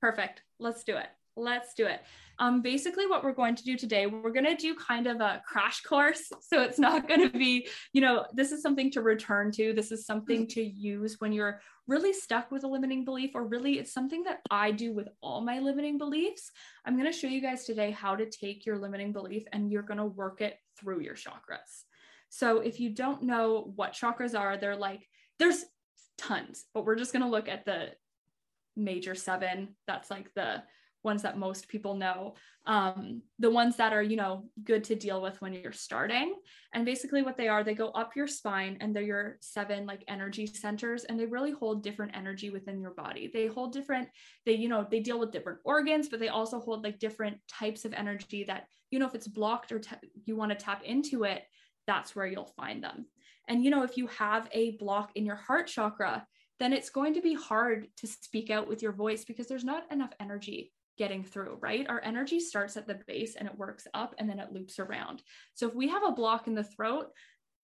Perfect. 0.00 0.42
Let's 0.58 0.84
do 0.84 0.96
it. 0.96 1.06
Let's 1.36 1.74
do 1.74 1.86
it. 1.86 2.02
Um, 2.38 2.60
basically, 2.60 3.06
what 3.06 3.22
we're 3.22 3.32
going 3.32 3.54
to 3.54 3.62
do 3.62 3.76
today, 3.76 4.06
we're 4.06 4.32
going 4.32 4.44
to 4.44 4.54
do 4.54 4.74
kind 4.74 5.06
of 5.06 5.20
a 5.20 5.42
crash 5.46 5.82
course. 5.82 6.30
So 6.42 6.62
it's 6.62 6.78
not 6.78 7.08
going 7.08 7.20
to 7.20 7.38
be, 7.38 7.68
you 7.94 8.02
know, 8.02 8.26
this 8.34 8.52
is 8.52 8.60
something 8.62 8.90
to 8.90 9.00
return 9.00 9.50
to. 9.52 9.72
This 9.72 9.90
is 9.90 10.04
something 10.04 10.46
to 10.48 10.62
use 10.62 11.16
when 11.18 11.32
you're 11.32 11.60
really 11.86 12.12
stuck 12.12 12.50
with 12.50 12.64
a 12.64 12.68
limiting 12.68 13.06
belief, 13.06 13.30
or 13.34 13.46
really 13.46 13.78
it's 13.78 13.94
something 13.94 14.22
that 14.24 14.40
I 14.50 14.70
do 14.72 14.92
with 14.92 15.08
all 15.22 15.40
my 15.40 15.60
limiting 15.60 15.96
beliefs. 15.96 16.50
I'm 16.84 16.98
going 16.98 17.10
to 17.10 17.16
show 17.16 17.26
you 17.26 17.40
guys 17.40 17.64
today 17.64 17.90
how 17.90 18.16
to 18.16 18.28
take 18.28 18.66
your 18.66 18.76
limiting 18.76 19.12
belief 19.12 19.44
and 19.52 19.70
you're 19.70 19.82
going 19.82 19.98
to 19.98 20.04
work 20.04 20.42
it 20.42 20.58
through 20.78 21.00
your 21.00 21.14
chakras. 21.14 21.84
So 22.28 22.58
if 22.58 22.80
you 22.80 22.90
don't 22.90 23.22
know 23.22 23.72
what 23.76 23.92
chakras 23.92 24.38
are, 24.38 24.56
they're 24.56 24.76
like, 24.76 25.06
there's 25.38 25.64
tons, 26.18 26.64
but 26.74 26.84
we're 26.84 26.96
just 26.96 27.12
going 27.12 27.24
to 27.24 27.30
look 27.30 27.48
at 27.48 27.64
the 27.64 27.90
major 28.76 29.14
seven. 29.14 29.76
That's 29.86 30.10
like 30.10 30.32
the 30.34 30.62
ones 31.04 31.22
that 31.22 31.38
most 31.38 31.68
people 31.68 31.94
know 31.94 32.34
um, 32.66 33.22
the 33.40 33.50
ones 33.50 33.76
that 33.76 33.92
are 33.92 34.02
you 34.02 34.16
know 34.16 34.44
good 34.62 34.84
to 34.84 34.94
deal 34.94 35.20
with 35.20 35.40
when 35.40 35.52
you're 35.52 35.72
starting. 35.72 36.34
And 36.74 36.84
basically 36.84 37.22
what 37.22 37.36
they 37.36 37.48
are 37.48 37.64
they 37.64 37.74
go 37.74 37.88
up 37.88 38.14
your 38.14 38.26
spine 38.26 38.78
and 38.80 38.94
they're 38.94 39.02
your 39.02 39.38
seven 39.40 39.84
like 39.84 40.04
energy 40.08 40.46
centers 40.46 41.04
and 41.04 41.18
they 41.18 41.26
really 41.26 41.50
hold 41.50 41.82
different 41.82 42.16
energy 42.16 42.50
within 42.50 42.80
your 42.80 42.92
body. 42.92 43.30
They 43.32 43.46
hold 43.46 43.72
different 43.72 44.08
they 44.46 44.54
you 44.54 44.68
know 44.68 44.86
they 44.88 45.00
deal 45.00 45.18
with 45.18 45.32
different 45.32 45.58
organs 45.64 46.08
but 46.08 46.20
they 46.20 46.28
also 46.28 46.60
hold 46.60 46.84
like 46.84 46.98
different 46.98 47.38
types 47.48 47.84
of 47.84 47.92
energy 47.94 48.44
that 48.44 48.66
you 48.90 48.98
know 48.98 49.06
if 49.06 49.14
it's 49.14 49.28
blocked 49.28 49.72
or 49.72 49.80
t- 49.80 49.96
you 50.24 50.36
want 50.36 50.50
to 50.50 50.56
tap 50.56 50.82
into 50.84 51.24
it 51.24 51.42
that's 51.86 52.14
where 52.14 52.26
you'll 52.26 52.52
find 52.56 52.82
them. 52.82 53.06
And 53.48 53.64
you 53.64 53.70
know 53.70 53.82
if 53.82 53.96
you 53.96 54.06
have 54.06 54.48
a 54.52 54.76
block 54.76 55.10
in 55.16 55.26
your 55.26 55.36
heart 55.36 55.66
chakra 55.66 56.26
then 56.60 56.72
it's 56.72 56.90
going 56.90 57.14
to 57.14 57.20
be 57.20 57.34
hard 57.34 57.88
to 57.96 58.06
speak 58.06 58.48
out 58.50 58.68
with 58.68 58.82
your 58.82 58.92
voice 58.92 59.24
because 59.24 59.48
there's 59.48 59.64
not 59.64 59.90
enough 59.90 60.12
energy 60.20 60.70
getting 60.98 61.24
through, 61.24 61.58
right? 61.60 61.86
Our 61.88 62.02
energy 62.02 62.40
starts 62.40 62.76
at 62.76 62.86
the 62.86 63.00
base 63.06 63.36
and 63.36 63.48
it 63.48 63.56
works 63.56 63.86
up 63.94 64.14
and 64.18 64.28
then 64.28 64.38
it 64.38 64.52
loops 64.52 64.78
around. 64.78 65.22
So 65.54 65.66
if 65.66 65.74
we 65.74 65.88
have 65.88 66.04
a 66.04 66.12
block 66.12 66.46
in 66.46 66.54
the 66.54 66.64
throat 66.64 67.06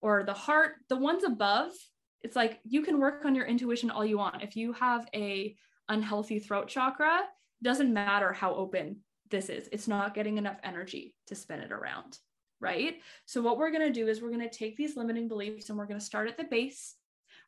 or 0.01 0.23
the 0.23 0.33
heart, 0.33 0.73
the 0.89 0.97
ones 0.97 1.23
above, 1.23 1.71
it's 2.21 2.35
like 2.35 2.59
you 2.63 2.81
can 2.81 2.99
work 2.99 3.25
on 3.25 3.35
your 3.35 3.45
intuition 3.45 3.91
all 3.91 4.05
you 4.05 4.17
want. 4.17 4.43
If 4.43 4.55
you 4.55 4.73
have 4.73 5.07
a 5.13 5.55
unhealthy 5.87 6.39
throat 6.39 6.67
chakra, 6.67 7.21
doesn't 7.61 7.93
matter 7.93 8.33
how 8.33 8.53
open 8.55 8.97
this 9.29 9.49
is. 9.49 9.69
It's 9.71 9.87
not 9.87 10.13
getting 10.13 10.37
enough 10.37 10.57
energy 10.63 11.15
to 11.27 11.35
spin 11.35 11.59
it 11.59 11.71
around, 11.71 12.17
right? 12.59 12.95
So 13.25 13.41
what 13.41 13.57
we're 13.57 13.71
going 13.71 13.87
to 13.87 13.93
do 13.93 14.07
is 14.07 14.21
we're 14.21 14.31
going 14.31 14.47
to 14.47 14.57
take 14.57 14.75
these 14.75 14.97
limiting 14.97 15.27
beliefs 15.27 15.69
and 15.69 15.77
we're 15.77 15.85
going 15.85 15.99
to 15.99 16.05
start 16.05 16.27
at 16.27 16.37
the 16.37 16.45
base. 16.45 16.95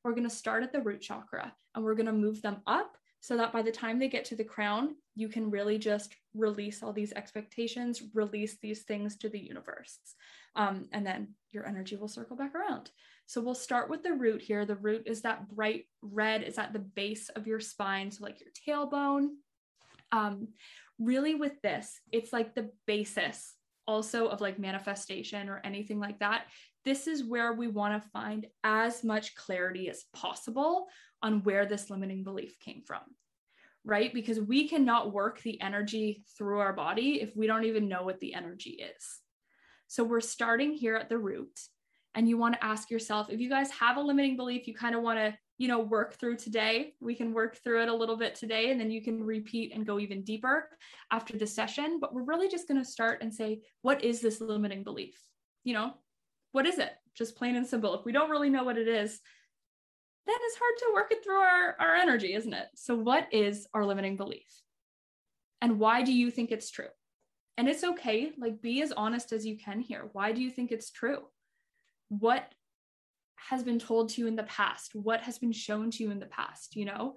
We're 0.04 0.14
going 0.14 0.30
to 0.30 0.36
start 0.36 0.64
at 0.64 0.72
the 0.72 0.82
root 0.82 1.02
chakra 1.02 1.54
and 1.76 1.84
we're 1.84 1.96
going 1.96 2.08
to 2.08 2.14
move 2.14 2.42
them 2.42 2.58
up 2.68 2.98
so 3.22 3.38
that 3.38 3.54
by 3.54 3.62
the 3.62 3.72
time 3.72 4.00
they 4.00 4.10
get 4.10 4.26
to 4.26 4.36
the 4.36 4.44
crown, 4.44 4.96
you 5.16 5.30
can 5.30 5.52
really 5.52 5.78
just 5.78 6.16
release 6.34 6.82
all 6.82 6.92
these 6.92 7.14
expectations, 7.14 8.02
release 8.16 8.58
these 8.62 8.82
things 8.82 9.16
to 9.18 9.30
the 9.30 9.40
universe. 9.40 10.00
Um, 10.56 10.88
and 10.92 11.06
then 11.06 11.36
your 11.52 11.68
energy 11.68 11.96
will 11.96 12.08
circle 12.08 12.36
back 12.36 12.56
around. 12.56 12.90
So 13.28 13.40
we'll 13.40 13.56
start 13.56 13.90
with 13.90 14.02
the 14.04 14.14
root 14.14 14.42
here. 14.42 14.66
The 14.66 14.76
root 14.76 15.04
is 15.06 15.22
that 15.22 15.48
bright 15.50 15.86
red, 16.02 16.42
is 16.44 16.58
at 16.58 16.74
the 16.74 16.80
base 16.80 17.30
of 17.30 17.46
your 17.48 17.60
spine, 17.60 18.10
so 18.12 18.24
like 18.24 18.40
your 18.42 18.50
tailbone. 18.68 19.28
Um, 20.12 20.50
really, 21.00 21.36
with 21.36 21.62
this, 21.62 22.00
it's 22.12 22.34
like 22.34 22.56
the 22.56 22.72
basis 22.88 23.54
also 23.88 24.28
of 24.28 24.42
like 24.42 24.60
manifestation 24.60 25.48
or 25.48 25.62
anything 25.64 26.00
like 26.00 26.20
that. 26.20 26.46
this 26.84 27.06
is 27.06 27.24
where 27.24 27.54
we 27.54 27.68
want 27.68 28.02
to 28.02 28.10
find 28.10 28.48
as 28.64 29.04
much 29.04 29.36
clarity 29.36 29.88
as 29.88 30.06
possible 30.14 30.88
on 31.22 31.44
where 31.44 31.66
this 31.66 31.90
limiting 31.90 32.24
belief 32.24 32.60
came 32.60 32.82
from 32.86 33.02
right? 33.84 34.14
Because 34.14 34.40
we 34.40 34.68
cannot 34.68 35.14
work 35.14 35.42
the 35.42 35.60
energy 35.62 36.24
through 36.38 36.60
our 36.60 36.74
body 36.74 37.22
if 37.22 37.36
we 37.36 37.48
don't 37.48 37.66
even 37.66 37.88
know 37.88 38.04
what 38.04 38.20
the 38.20 38.34
energy 38.34 38.72
is. 38.72 39.20
So 39.88 40.04
we're 40.04 40.22
starting 40.22 40.74
here 40.74 40.96
at 40.96 41.10
the 41.10 41.18
root. 41.18 41.60
And 42.14 42.28
you 42.28 42.38
want 42.38 42.56
to 42.56 42.64
ask 42.64 42.92
yourself 42.92 43.30
if 43.30 43.40
you 43.40 43.50
guys 43.50 43.72
have 43.72 43.96
a 43.96 44.02
limiting 44.02 44.36
belief, 44.36 44.68
you 44.68 44.74
kind 44.74 44.96
of 44.96 45.02
want 45.02 45.18
to, 45.18 45.34
you 45.58 45.70
know, 45.70 45.80
work 45.80 46.20
through 46.20 46.36
today. 46.38 46.94
We 47.00 47.16
can 47.16 47.34
work 47.34 47.58
through 47.64 47.84
it 47.84 47.90
a 47.90 47.96
little 47.96 48.18
bit 48.18 48.36
today, 48.36 48.72
and 48.72 48.80
then 48.80 48.92
you 48.92 49.02
can 49.02 49.24
repeat 49.24 49.72
and 49.74 49.86
go 49.86 49.98
even 49.98 50.24
deeper 50.24 50.68
after 51.10 51.38
the 51.38 51.48
session. 51.48 52.00
But 52.02 52.14
we're 52.14 52.24
really 52.24 52.50
just 52.50 52.68
going 52.68 52.82
to 52.82 52.90
start 52.90 53.22
and 53.22 53.34
say, 53.34 53.62
what 53.82 54.04
is 54.04 54.20
this 54.20 54.42
limiting 54.42 54.84
belief? 54.84 55.18
You 55.64 55.74
know, 55.74 55.94
what 56.52 56.66
is 56.66 56.80
it? 56.80 56.92
Just 57.16 57.38
plain 57.38 57.56
and 57.56 57.66
simple. 57.66 57.98
If 57.98 58.04
we 58.04 58.12
don't 58.12 58.30
really 58.30 58.50
know 58.50 58.66
what 58.66 58.78
it 58.78 58.90
is, 58.90 59.22
then 60.28 60.36
it's 60.40 60.58
hard 60.58 60.78
to 60.80 60.94
work 60.94 61.12
it 61.12 61.24
through 61.24 61.40
our, 61.40 61.76
our 61.80 61.96
energy, 61.96 62.34
isn't 62.34 62.54
it? 62.54 62.68
So, 62.76 62.96
what 62.96 63.28
is 63.32 63.68
our 63.74 63.86
limiting 63.86 64.18
belief? 64.18 64.48
And 65.62 65.80
why 65.80 66.02
do 66.04 66.14
you 66.14 66.32
think 66.32 66.52
it's 66.52 66.70
true? 66.70 66.90
And 67.58 67.68
it's 67.68 67.84
okay, 67.84 68.32
like 68.38 68.62
be 68.62 68.82
as 68.82 68.92
honest 68.92 69.32
as 69.32 69.46
you 69.46 69.58
can 69.58 69.80
here. 69.80 70.10
Why 70.14 70.32
do 70.32 70.42
you 70.42 70.50
think 70.50 70.72
it's 70.72 70.92
true? 70.92 71.20
What 72.10 72.52
has 73.50 73.64
been 73.64 73.80
told 73.80 74.10
to 74.10 74.22
you 74.22 74.28
in 74.28 74.36
the 74.36 74.44
past? 74.44 74.96
What 74.96 75.22
has 75.22 75.38
been 75.38 75.52
shown 75.52 75.92
to 75.92 76.04
you 76.04 76.12
in 76.12 76.20
the 76.20 76.26
past? 76.28 76.76
You 76.76 76.86
know, 76.86 77.16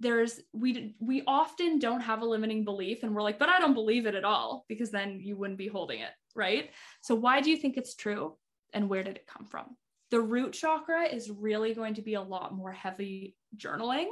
there's 0.00 0.40
we 0.52 0.94
we 1.00 1.22
often 1.26 1.78
don't 1.78 2.00
have 2.00 2.22
a 2.22 2.26
limiting 2.26 2.64
belief 2.64 3.02
and 3.02 3.14
we're 3.14 3.22
like, 3.22 3.38
but 3.38 3.48
I 3.48 3.58
don't 3.58 3.74
believe 3.74 4.06
it 4.06 4.14
at 4.14 4.24
all 4.24 4.64
because 4.68 4.90
then 4.90 5.20
you 5.20 5.36
wouldn't 5.36 5.58
be 5.58 5.68
holding 5.68 6.00
it, 6.00 6.10
right? 6.34 6.70
So 7.02 7.14
why 7.14 7.40
do 7.40 7.50
you 7.50 7.56
think 7.56 7.76
it's 7.76 7.94
true? 7.94 8.36
And 8.72 8.88
where 8.88 9.02
did 9.02 9.16
it 9.16 9.26
come 9.26 9.46
from? 9.46 9.76
The 10.12 10.20
root 10.20 10.52
chakra 10.52 11.04
is 11.04 11.30
really 11.30 11.72
going 11.72 11.94
to 11.94 12.02
be 12.02 12.14
a 12.14 12.22
lot 12.22 12.54
more 12.54 12.70
heavy 12.70 13.34
journaling. 13.56 14.08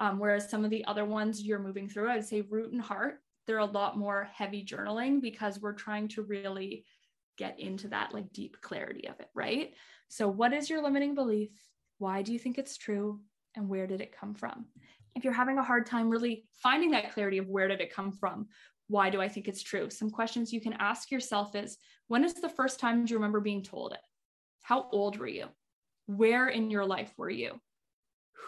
Um, 0.00 0.18
whereas 0.18 0.50
some 0.50 0.64
of 0.64 0.70
the 0.70 0.84
other 0.84 1.04
ones 1.04 1.40
you're 1.40 1.60
moving 1.60 1.88
through, 1.88 2.10
I'd 2.10 2.26
say 2.26 2.40
root 2.40 2.72
and 2.72 2.82
heart, 2.82 3.20
they're 3.46 3.58
a 3.58 3.64
lot 3.64 3.96
more 3.96 4.28
heavy 4.34 4.64
journaling 4.64 5.22
because 5.22 5.60
we're 5.60 5.74
trying 5.74 6.08
to 6.08 6.22
really 6.22 6.84
get 7.36 7.60
into 7.60 7.86
that 7.86 8.12
like 8.12 8.32
deep 8.32 8.60
clarity 8.62 9.06
of 9.06 9.20
it, 9.20 9.28
right? 9.32 9.74
So, 10.08 10.28
what 10.28 10.52
is 10.52 10.68
your 10.68 10.82
limiting 10.82 11.14
belief? 11.14 11.50
Why 11.98 12.22
do 12.22 12.32
you 12.32 12.38
think 12.40 12.58
it's 12.58 12.76
true? 12.76 13.20
And 13.54 13.68
where 13.68 13.86
did 13.86 14.00
it 14.00 14.16
come 14.18 14.34
from? 14.34 14.66
If 15.14 15.22
you're 15.22 15.32
having 15.32 15.58
a 15.58 15.64
hard 15.64 15.86
time 15.86 16.10
really 16.10 16.46
finding 16.52 16.90
that 16.90 17.12
clarity 17.12 17.38
of 17.38 17.46
where 17.46 17.68
did 17.68 17.80
it 17.80 17.94
come 17.94 18.10
from, 18.10 18.48
why 18.88 19.08
do 19.08 19.20
I 19.20 19.28
think 19.28 19.46
it's 19.46 19.62
true? 19.62 19.88
Some 19.88 20.10
questions 20.10 20.52
you 20.52 20.60
can 20.60 20.72
ask 20.74 21.12
yourself 21.12 21.54
is 21.54 21.78
when 22.08 22.24
is 22.24 22.34
the 22.34 22.48
first 22.48 22.80
time 22.80 23.06
you 23.06 23.14
remember 23.14 23.40
being 23.40 23.62
told 23.62 23.92
it? 23.92 24.00
How 24.68 24.86
old 24.92 25.16
were 25.16 25.26
you? 25.26 25.46
Where 26.04 26.46
in 26.46 26.70
your 26.70 26.84
life 26.84 27.10
were 27.16 27.30
you? 27.30 27.58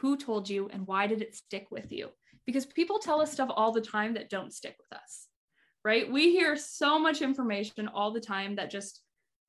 Who 0.01 0.19
told 0.19 0.51
you 0.51 0.69
and 0.71 0.87
why 0.87 1.07
did 1.07 1.23
it 1.23 1.35
stick 1.35 1.69
with 1.71 1.91
you? 1.91 2.11
Because 2.45 2.67
people 2.67 2.99
tell 2.99 3.23
us 3.23 3.33
stuff 3.33 3.49
all 3.51 3.73
the 3.73 3.81
time 3.81 4.13
that 4.13 4.29
don't 4.29 4.53
stick 4.53 4.77
with 4.77 4.99
us, 5.01 5.29
right? 5.83 6.13
We 6.13 6.31
hear 6.31 6.57
so 6.57 6.99
much 6.99 7.23
information 7.23 7.89
all 7.89 8.11
the 8.11 8.21
time 8.21 8.57
that 8.57 8.71
just 8.71 9.01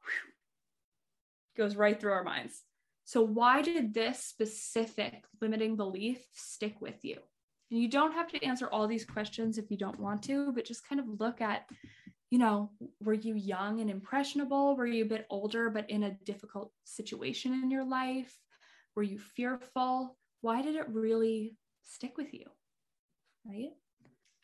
whew, 0.05 1.61
goes 1.61 1.75
right 1.75 1.99
through 1.99 2.13
our 2.13 2.23
minds. 2.23 2.61
So, 3.03 3.21
why 3.21 3.61
did 3.61 3.93
this 3.93 4.23
specific 4.23 5.25
limiting 5.41 5.75
belief 5.75 6.23
stick 6.31 6.79
with 6.79 7.03
you? 7.03 7.17
And 7.69 7.81
you 7.81 7.89
don't 7.89 8.13
have 8.13 8.29
to 8.29 8.45
answer 8.45 8.67
all 8.67 8.87
these 8.87 9.03
questions 9.03 9.57
if 9.57 9.69
you 9.71 9.77
don't 9.77 9.99
want 9.99 10.23
to, 10.23 10.53
but 10.53 10.63
just 10.63 10.87
kind 10.87 11.01
of 11.01 11.19
look 11.19 11.41
at 11.41 11.67
you 12.31 12.39
know, 12.39 12.71
were 13.03 13.13
you 13.13 13.35
young 13.35 13.81
and 13.81 13.89
impressionable? 13.89 14.75
Were 14.75 14.87
you 14.87 15.03
a 15.03 15.07
bit 15.07 15.27
older, 15.29 15.69
but 15.69 15.89
in 15.89 16.03
a 16.03 16.17
difficult 16.23 16.71
situation 16.85 17.53
in 17.53 17.69
your 17.69 17.83
life? 17.83 18.33
Were 18.95 19.03
you 19.03 19.19
fearful? 19.19 20.17
Why 20.39 20.61
did 20.61 20.75
it 20.75 20.89
really 20.89 21.57
stick 21.83 22.17
with 22.17 22.33
you? 22.33 22.45
Right. 23.45 23.71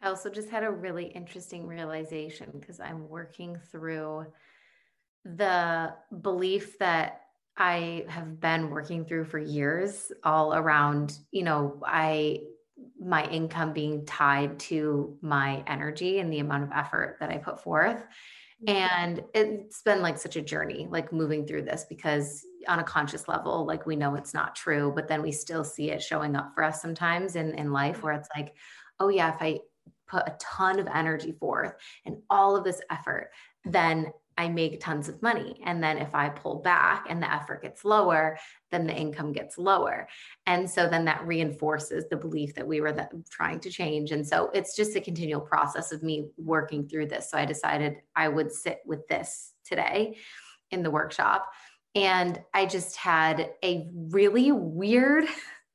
I 0.02 0.10
also 0.10 0.30
just 0.30 0.50
had 0.50 0.64
a 0.64 0.70
really 0.70 1.06
interesting 1.06 1.66
realization 1.66 2.52
because 2.60 2.80
I'm 2.80 3.08
working 3.08 3.58
through 3.72 4.28
the 5.24 5.94
belief 6.22 6.78
that 6.80 7.22
I 7.56 8.06
have 8.10 8.40
been 8.40 8.70
working 8.70 9.06
through 9.06 9.26
for 9.26 9.40
years, 9.40 10.12
all 10.24 10.54
around, 10.54 11.18
you 11.32 11.44
know, 11.44 11.82
I 11.86 12.42
my 13.00 13.26
income 13.30 13.74
being 13.74 14.06
tied 14.06 14.60
to 14.60 15.18
my 15.22 15.64
energy 15.68 16.20
and 16.20 16.32
the 16.32 16.40
amount 16.40 16.64
of 16.64 16.72
effort 16.74 17.18
that 17.20 17.30
I 17.30 17.38
put 17.38 17.62
forth. 17.62 18.06
Mm-hmm. 18.66 18.70
And 18.70 19.24
it's 19.34 19.82
been 19.82 20.02
like 20.02 20.18
such 20.18 20.36
a 20.36 20.42
journey, 20.42 20.88
like 20.90 21.14
moving 21.14 21.46
through 21.46 21.64
this 21.64 21.86
because 21.88 22.46
on 22.68 22.80
a 22.80 22.84
conscious 22.84 23.28
level, 23.28 23.66
like 23.66 23.86
we 23.86 23.96
know 23.96 24.16
it's 24.16 24.34
not 24.34 24.56
true, 24.56 24.92
but 24.96 25.08
then 25.08 25.22
we 25.22 25.32
still 25.32 25.64
see 25.64 25.92
it 25.92 26.02
showing 26.02 26.36
up 26.36 26.54
for 26.56 26.64
us 26.64 26.82
sometimes 26.82 27.36
in, 27.36 27.54
in 27.54 27.72
life 27.72 27.98
mm-hmm. 27.98 28.06
where 28.08 28.14
it's 28.14 28.30
like, 28.36 28.56
oh, 29.00 29.10
yeah, 29.10 29.34
if 29.34 29.42
I 29.42 29.60
put 30.08 30.28
a 30.28 30.36
ton 30.40 30.80
of 30.80 30.88
energy 30.88 31.34
forth 31.34 31.74
and 32.06 32.18
all 32.30 32.56
of 32.56 32.64
this 32.64 32.82
effort, 32.90 33.30
then 33.66 34.12
I 34.38 34.48
make 34.50 34.80
tons 34.80 35.10
of 35.10 35.22
money. 35.22 35.60
And 35.66 35.84
then 35.84 35.98
if 35.98 36.14
I 36.14 36.30
pull 36.30 36.62
back 36.62 37.08
and 37.10 37.22
the 37.22 37.34
effort 37.34 37.64
gets 37.64 37.84
lower, 37.84 38.38
then 38.72 38.86
the 38.86 38.94
income 38.94 39.34
gets 39.34 39.58
lower. 39.58 40.08
And 40.46 40.70
so 40.70 40.88
then 40.88 41.06
that 41.06 41.26
reinforces 41.26 42.06
the 42.10 42.18
belief 42.18 42.54
that 42.56 42.68
we 42.68 42.80
were 42.80 42.92
that, 42.92 43.12
trying 43.32 43.60
to 43.62 43.72
change. 43.72 44.12
And 44.12 44.26
so 44.26 44.52
it's 44.54 44.76
just 44.76 44.96
a 44.96 45.02
continual 45.02 45.42
process 45.42 45.92
of 45.92 46.04
me 46.04 46.28
working 46.38 46.88
through 46.88 47.08
this. 47.08 47.32
So 47.32 47.38
I 47.38 47.46
decided 47.46 47.98
I 48.16 48.28
would 48.28 48.52
sit 48.52 48.80
with 48.86 49.08
this 49.08 49.54
today 49.66 50.18
in 50.70 50.84
the 50.84 50.92
workshop. 50.92 51.50
And 51.96 52.40
I 52.54 52.68
just 52.68 52.96
had 52.96 53.50
a 53.64 53.90
really 53.94 54.52
weird 54.52 55.26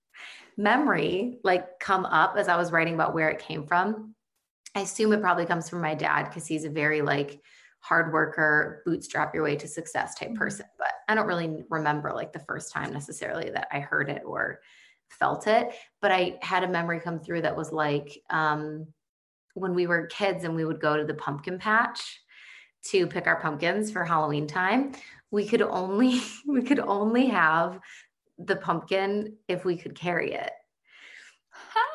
memory 0.57 1.39
like 1.43 1.81
come 1.81 2.05
up 2.05 2.37
as 2.37 2.47
I 2.47 2.57
was 2.57 2.71
writing 2.71 2.95
about 2.95 3.15
where 3.15 3.31
it 3.31 3.41
came 3.41 3.67
from. 3.67 4.15
I 4.75 4.81
assume 4.81 5.13
it 5.13 5.21
probably 5.21 5.47
comes 5.47 5.69
from 5.69 5.81
my 5.81 5.95
dad 5.95 6.25
because 6.25 6.47
he's 6.47 6.65
a 6.65 6.71
very 6.71 7.03
like 7.03 7.41
hard 7.83 8.13
worker, 8.13 8.83
bootstrap 8.87 9.35
your 9.35 9.43
way 9.43 9.57
to 9.57 9.69
success 9.69 10.15
type 10.15 10.29
mm-hmm. 10.29 10.39
person. 10.39 10.67
But 10.79 10.93
I 11.09 11.15
don't 11.15 11.27
really 11.27 11.65
remember 11.69 12.13
like 12.13 12.33
the 12.33 12.39
first 12.39 12.73
time 12.73 12.93
necessarily 12.93 13.51
that 13.51 13.69
I 13.73 13.81
heard 13.81 14.09
it 14.09 14.23
or 14.25 14.61
felt 15.11 15.47
it. 15.47 15.73
But 16.01 16.13
I 16.13 16.39
had 16.43 16.65
a 16.65 16.69
memory 16.69 17.01
come 17.01 17.21
through 17.21 17.43
that 17.43 17.57
was 17.57 17.73
like 17.73 18.23
um, 18.31 18.87
when 19.55 19.75
we 19.75 19.87
were 19.87 20.07
kids 20.07 20.45
and 20.45 20.55
we 20.55 20.65
would 20.65 20.81
go 20.81 20.97
to 20.97 21.05
the 21.05 21.15
pumpkin 21.15 21.59
patch 21.59 22.21
to 22.85 23.07
pick 23.07 23.27
our 23.27 23.41
pumpkins 23.41 23.91
for 23.91 24.05
Halloween 24.05 24.47
time. 24.47 24.93
We 25.31 25.47
could 25.47 25.63
only 25.63 26.21
we 26.47 26.63
could 26.63 26.81
only 26.81 27.27
have 27.27 27.81
the 28.39 28.57
pumpkin 28.57 29.37
if 29.49 29.65
we 29.65 29.77
could 29.77 29.95
carry 29.95 30.35
it. 30.35 30.53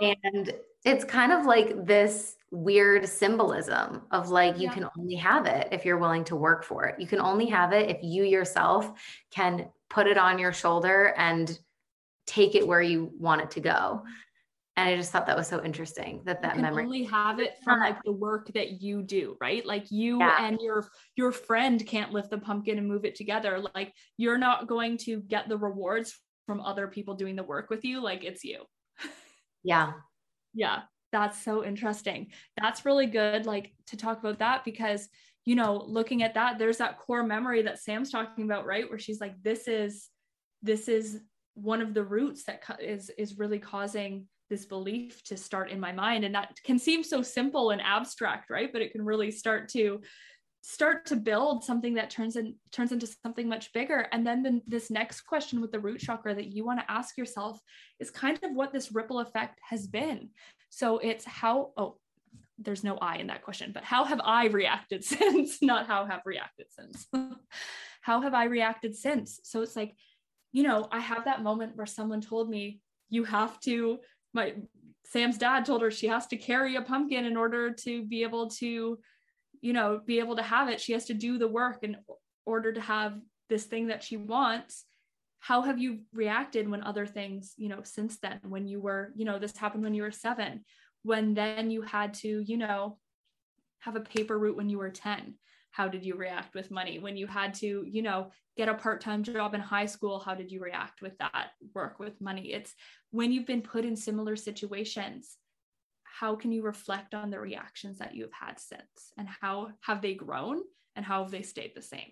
And 0.01 0.53
it's 0.85 1.03
kind 1.03 1.31
of 1.31 1.45
like 1.45 1.85
this 1.85 2.36
weird 2.51 3.07
symbolism 3.07 4.03
of 4.11 4.29
like 4.29 4.55
you 4.57 4.63
yeah. 4.63 4.73
can 4.73 4.89
only 4.97 5.15
have 5.15 5.45
it 5.45 5.67
if 5.71 5.83
you're 5.83 5.97
willing 5.97 6.23
to 6.25 6.35
work 6.35 6.63
for 6.63 6.85
it. 6.85 6.99
You 6.99 7.07
can 7.07 7.19
only 7.19 7.45
have 7.47 7.73
it 7.73 7.89
if 7.89 7.97
you 8.01 8.23
yourself 8.23 8.91
can 9.31 9.69
put 9.89 10.07
it 10.07 10.17
on 10.17 10.39
your 10.39 10.53
shoulder 10.53 11.13
and 11.17 11.57
take 12.25 12.55
it 12.55 12.65
where 12.65 12.81
you 12.81 13.11
want 13.19 13.41
it 13.41 13.51
to 13.51 13.59
go. 13.59 14.03
And 14.77 14.87
I 14.87 14.95
just 14.95 15.11
thought 15.11 15.25
that 15.25 15.35
was 15.35 15.47
so 15.47 15.63
interesting 15.63 16.21
that 16.25 16.41
that 16.43 16.55
you 16.55 16.61
memory 16.61 16.83
only 16.83 17.03
have 17.05 17.39
it 17.39 17.55
from 17.63 17.79
like 17.79 17.97
the 18.03 18.11
work 18.11 18.51
that 18.53 18.81
you 18.81 19.01
do, 19.01 19.35
right? 19.41 19.65
Like 19.65 19.89
you 19.89 20.19
yeah. 20.19 20.45
and 20.45 20.59
your 20.61 20.87
your 21.15 21.31
friend 21.31 21.83
can't 21.85 22.13
lift 22.13 22.29
the 22.29 22.37
pumpkin 22.37 22.77
and 22.77 22.87
move 22.87 23.03
it 23.03 23.15
together. 23.15 23.59
Like 23.73 23.93
you're 24.17 24.37
not 24.37 24.67
going 24.67 24.97
to 24.99 25.21
get 25.21 25.49
the 25.49 25.57
rewards 25.57 26.15
from 26.45 26.61
other 26.61 26.87
people 26.87 27.15
doing 27.15 27.35
the 27.35 27.43
work 27.43 27.69
with 27.69 27.83
you. 27.83 28.01
Like 28.01 28.23
it's 28.23 28.43
you. 28.43 28.63
Yeah. 29.63 29.93
Yeah 30.53 30.83
that's 31.11 31.43
so 31.43 31.63
interesting. 31.63 32.27
That's 32.59 32.85
really 32.85 33.05
good, 33.05 33.45
like 33.45 33.71
to 33.87 33.97
talk 33.97 34.19
about 34.19 34.39
that 34.39 34.65
because, 34.65 35.07
you 35.45 35.55
know, 35.55 35.83
looking 35.87 36.23
at 36.23 36.33
that, 36.33 36.57
there's 36.57 36.77
that 36.77 36.99
core 36.99 37.23
memory 37.23 37.61
that 37.63 37.79
Sam's 37.79 38.11
talking 38.11 38.43
about, 38.43 38.65
right? 38.65 38.89
Where 38.89 38.99
she's 38.99 39.21
like, 39.21 39.41
this 39.43 39.67
is, 39.67 40.09
this 40.61 40.87
is 40.87 41.21
one 41.57 41.81
of 41.81 41.93
the 41.93 42.03
roots 42.03 42.43
that 42.43 42.61
is 42.79 43.09
is 43.17 43.39
really 43.39 43.57
causing 43.57 44.27
this 44.49 44.65
belief 44.65 45.23
to 45.23 45.35
start 45.35 45.71
in 45.71 45.79
my 45.79 45.91
mind 45.91 46.23
and 46.23 46.35
that 46.35 46.55
can 46.63 46.77
seem 46.77 47.03
so 47.03 47.21
simple 47.21 47.71
and 47.71 47.81
abstract 47.81 48.49
right 48.49 48.71
but 48.71 48.81
it 48.81 48.91
can 48.91 49.03
really 49.03 49.31
start 49.31 49.67
to 49.67 49.99
start 50.61 51.05
to 51.05 51.15
build 51.15 51.63
something 51.63 51.95
that 51.95 52.09
turns 52.11 52.35
in 52.35 52.53
turns 52.71 52.91
into 52.91 53.07
something 53.23 53.49
much 53.49 53.73
bigger 53.73 54.07
and 54.11 54.25
then 54.25 54.43
the, 54.43 54.61
this 54.67 54.91
next 54.91 55.21
question 55.21 55.59
with 55.59 55.71
the 55.71 55.79
root 55.79 55.99
chakra 55.99 56.35
that 56.35 56.53
you 56.53 56.63
want 56.63 56.79
to 56.79 56.91
ask 56.91 57.17
yourself 57.17 57.59
is 57.99 58.11
kind 58.11 58.39
of 58.43 58.51
what 58.53 58.71
this 58.71 58.91
ripple 58.91 59.19
effect 59.19 59.59
has 59.67 59.87
been 59.87 60.29
so 60.69 60.97
it's 60.99 61.25
how, 61.25 61.71
oh, 61.77 61.97
there's 62.59 62.83
no 62.83 62.97
I 62.97 63.17
in 63.17 63.27
that 63.27 63.43
question, 63.43 63.71
but 63.73 63.83
how 63.83 64.03
have 64.03 64.21
I 64.23 64.47
reacted 64.47 65.03
since? 65.03 65.61
Not 65.61 65.87
how 65.87 66.05
have 66.05 66.21
reacted 66.25 66.67
since. 66.69 67.07
how 68.01 68.21
have 68.21 68.33
I 68.33 68.45
reacted 68.45 68.95
since? 68.95 69.39
So 69.43 69.61
it's 69.61 69.75
like, 69.75 69.93
you 70.51 70.63
know, 70.63 70.87
I 70.91 70.99
have 70.99 71.25
that 71.25 71.43
moment 71.43 71.75
where 71.75 71.85
someone 71.85 72.21
told 72.21 72.49
me, 72.49 72.79
you 73.09 73.23
have 73.23 73.59
to, 73.61 73.99
my 74.33 74.55
Sam's 75.05 75.37
dad 75.37 75.65
told 75.65 75.81
her 75.81 75.91
she 75.91 76.07
has 76.07 76.27
to 76.27 76.37
carry 76.37 76.75
a 76.75 76.81
pumpkin 76.81 77.25
in 77.25 77.37
order 77.37 77.71
to 77.71 78.03
be 78.05 78.23
able 78.23 78.49
to, 78.49 78.99
you 79.61 79.73
know, 79.73 80.01
be 80.05 80.19
able 80.19 80.35
to 80.35 80.43
have 80.43 80.67
it. 80.67 80.81
She 80.81 80.93
has 80.93 81.05
to 81.05 81.13
do 81.13 81.37
the 81.37 81.47
work 81.47 81.83
in 81.83 81.97
order 82.45 82.73
to 82.73 82.81
have 82.81 83.19
this 83.49 83.65
thing 83.65 83.87
that 83.87 84.03
she 84.03 84.17
wants 84.17 84.85
how 85.39 85.61
have 85.61 85.79
you 85.79 85.99
reacted 86.13 86.69
when 86.69 86.83
other 86.83 87.05
things 87.05 87.53
you 87.57 87.69
know 87.69 87.81
since 87.83 88.17
then 88.19 88.39
when 88.43 88.67
you 88.67 88.79
were 88.79 89.11
you 89.15 89.25
know 89.25 89.39
this 89.39 89.55
happened 89.57 89.83
when 89.83 89.93
you 89.93 90.03
were 90.03 90.11
7 90.11 90.63
when 91.03 91.33
then 91.33 91.71
you 91.71 91.81
had 91.81 92.13
to 92.15 92.43
you 92.45 92.57
know 92.57 92.97
have 93.79 93.95
a 93.95 94.01
paper 94.01 94.37
route 94.37 94.57
when 94.57 94.69
you 94.69 94.77
were 94.77 94.89
10 94.89 95.35
how 95.71 95.87
did 95.87 96.03
you 96.03 96.15
react 96.15 96.55
with 96.55 96.71
money? 96.71 96.97
When 96.97 97.17
you 97.17 97.27
had 97.27 97.53
to 97.55 97.85
you 97.87 98.01
know 98.01 98.31
get 98.55 98.67
a 98.67 98.73
part-time 98.73 99.21
job 99.21 99.53
in 99.53 99.61
high 99.61 99.85
school 99.85 100.19
how 100.19 100.33
did 100.33 100.51
you 100.51 100.59
react 100.59 101.03
with 101.03 101.15
that 101.19 101.49
work 101.75 101.99
with 101.99 102.19
money? 102.19 102.51
It's 102.51 102.73
when 103.11 103.31
you've 103.31 103.45
been 103.45 103.61
put 103.61 103.85
in 103.85 103.95
similar 103.95 104.35
situations 104.35 105.37
how 106.19 106.35
can 106.35 106.51
you 106.51 106.63
reflect 106.63 107.13
on 107.13 107.29
the 107.29 107.39
reactions 107.39 107.99
that 107.99 108.15
you've 108.15 108.33
had 108.33 108.59
since? 108.59 109.11
And 109.19 109.27
how 109.39 109.69
have 109.81 110.01
they 110.01 110.15
grown 110.15 110.61
and 110.95 111.05
how 111.05 111.21
have 111.21 111.31
they 111.31 111.43
stayed 111.43 111.73
the 111.75 111.81
same? 111.83 112.11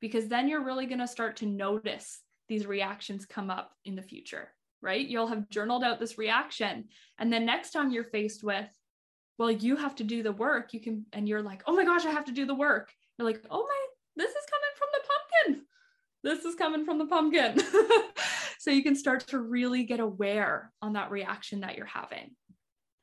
Because 0.00 0.28
then 0.28 0.48
you're 0.48 0.64
really 0.64 0.86
going 0.86 1.00
to 1.00 1.06
start 1.06 1.36
to 1.36 1.46
notice 1.46 2.20
these 2.48 2.66
reactions 2.66 3.26
come 3.26 3.50
up 3.50 3.72
in 3.84 3.94
the 3.94 4.02
future 4.02 4.48
right? 4.82 5.06
You'll 5.06 5.26
have 5.26 5.48
journaled 5.50 5.84
out 5.84 5.98
this 5.98 6.18
reaction. 6.18 6.84
And 7.18 7.32
then 7.32 7.44
next 7.44 7.70
time 7.70 7.90
you're 7.90 8.04
faced 8.04 8.44
with 8.44 8.68
well 9.36 9.50
you 9.50 9.76
have 9.76 9.94
to 9.96 10.04
do 10.04 10.22
the 10.22 10.32
work. 10.32 10.72
You 10.72 10.80
can 10.80 11.06
and 11.12 11.28
you're 11.28 11.42
like 11.42 11.62
oh 11.66 11.74
my 11.74 11.84
gosh 11.84 12.04
i 12.04 12.10
have 12.10 12.26
to 12.26 12.32
do 12.32 12.46
the 12.46 12.54
work. 12.54 12.92
You're 13.18 13.26
like 13.26 13.42
oh 13.50 13.62
my 13.62 13.86
this 14.16 14.30
is 14.30 14.46
coming 14.50 14.74
from 14.76 14.88
the 14.92 15.08
pumpkin. 15.08 15.66
This 16.24 16.44
is 16.44 16.54
coming 16.56 16.84
from 16.84 16.98
the 16.98 17.06
pumpkin. 17.06 17.60
So 18.60 18.72
you 18.72 18.82
can 18.82 18.96
start 18.96 19.20
to 19.28 19.38
really 19.38 19.84
get 19.84 20.00
aware 20.00 20.72
on 20.82 20.94
that 20.94 21.12
reaction 21.12 21.60
that 21.60 21.76
you're 21.76 21.86
having 21.86 22.34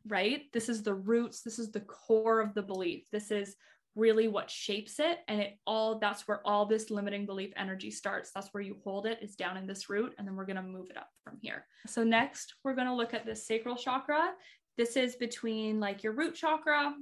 right? 0.08 0.44
This 0.54 0.70
is 0.70 0.84
the 0.84 0.94
roots. 0.94 1.42
This 1.42 1.58
is 1.58 1.72
the 1.72 1.80
core 1.80 2.40
of 2.40 2.54
the 2.54 2.62
belief. 2.62 3.08
This 3.12 3.32
is 3.32 3.56
really 3.96 4.28
what 4.28 4.50
shapes 4.52 5.00
it 5.00 5.20
and 5.28 5.40
it 5.40 5.58
all 5.66 6.00
that's 6.00 6.28
where 6.28 6.46
all 6.46 6.66
this 6.66 6.90
limiting 6.90 7.26
belief 7.26 7.52
energy 7.56 7.90
starts 7.90 8.32
that's 8.36 8.50
where 8.54 8.64
you 8.64 8.78
hold 8.84 9.06
it, 9.06 9.20
is 9.22 9.36
down 9.36 9.56
in 9.56 9.66
this 9.66 9.90
root 9.90 10.14
and 10.18 10.28
then 10.28 10.36
we're 10.36 10.46
going 10.46 10.56
to 10.56 10.62
move 10.62 10.90
it 10.90 10.98
up 10.98 11.10
from 11.24 11.38
here 11.42 11.66
so 11.88 12.04
next 12.04 12.56
we're 12.64 12.76
going 12.76 12.88
to 12.88 12.94
look 12.94 13.14
at 13.14 13.26
the 13.26 13.36
sacral 13.36 13.76
chakra 13.76 14.32
this 14.78 14.98
is 14.98 15.16
between 15.16 15.80
like 15.80 16.04
your 16.04 16.14
root 16.14 16.36
chakra, 16.36 16.94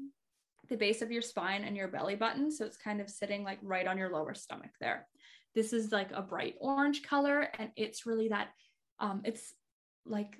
the 0.70 0.78
base 0.78 1.02
of 1.02 1.12
your 1.12 1.22
spine, 1.22 1.64
and 1.64 1.76
your 1.76 1.88
belly 1.88 2.16
button. 2.16 2.52
So 2.52 2.66
it's 2.66 2.78
kind 2.78 3.02
of 3.02 3.10
sitting 3.10 3.44
like 3.44 3.60
right 3.62 3.88
on 3.88 3.98
your 3.98 4.12
lower 4.12 4.34
stomach 4.34 4.72
there. 4.80 5.08
This 5.56 5.74
is 5.74 5.92
like 5.92 6.12
a 6.12 6.22
bright 6.22 6.56
orange 6.60 7.04
color, 7.04 7.48
and 7.58 7.72
it's 7.76 8.06
really 8.06 8.30
that, 8.30 8.50
um, 9.00 9.22
it's 9.24 9.54
like 10.06 10.38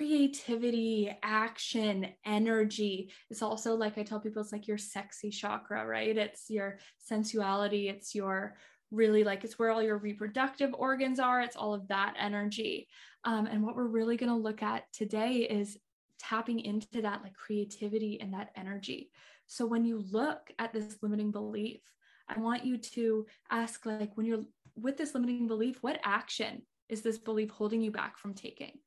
creativity, 0.00 1.14
action, 1.22 2.06
energy. 2.24 3.12
It's 3.28 3.42
also 3.42 3.74
like 3.74 3.98
I 3.98 4.02
tell 4.02 4.18
people, 4.18 4.40
it's 4.40 4.50
like 4.50 4.66
your 4.66 4.78
sexy 4.78 5.28
chakra, 5.28 5.84
right? 5.86 6.16
It's 6.16 6.48
your 6.48 6.78
sensuality, 6.96 7.90
it's 7.90 8.14
your 8.14 8.56
really 8.90 9.24
like 9.24 9.44
it's 9.44 9.58
where 9.58 9.70
all 9.70 9.82
your 9.82 9.98
reproductive 9.98 10.72
organs 10.72 11.20
are, 11.20 11.42
it's 11.42 11.54
all 11.54 11.74
of 11.74 11.86
that 11.88 12.14
energy. 12.18 12.88
Um, 13.24 13.44
and 13.44 13.62
what 13.62 13.76
we're 13.76 13.88
really 13.88 14.16
going 14.16 14.30
to 14.30 14.36
look 14.36 14.62
at 14.62 14.90
today 14.94 15.46
is 15.50 15.76
tapping 16.18 16.60
into 16.60 17.02
that 17.02 17.20
like 17.22 17.34
creativity 17.34 18.18
and 18.22 18.32
that 18.32 18.52
energy. 18.56 19.10
So 19.48 19.66
when 19.66 19.84
you 19.84 20.02
look 20.10 20.50
at 20.58 20.72
this 20.72 20.96
limiting 21.02 21.30
belief, 21.30 21.82
I 22.26 22.40
want 22.40 22.64
you 22.64 22.78
to 22.78 23.26
ask 23.50 23.84
like 23.84 24.16
when 24.16 24.24
you're 24.24 24.46
with 24.76 24.96
this 24.96 25.12
limiting 25.14 25.46
belief, 25.46 25.82
what 25.82 26.00
action 26.04 26.62
is 26.88 27.02
this 27.02 27.18
belief 27.18 27.50
holding 27.50 27.82
you 27.82 27.90
back 27.90 28.16
from 28.16 28.32
taking? 28.32 28.78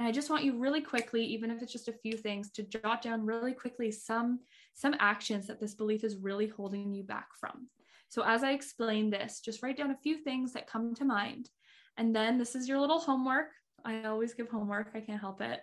And 0.00 0.08
I 0.08 0.12
just 0.12 0.30
want 0.30 0.44
you 0.44 0.58
really 0.58 0.80
quickly, 0.80 1.22
even 1.26 1.50
if 1.50 1.60
it's 1.60 1.72
just 1.72 1.88
a 1.88 1.92
few 1.92 2.16
things, 2.16 2.50
to 2.52 2.62
jot 2.62 3.02
down 3.02 3.26
really 3.26 3.52
quickly 3.52 3.92
some 3.92 4.40
some 4.72 4.94
actions 4.98 5.46
that 5.46 5.60
this 5.60 5.74
belief 5.74 6.04
is 6.04 6.16
really 6.16 6.46
holding 6.46 6.94
you 6.94 7.02
back 7.02 7.28
from. 7.38 7.68
So 8.08 8.22
as 8.24 8.42
I 8.42 8.52
explain 8.52 9.10
this, 9.10 9.40
just 9.40 9.62
write 9.62 9.76
down 9.76 9.90
a 9.90 9.98
few 10.02 10.16
things 10.16 10.54
that 10.54 10.66
come 10.66 10.94
to 10.94 11.04
mind. 11.04 11.50
And 11.98 12.16
then 12.16 12.38
this 12.38 12.54
is 12.54 12.66
your 12.66 12.80
little 12.80 12.98
homework 12.98 13.50
I 13.84 14.04
always 14.04 14.34
give 14.34 14.48
homework. 14.48 14.90
I 14.94 15.00
can't 15.00 15.20
help 15.20 15.40
it. 15.40 15.60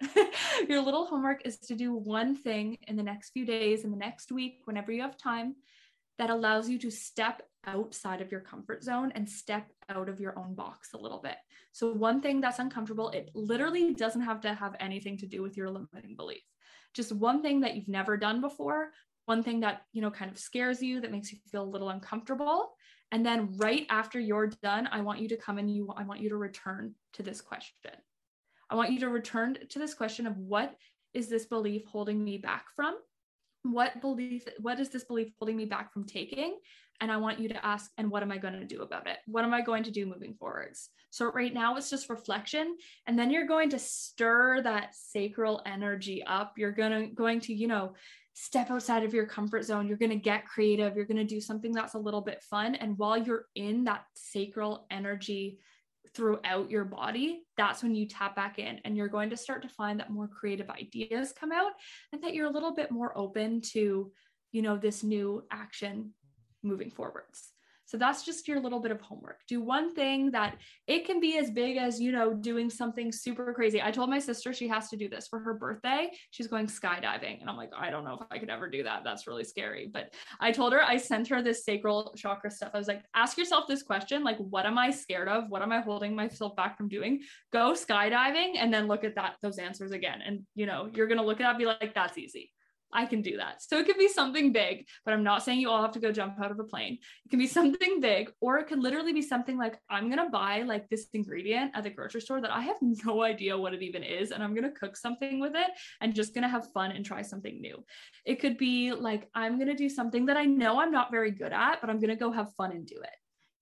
Your 0.70 0.82
little 0.82 1.06
homework 1.06 1.42
is 1.46 1.58
to 1.60 1.76
do 1.76 1.94
one 1.94 2.36
thing 2.36 2.78
in 2.88 2.96
the 2.96 3.04
next 3.04 3.32
few 3.32 3.46
days, 3.46 3.84
in 3.84 3.92
the 3.92 3.98
next 3.98 4.32
week, 4.32 4.62
whenever 4.66 4.92
you 4.92 5.02
have 5.02 5.18
time, 5.18 5.56
that 6.18 6.30
allows 6.30 6.70
you 6.70 6.80
to 6.80 6.92
step 6.92 7.44
outside 7.68 8.22
of 8.22 8.32
your 8.32 8.42
comfort 8.42 8.84
zone 8.84 9.12
and 9.14 9.30
step 9.30 9.68
out 9.90 10.10
of 10.10 10.20
your 10.20 10.38
own 10.40 10.56
box 10.56 10.94
a 10.94 10.98
little 10.98 11.20
bit. 11.22 11.36
So, 11.74 11.94
one 11.94 12.22
thing 12.22 12.42
that's 12.42 12.60
uncomfortable, 12.60 13.10
it 13.10 13.30
literally 13.36 13.94
doesn't 13.94 14.22
have 14.22 14.42
to 14.42 14.54
have 14.54 14.76
anything 14.80 15.18
to 15.20 15.28
do 15.28 15.44
with 15.44 15.56
your 15.56 15.70
limiting 15.70 16.16
belief. 16.16 16.42
Just 16.94 17.12
one 17.12 17.42
thing 17.44 17.62
that 17.62 17.76
you've 17.76 17.88
never 17.88 18.18
done 18.18 18.42
before, 18.42 18.92
one 19.26 19.44
thing 19.44 19.60
that, 19.60 19.84
you 19.94 20.02
know, 20.02 20.10
kind 20.10 20.32
of 20.32 20.40
scares 20.40 20.82
you, 20.82 21.02
that 21.02 21.12
makes 21.12 21.32
you 21.32 21.38
feel 21.52 21.64
a 21.64 21.66
little 21.66 21.90
uncomfortable. 21.90 22.72
And 23.12 23.26
then 23.26 23.56
right 23.58 23.86
after 23.90 24.20
you're 24.20 24.48
done, 24.48 24.90
I 24.92 25.02
want 25.02 25.20
you 25.20 25.30
to 25.30 25.38
come 25.38 25.58
and 25.58 25.74
you 25.74 25.94
I 25.96 26.04
want 26.04 26.22
you 26.22 26.30
to 26.30 26.38
return 26.38 26.96
to 27.14 27.24
this 27.24 27.42
question. 27.42 27.92
I 28.70 28.76
want 28.76 28.92
you 28.92 29.00
to 29.02 29.10
return 29.10 29.58
to 29.70 29.80
this 29.80 29.94
question 29.94 30.28
of 30.28 30.38
what 30.38 30.76
is 31.14 31.30
this 31.30 31.46
belief 31.46 31.86
holding 31.86 32.24
me 32.24 32.38
back 32.38 32.66
from? 32.76 32.96
What 33.64 34.02
belief, 34.02 34.46
what 34.60 34.80
is 34.80 34.90
this 34.90 35.06
belief 35.06 35.30
holding 35.40 35.56
me 35.56 35.66
back 35.66 35.94
from 35.94 36.06
taking? 36.06 36.58
And 37.00 37.12
I 37.12 37.18
want 37.18 37.40
you 37.40 37.48
to 37.50 37.66
ask, 37.66 37.92
and 37.98 38.10
what 38.10 38.24
am 38.24 38.32
I 38.32 38.38
going 38.38 38.56
to 38.56 38.66
do 38.66 38.82
about 38.82 39.08
it? 39.08 39.18
What 39.28 39.44
am 39.44 39.54
I 39.54 39.62
going 39.62 39.84
to 39.84 39.92
do 39.92 40.06
moving 40.06 40.34
forwards? 40.34 40.90
So 41.10 41.32
right 41.32 41.54
now 41.54 41.78
it's 41.78 41.90
just 41.90 42.10
reflection. 42.10 42.76
And 43.06 43.18
then 43.18 43.30
you're 43.30 43.48
going 43.48 43.70
to 43.70 43.80
stir 43.80 44.62
that 44.64 44.96
sacral 44.96 45.62
energy 45.66 46.24
up. 46.26 46.54
You're 46.58 46.72
gonna 46.72 47.08
going 47.08 47.40
to, 47.42 47.54
you 47.54 47.68
know, 47.68 47.94
step 48.34 48.70
outside 48.70 49.04
of 49.04 49.14
your 49.14 49.26
comfort 49.26 49.64
zone. 49.64 49.88
You're 49.88 49.98
going 49.98 50.12
to 50.12 50.16
get 50.16 50.46
creative. 50.46 50.96
You're 50.96 51.06
going 51.06 51.18
to 51.18 51.24
do 51.24 51.42
something 51.42 51.72
that's 51.72 51.96
a 51.96 52.00
little 52.00 52.22
bit 52.22 52.44
fun. 52.44 52.76
And 52.76 52.98
while 52.98 53.18
you're 53.18 53.46
in 53.56 53.84
that 53.86 54.06
sacral 54.16 54.86
energy 54.92 55.60
throughout 56.16 56.70
your 56.70 56.86
body, 56.86 57.42
that's 57.58 57.82
when 57.82 57.96
you 57.96 58.08
tap 58.08 58.36
back 58.36 58.60
in 58.60 58.80
and 58.86 58.96
you're 58.96 59.08
going 59.08 59.32
to 59.32 59.38
start 59.38 59.64
to 59.64 59.70
find 59.70 60.00
that 60.00 60.12
more 60.12 60.28
creative 60.28 60.70
ideas 60.70 61.34
come 61.38 61.52
out 61.52 61.72
and 62.14 62.24
that 62.24 62.36
you're 62.36 62.48
a 62.48 62.54
little 62.54 62.76
bit 62.76 62.92
more 62.92 63.18
open 63.18 63.62
to, 63.62 64.12
you 64.52 64.62
know, 64.62 64.78
this 64.78 65.04
new 65.04 65.44
action 65.52 66.14
moving 66.64 66.92
forwards. 66.92 67.52
So 67.88 67.98
that's 67.98 68.24
just 68.24 68.50
your 68.50 68.60
little 68.60 68.82
bit 68.82 68.92
of 68.92 69.00
homework. 69.00 69.40
Do 69.48 69.62
one 69.62 69.96
thing 69.96 70.32
that 70.32 70.58
it 70.88 71.06
can 71.06 71.22
be 71.22 71.38
as 71.38 71.50
big 71.50 71.78
as, 71.78 72.02
you 72.02 72.12
know, 72.12 72.34
doing 72.34 72.70
something 72.70 73.14
super 73.14 73.54
crazy. 73.54 73.82
I 73.82 73.92
told 73.92 74.10
my 74.10 74.20
sister 74.20 74.52
she 74.52 74.68
has 74.68 74.90
to 74.90 74.98
do 74.98 75.08
this 75.08 75.30
for 75.30 75.40
her 75.40 75.54
birthday. 75.54 76.12
She's 76.32 76.48
going 76.48 76.68
skydiving. 76.68 77.40
And 77.40 77.50
I'm 77.50 77.56
like, 77.56 77.72
I 77.74 77.90
don't 77.90 78.04
know 78.04 78.20
if 78.20 78.28
I 78.30 78.40
could 78.40 78.50
ever 78.50 78.70
do 78.70 78.84
that. 78.84 79.06
That's 79.06 79.26
really 79.26 79.46
scary. 79.46 79.90
But 79.92 80.14
I 80.42 80.52
told 80.52 80.74
her, 80.74 80.84
I 80.84 80.98
sent 80.98 81.30
her 81.30 81.42
this 81.42 81.64
sacral 81.64 82.14
chakra 82.18 82.52
stuff. 82.52 82.72
I 82.74 82.78
was 82.78 82.90
like, 82.90 83.04
ask 83.16 83.38
yourself 83.38 83.68
this 83.70 83.84
question 83.84 84.22
like, 84.22 84.38
what 84.38 84.66
am 84.66 84.78
I 84.78 84.92
scared 84.92 85.30
of? 85.30 85.46
What 85.48 85.62
am 85.62 85.72
I 85.72 85.80
holding 85.80 86.14
myself 86.14 86.58
back 86.58 86.76
from 86.76 86.90
doing? 86.90 87.22
Go 87.54 87.72
skydiving 87.72 88.56
and 88.58 88.74
then 88.74 88.88
look 88.88 89.06
at 89.06 89.16
that, 89.16 89.36
those 89.42 89.60
answers 89.60 89.92
again. 89.92 90.20
And, 90.26 90.42
you 90.56 90.66
know, 90.66 90.90
you're 90.94 91.08
going 91.08 91.20
to 91.20 91.26
look 91.26 91.40
at 91.40 91.44
that 91.44 91.58
be 91.58 91.66
like, 91.66 91.94
that's 91.96 92.18
easy. 92.18 92.52
I 92.94 93.06
can 93.06 93.22
do 93.22 93.38
that. 93.38 93.62
So 93.62 93.78
it 93.78 93.86
could 93.86 93.98
be 93.98 94.08
something 94.08 94.52
big, 94.52 94.88
but 95.06 95.14
I'm 95.14 95.24
not 95.24 95.44
saying 95.44 95.60
you 95.60 95.70
all 95.70 95.82
have 95.82 95.92
to 95.92 96.00
go 96.00 96.12
jump 96.12 96.40
out 96.42 96.52
of 96.52 96.60
a 96.60 96.64
plane. 96.64 96.98
It 97.26 97.30
can 97.30 97.40
be 97.40 97.48
something 97.48 98.00
big, 98.00 98.32
or 98.40 98.58
it 98.58 98.68
could 98.68 98.80
literally 98.80 99.14
be 99.14 99.22
something 99.22 99.58
like 99.58 99.78
I'm 99.90 100.10
going 100.10 100.24
to 100.24 100.30
buy 100.30 100.64
like 100.64 100.88
this 100.90 101.08
ingredient 101.14 101.72
at 101.76 101.84
the 101.84 101.90
grocery 101.90 102.22
store 102.22 102.42
that 102.42 102.54
I 102.54 102.62
have 102.62 102.78
no 102.82 103.24
idea 103.24 103.58
what 103.58 103.74
it 103.74 103.84
even 103.84 104.04
is. 104.04 104.32
And 104.32 104.44
I'm 104.44 104.54
going 104.54 104.64
to 104.64 104.80
cook 104.80 104.96
something 104.96 105.40
with 105.40 105.56
it 105.56 105.72
and 106.02 106.16
just 106.16 106.34
going 106.34 106.44
to 106.44 106.50
have 106.50 106.72
fun 106.72 106.92
and 106.92 107.06
try 107.06 107.22
something 107.22 107.60
new. 107.60 107.84
It 108.26 108.40
could 108.40 108.58
be 108.58 108.94
like 108.94 109.30
I'm 109.36 109.56
going 109.56 109.68
to 109.68 109.76
do 109.76 109.90
something 109.90 110.26
that 110.28 110.38
I 110.38 110.46
know 110.46 110.80
I'm 110.80 110.92
not 110.92 111.12
very 111.12 111.32
good 111.32 111.54
at, 111.54 111.82
but 111.82 111.90
I'm 111.90 112.00
going 112.00 112.10
to 112.10 112.16
go 112.16 112.32
have 112.32 112.54
fun 112.56 112.72
and 112.72 112.86
do 112.86 112.96
it. 113.02 113.10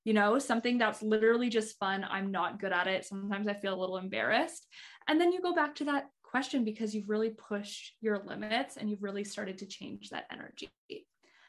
You 0.03 0.13
know, 0.13 0.37
something 0.37 0.77
that's 0.77 1.01
literally 1.01 1.49
just 1.49 1.79
fun. 1.79 2.05
I'm 2.07 2.29
not 2.29 2.59
good 2.59 2.71
at 2.71 2.85
it. 2.85 3.05
Sometimes 3.05 3.47
I 3.47 3.55
feel 3.55 3.73
a 3.73 3.81
little 3.81 3.97
embarrassed. 3.97 4.67
And 5.07 5.19
then 5.19 5.31
you 5.31 5.41
go 5.41 5.55
back 5.55 5.73
to 5.75 5.85
that 5.85 6.05
question 6.35 6.65
because 6.65 6.93
you've 6.93 7.07
really 7.07 7.29
pushed 7.29 7.93
your 8.01 8.21
limits 8.27 8.75
and 8.75 8.89
you've 8.89 9.01
really 9.01 9.23
started 9.23 9.57
to 9.57 9.65
change 9.65 10.09
that 10.09 10.25
energy. 10.29 10.69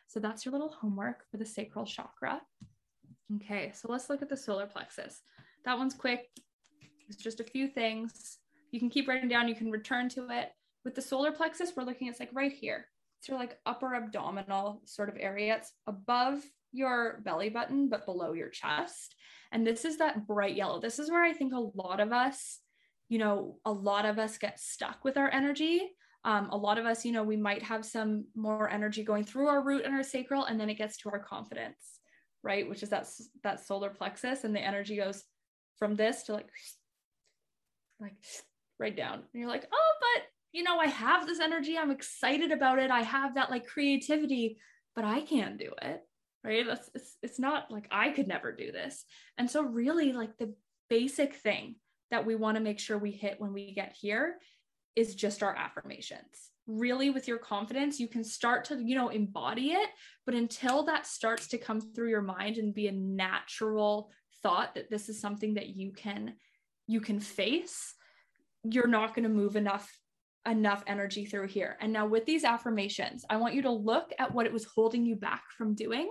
So 0.06 0.20
that's 0.20 0.44
your 0.44 0.52
little 0.52 0.68
homework 0.68 1.28
for 1.28 1.38
the 1.38 1.44
sacral 1.44 1.84
chakra. 1.84 2.40
Okay, 3.34 3.72
so 3.74 3.90
let's 3.90 4.08
look 4.08 4.22
at 4.22 4.28
the 4.28 4.36
solar 4.36 4.64
plexus. 4.64 5.22
That 5.64 5.76
one's 5.76 5.94
quick. 5.94 6.28
It's 7.08 7.20
just 7.20 7.40
a 7.40 7.42
few 7.42 7.66
things. 7.66 8.38
You 8.70 8.78
can 8.78 8.88
keep 8.88 9.08
writing 9.08 9.28
down, 9.28 9.48
you 9.48 9.56
can 9.56 9.72
return 9.72 10.08
to 10.10 10.28
it. 10.30 10.52
With 10.84 10.94
the 10.94 11.02
solar 11.02 11.32
plexus, 11.32 11.72
we're 11.76 11.82
looking, 11.82 12.08
at 12.08 12.20
like 12.20 12.30
right 12.32 12.52
here. 12.52 12.86
It's 13.18 13.28
your 13.28 13.38
like 13.38 13.58
upper 13.66 13.92
abdominal 13.92 14.82
sort 14.84 15.08
of 15.08 15.16
area. 15.18 15.56
It's 15.56 15.72
above 15.88 16.44
your 16.70 17.22
belly 17.24 17.48
button, 17.48 17.88
but 17.88 18.06
below 18.06 18.34
your 18.34 18.50
chest. 18.50 19.16
And 19.50 19.66
this 19.66 19.84
is 19.84 19.98
that 19.98 20.28
bright 20.28 20.54
yellow. 20.54 20.78
This 20.78 21.00
is 21.00 21.10
where 21.10 21.24
I 21.24 21.32
think 21.32 21.52
a 21.52 21.70
lot 21.74 21.98
of 21.98 22.12
us 22.12 22.60
you 23.08 23.18
know, 23.18 23.58
a 23.64 23.72
lot 23.72 24.04
of 24.04 24.18
us 24.18 24.38
get 24.38 24.60
stuck 24.60 25.04
with 25.04 25.16
our 25.16 25.30
energy. 25.32 25.92
Um, 26.24 26.48
a 26.50 26.56
lot 26.56 26.78
of 26.78 26.86
us, 26.86 27.04
you 27.04 27.12
know, 27.12 27.22
we 27.22 27.36
might 27.36 27.62
have 27.62 27.84
some 27.84 28.24
more 28.34 28.68
energy 28.68 29.04
going 29.04 29.24
through 29.24 29.46
our 29.46 29.62
root 29.62 29.84
and 29.84 29.94
our 29.94 30.02
sacral, 30.02 30.44
and 30.44 30.58
then 30.58 30.68
it 30.68 30.74
gets 30.74 30.96
to 30.98 31.10
our 31.10 31.20
confidence, 31.20 32.00
right? 32.42 32.68
Which 32.68 32.82
is 32.82 32.90
that 32.90 33.06
that 33.44 33.64
solar 33.64 33.90
plexus, 33.90 34.44
and 34.44 34.54
the 34.54 34.60
energy 34.60 34.96
goes 34.96 35.22
from 35.78 35.94
this 35.94 36.24
to 36.24 36.32
like, 36.32 36.48
like 38.00 38.16
right 38.80 38.96
down, 38.96 39.14
and 39.14 39.24
you're 39.34 39.48
like, 39.48 39.66
oh, 39.72 39.92
but 40.00 40.24
you 40.52 40.64
know, 40.64 40.78
I 40.78 40.86
have 40.86 41.26
this 41.26 41.40
energy. 41.40 41.78
I'm 41.78 41.90
excited 41.90 42.50
about 42.50 42.78
it. 42.78 42.90
I 42.90 43.02
have 43.02 43.34
that 43.34 43.50
like 43.50 43.66
creativity, 43.66 44.58
but 44.96 45.04
I 45.04 45.20
can't 45.20 45.58
do 45.58 45.72
it 45.82 46.02
right 46.46 46.66
that's 46.66 46.88
it's, 46.94 47.16
it's 47.22 47.38
not 47.38 47.70
like 47.70 47.86
i 47.90 48.10
could 48.10 48.28
never 48.28 48.52
do 48.52 48.70
this 48.70 49.04
and 49.36 49.50
so 49.50 49.62
really 49.62 50.12
like 50.12 50.36
the 50.38 50.54
basic 50.88 51.34
thing 51.34 51.74
that 52.10 52.24
we 52.24 52.34
want 52.34 52.56
to 52.56 52.62
make 52.62 52.78
sure 52.78 52.98
we 52.98 53.10
hit 53.10 53.40
when 53.40 53.52
we 53.52 53.74
get 53.74 53.94
here 53.98 54.36
is 54.94 55.14
just 55.14 55.42
our 55.42 55.54
affirmations. 55.54 56.50
Really 56.66 57.10
with 57.10 57.28
your 57.28 57.38
confidence 57.38 58.00
you 58.00 58.08
can 58.08 58.24
start 58.24 58.64
to 58.66 58.82
you 58.82 58.96
know 58.96 59.08
embody 59.10 59.70
it 59.70 59.88
but 60.24 60.34
until 60.34 60.82
that 60.84 61.06
starts 61.06 61.46
to 61.48 61.58
come 61.58 61.80
through 61.80 62.10
your 62.10 62.22
mind 62.22 62.56
and 62.56 62.74
be 62.74 62.88
a 62.88 62.92
natural 62.92 64.10
thought 64.42 64.74
that 64.74 64.90
this 64.90 65.08
is 65.08 65.20
something 65.20 65.54
that 65.54 65.68
you 65.68 65.92
can 65.92 66.34
you 66.88 67.00
can 67.00 67.20
face 67.20 67.94
you're 68.64 68.88
not 68.88 69.14
going 69.14 69.22
to 69.22 69.28
move 69.28 69.54
enough 69.54 69.96
enough 70.44 70.82
energy 70.86 71.24
through 71.24 71.46
here. 71.46 71.76
And 71.80 71.92
now 71.92 72.06
with 72.06 72.26
these 72.26 72.42
affirmations 72.42 73.24
i 73.30 73.36
want 73.36 73.54
you 73.54 73.62
to 73.62 73.70
look 73.70 74.12
at 74.18 74.32
what 74.34 74.46
it 74.46 74.52
was 74.52 74.64
holding 74.64 75.06
you 75.06 75.14
back 75.14 75.44
from 75.56 75.74
doing 75.74 76.10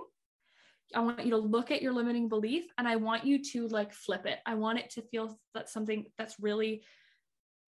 I 0.94 1.00
want 1.00 1.24
you 1.24 1.30
to 1.32 1.36
look 1.36 1.70
at 1.70 1.82
your 1.82 1.92
limiting 1.92 2.28
belief 2.28 2.64
and 2.78 2.86
I 2.86 2.96
want 2.96 3.24
you 3.24 3.42
to 3.52 3.68
like 3.68 3.92
flip 3.92 4.26
it. 4.26 4.38
I 4.46 4.54
want 4.54 4.78
it 4.78 4.90
to 4.90 5.02
feel 5.02 5.38
that 5.54 5.68
something 5.68 6.06
that's 6.16 6.36
really 6.40 6.82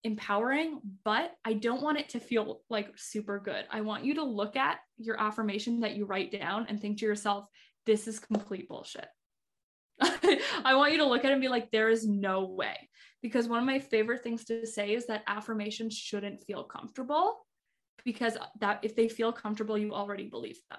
empowering, 0.05 0.81
but 1.05 1.33
I 1.45 1.55
don't 1.55 1.83
want 1.83 1.99
it 1.99 2.11
to 2.11 2.21
feel 2.21 2.63
like 2.71 2.93
super 2.97 3.41
good. 3.41 3.65
I 3.71 3.81
want 3.81 4.05
you 4.05 4.15
to 4.15 4.23
look 4.23 4.57
at 4.57 4.79
your 4.97 5.21
affirmation 5.21 5.81
that 5.81 5.97
you 5.97 6.07
write 6.07 6.31
down 6.31 6.67
and 6.69 6.81
think 6.81 6.99
to 6.99 7.07
yourself, 7.07 7.47
this 7.87 8.07
is 8.07 8.21
complete 8.21 8.69
bullshit. 8.69 9.09
I 10.01 10.75
want 10.77 10.93
you 10.93 10.99
to 10.99 11.07
look 11.07 11.25
at 11.25 11.31
it 11.31 11.33
and 11.33 11.43
be 11.43 11.49
like, 11.49 11.71
there 11.71 11.89
is 11.89 12.07
no 12.07 12.45
way. 12.45 12.89
Because 13.21 13.49
one 13.49 13.59
of 13.59 13.65
my 13.65 13.81
favorite 13.81 14.23
things 14.23 14.45
to 14.45 14.65
say 14.65 14.95
is 14.95 15.07
that 15.07 15.25
affirmations 15.27 15.97
shouldn't 15.97 16.41
feel 16.43 16.63
comfortable 16.63 17.45
because 18.05 18.39
that 18.61 18.79
if 18.83 18.95
they 18.95 19.09
feel 19.09 19.33
comfortable, 19.33 19.77
you 19.77 19.93
already 19.93 20.29
believe 20.29 20.59
them. 20.71 20.79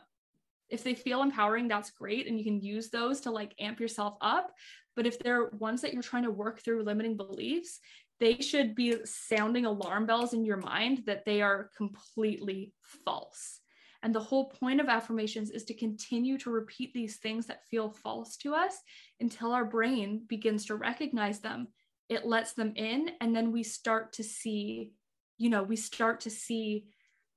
If 0.70 0.84
they 0.84 0.94
feel 0.94 1.22
empowering, 1.22 1.68
that's 1.68 1.92
great. 1.92 2.28
And 2.28 2.38
you 2.38 2.44
can 2.44 2.62
use 2.62 2.90
those 2.90 3.22
to 3.22 3.32
like 3.32 3.56
amp 3.60 3.80
yourself 3.80 4.18
up. 4.22 4.52
But 4.96 5.08
if 5.08 5.20
they're 5.20 5.50
ones 5.50 5.82
that 5.82 5.94
you're 5.94 6.04
trying 6.04 6.24
to 6.24 6.32
work 6.32 6.60
through 6.60 6.84
limiting 6.84 7.18
beliefs, 7.18 7.80
they 8.20 8.36
should 8.42 8.76
be 8.76 8.98
sounding 9.06 9.66
alarm 9.66 10.06
bells 10.06 10.34
in 10.34 10.44
your 10.44 10.58
mind 10.58 11.04
that 11.06 11.26
they 11.26 11.42
are 11.42 11.70
completely 11.78 12.74
false. 13.06 13.62
And 14.02 14.16
the 14.16 14.20
whole 14.20 14.50
point 14.50 14.80
of 14.80 14.88
affirmations 14.88 15.52
is 15.52 15.66
to 15.66 15.74
continue 15.74 16.38
to 16.40 16.50
repeat 16.50 16.94
these 16.94 17.18
things 17.18 17.48
that 17.48 17.68
feel 17.70 17.90
false 17.90 18.38
to 18.38 18.54
us 18.54 18.74
until 19.20 19.52
our 19.52 19.66
brain 19.66 20.24
begins 20.28 20.66
to 20.66 20.76
recognize 20.76 21.40
them. 21.40 21.68
It 22.08 22.26
lets 22.26 22.54
them 22.54 22.74
in, 22.76 23.12
and 23.22 23.36
then 23.36 23.52
we 23.52 23.64
start 23.64 24.14
to 24.14 24.24
see, 24.24 24.94
you 25.38 25.50
know, 25.50 25.64
we 25.64 25.76
start 25.76 26.22
to 26.22 26.30
see 26.30 26.86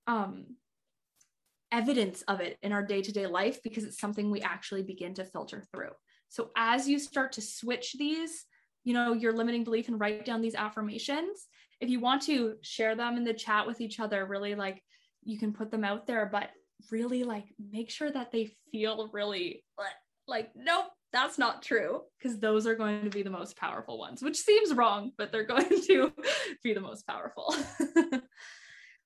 um, 0.07 0.57
evidence 1.73 2.23
of 2.29 2.41
it 2.41 2.59
in 2.63 2.73
our 2.73 2.83
day 2.83 3.03
to 3.03 3.13
day 3.13 3.27
life 3.27 3.61
because 3.65 3.85
it's 3.85 3.99
something 3.99 4.31
we 4.31 4.43
actually 4.43 4.83
begin 4.83 5.15
to 5.15 5.25
filter 5.25 5.65
through. 5.73 5.91
So 6.29 6.51
as 6.57 6.89
you 6.89 6.99
start 6.99 7.33
to 7.33 7.41
switch 7.41 7.95
these, 7.99 8.45
you 8.85 8.95
know, 8.95 9.13
your 9.13 9.33
limiting 9.33 9.65
belief 9.65 9.89
and 9.89 9.99
write 9.99 10.25
down 10.25 10.41
these 10.41 10.55
affirmations. 10.55 11.49
If 11.81 11.89
you 11.89 12.01
want 12.01 12.23
to 12.23 12.57
share 12.63 12.95
them 12.95 13.17
in 13.17 13.25
the 13.25 13.35
chat 13.35 13.67
with 13.67 13.81
each 13.81 14.01
other, 14.01 14.25
really 14.25 14.55
like 14.55 14.83
you 15.25 15.39
can 15.39 15.53
put 15.53 15.71
them 15.71 15.85
out 15.85 16.07
there, 16.07 16.29
but 16.31 16.51
really 16.91 17.25
like 17.25 17.47
make 17.71 17.91
sure 17.91 18.11
that 18.11 18.33
they 18.33 18.53
feel 18.71 19.09
really 19.13 19.65
like, 20.27 20.51
nope, 20.55 20.87
that's 21.13 21.39
not 21.39 21.63
true. 21.63 22.03
Because 22.19 22.39
those 22.39 22.67
are 22.67 22.75
going 22.75 23.05
to 23.05 23.11
be 23.11 23.23
the 23.23 23.31
most 23.31 23.57
powerful 23.57 23.99
ones, 23.99 24.23
which 24.23 24.37
seems 24.37 24.73
wrong, 24.75 25.13
but 25.19 25.31
they're 25.31 25.45
going 25.47 25.69
to 25.87 26.13
be 26.63 26.73
the 26.73 26.81
most 26.81 27.07
powerful. 27.07 27.55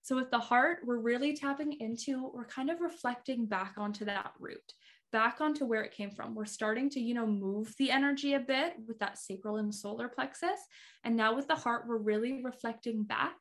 so 0.06 0.14
with 0.14 0.30
the 0.30 0.38
heart, 0.38 0.78
we're 0.84 0.98
really 0.98 1.34
tapping 1.34 1.72
into, 1.80 2.30
we're 2.32 2.46
kind 2.46 2.70
of 2.70 2.80
reflecting 2.80 3.44
back 3.44 3.74
onto 3.76 4.04
that 4.04 4.34
root 4.38 4.72
back 5.12 5.40
onto 5.40 5.64
where 5.64 5.82
it 5.82 5.94
came 5.94 6.10
from. 6.10 6.34
We're 6.34 6.44
starting 6.44 6.90
to, 6.90 7.00
you 7.00 7.14
know, 7.14 7.26
move 7.26 7.74
the 7.78 7.90
energy 7.90 8.34
a 8.34 8.40
bit 8.40 8.74
with 8.86 8.98
that 8.98 9.18
sacral 9.18 9.56
and 9.56 9.74
solar 9.74 10.08
plexus. 10.08 10.60
And 11.04 11.16
now 11.16 11.34
with 11.34 11.48
the 11.48 11.54
heart, 11.54 11.86
we're 11.88 11.96
really 11.96 12.42
reflecting 12.44 13.02
back 13.02 13.36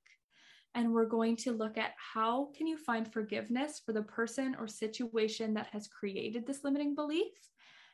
and 0.74 0.92
we're 0.92 1.06
going 1.06 1.36
to 1.36 1.52
look 1.52 1.78
at 1.78 1.92
how 1.98 2.50
can 2.56 2.66
you 2.66 2.78
find 2.78 3.12
forgiveness 3.12 3.82
for 3.86 3.94
the 3.94 4.04
person 4.04 4.56
or 4.60 4.68
situation 4.68 5.54
that 5.54 5.68
has 5.68 5.88
created 5.88 6.48
this 6.48 6.64
limiting 6.64 6.96
belief 6.96 7.34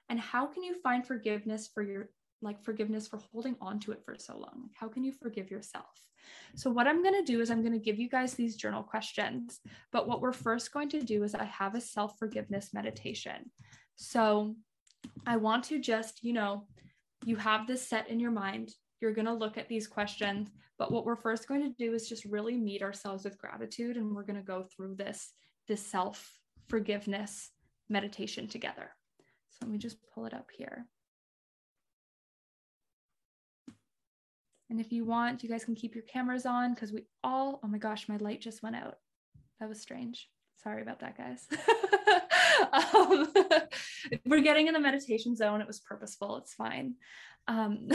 and 0.10 0.20
how 0.20 0.46
can 0.46 0.64
you 0.64 0.76
find 0.82 1.06
forgiveness 1.06 1.70
for 1.74 1.84
your 1.84 2.10
like 2.42 2.64
forgiveness 2.64 3.08
for 3.08 3.20
holding 3.32 3.56
on 3.62 3.80
to 3.80 3.92
it 3.92 4.02
for 4.04 4.16
so 4.18 4.38
long 4.38 4.70
how 4.80 4.88
can 4.88 5.04
you 5.04 5.12
forgive 5.12 5.52
yourself 5.52 6.08
so 6.56 6.70
what 6.70 6.88
i'm 6.88 7.04
going 7.04 7.16
to 7.16 7.32
do 7.32 7.42
is 7.42 7.52
i'm 7.52 7.62
going 7.62 7.72
to 7.72 7.80
give 7.80 8.00
you 8.00 8.10
guys 8.10 8.34
these 8.34 8.56
journal 8.56 8.84
questions 8.84 9.60
but 9.92 10.08
what 10.08 10.22
we're 10.22 10.34
first 10.34 10.72
going 10.72 10.90
to 10.90 11.02
do 11.02 11.24
is 11.24 11.36
i 11.36 11.44
have 11.44 11.76
a 11.76 11.82
self 11.82 12.18
forgiveness 12.18 12.70
meditation 12.74 13.52
so 13.96 14.56
I 15.26 15.38
want 15.38 15.64
to 15.66 15.80
just, 15.80 16.24
you 16.24 16.34
know, 16.34 16.66
you 17.26 17.36
have 17.36 17.68
this 17.68 17.88
set 17.88 18.10
in 18.10 18.20
your 18.20 18.32
mind. 18.32 18.72
You're 19.00 19.14
going 19.14 19.26
to 19.26 19.34
look 19.34 19.58
at 19.58 19.68
these 19.68 19.88
questions. 19.88 20.50
But 20.78 20.92
what 20.92 21.06
we're 21.06 21.16
first 21.16 21.48
going 21.48 21.62
to 21.62 21.76
do 21.78 21.94
is 21.94 22.10
just 22.10 22.26
really 22.26 22.58
meet 22.58 22.82
ourselves 22.82 23.24
with 23.24 23.38
gratitude. 23.38 23.98
And 23.98 24.16
we're 24.16 24.24
going 24.24 24.40
to 24.40 24.42
go 24.42 24.64
through 24.64 24.96
this, 24.96 25.32
this 25.68 25.86
self 25.86 26.40
forgiveness 26.68 27.52
meditation 27.90 28.48
together. 28.48 28.90
So 29.50 29.58
let 29.62 29.70
me 29.70 29.78
just 29.78 29.98
pull 30.14 30.26
it 30.26 30.34
up 30.34 30.50
here. 30.56 30.88
And 34.72 34.80
if 34.80 34.94
you 34.94 35.04
want, 35.04 35.44
you 35.44 35.50
guys 35.50 35.66
can 35.66 35.76
keep 35.76 35.94
your 35.94 36.06
cameras 36.06 36.46
on 36.46 36.74
because 36.74 36.94
we 36.94 37.04
all, 37.26 37.60
oh 37.62 37.68
my 37.68 37.78
gosh, 37.78 38.08
my 38.08 38.16
light 38.16 38.40
just 38.40 38.64
went 38.64 38.78
out. 38.78 38.96
That 39.60 39.68
was 39.68 39.82
strange. 39.82 40.30
Sorry 40.64 40.82
about 40.82 41.02
that, 41.02 41.18
guys. 41.18 41.46
um, 42.96 43.34
we're 44.26 44.40
getting 44.40 44.68
in 44.68 44.74
the 44.74 44.80
meditation 44.80 45.36
zone. 45.36 45.60
It 45.60 45.68
was 45.68 45.82
purposeful. 45.82 46.38
It's 46.38 46.54
fine. 46.54 46.96
Um, 47.50 47.90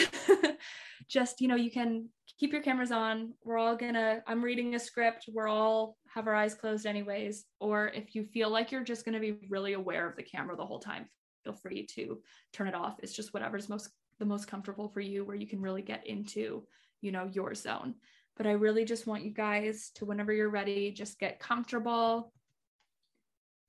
just, 1.09 1.41
you 1.41 1.49
know, 1.49 1.57
you 1.57 1.71
can 1.71 2.11
keep 2.39 2.53
your 2.53 2.61
cameras 2.61 2.93
on. 2.93 3.33
We're 3.43 3.57
all 3.57 3.75
gonna, 3.75 4.23
I'm 4.27 4.45
reading 4.45 4.75
a 4.75 4.79
script. 4.79 5.31
We're 5.33 5.49
all 5.49 5.97
have 6.15 6.27
our 6.27 6.35
eyes 6.35 6.55
closed, 6.55 6.85
anyways. 6.85 7.47
Or 7.59 7.89
if 7.89 8.15
you 8.15 8.23
feel 8.23 8.51
like 8.51 8.71
you're 8.71 8.85
just 8.85 9.07
gonna 9.07 9.21
be 9.21 9.39
really 9.49 9.73
aware 9.73 10.07
of 10.07 10.17
the 10.17 10.23
camera 10.23 10.57
the 10.57 10.67
whole 10.67 10.81
time, 10.81 11.07
feel 11.43 11.55
free 11.55 11.87
to 11.95 12.21
turn 12.53 12.69
it 12.69 12.75
off. 12.75 12.97
It's 13.03 13.17
just 13.17 13.33
whatever's 13.33 13.71
most 13.71 13.89
the 14.19 14.25
most 14.25 14.49
comfortable 14.49 14.89
for 14.89 15.01
you 15.01 15.25
where 15.25 15.37
you 15.37 15.47
can 15.47 15.61
really 15.61 15.83
get 15.83 16.07
into, 16.07 16.65
you 17.01 17.13
know, 17.13 17.29
your 17.33 17.55
zone. 17.55 17.95
But 18.37 18.47
I 18.47 18.53
really 18.53 18.85
just 18.85 19.07
want 19.07 19.25
you 19.25 19.33
guys 19.33 19.91
to, 19.97 20.05
whenever 20.05 20.33
you're 20.33 20.51
ready, 20.51 20.93
just 20.93 21.19
get 21.19 21.39
comfortable 21.39 22.33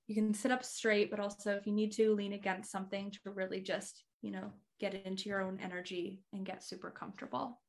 you 0.08 0.16
can 0.16 0.34
sit 0.34 0.52
up 0.52 0.64
straight, 0.64 1.12
but 1.12 1.20
also 1.20 1.52
if 1.52 1.68
you 1.68 1.74
need 1.74 1.92
to 1.94 2.16
lean 2.16 2.34
against 2.34 2.72
something 2.72 3.12
to 3.12 3.20
really 3.32 3.60
just, 3.60 4.04
you 4.22 4.32
know, 4.32 4.52
get 4.80 4.94
into 5.06 5.28
your 5.30 5.42
own 5.42 5.60
energy 5.62 6.22
and 6.34 6.46
get 6.46 6.64
super 6.64 6.90
comfortable. 6.90 7.60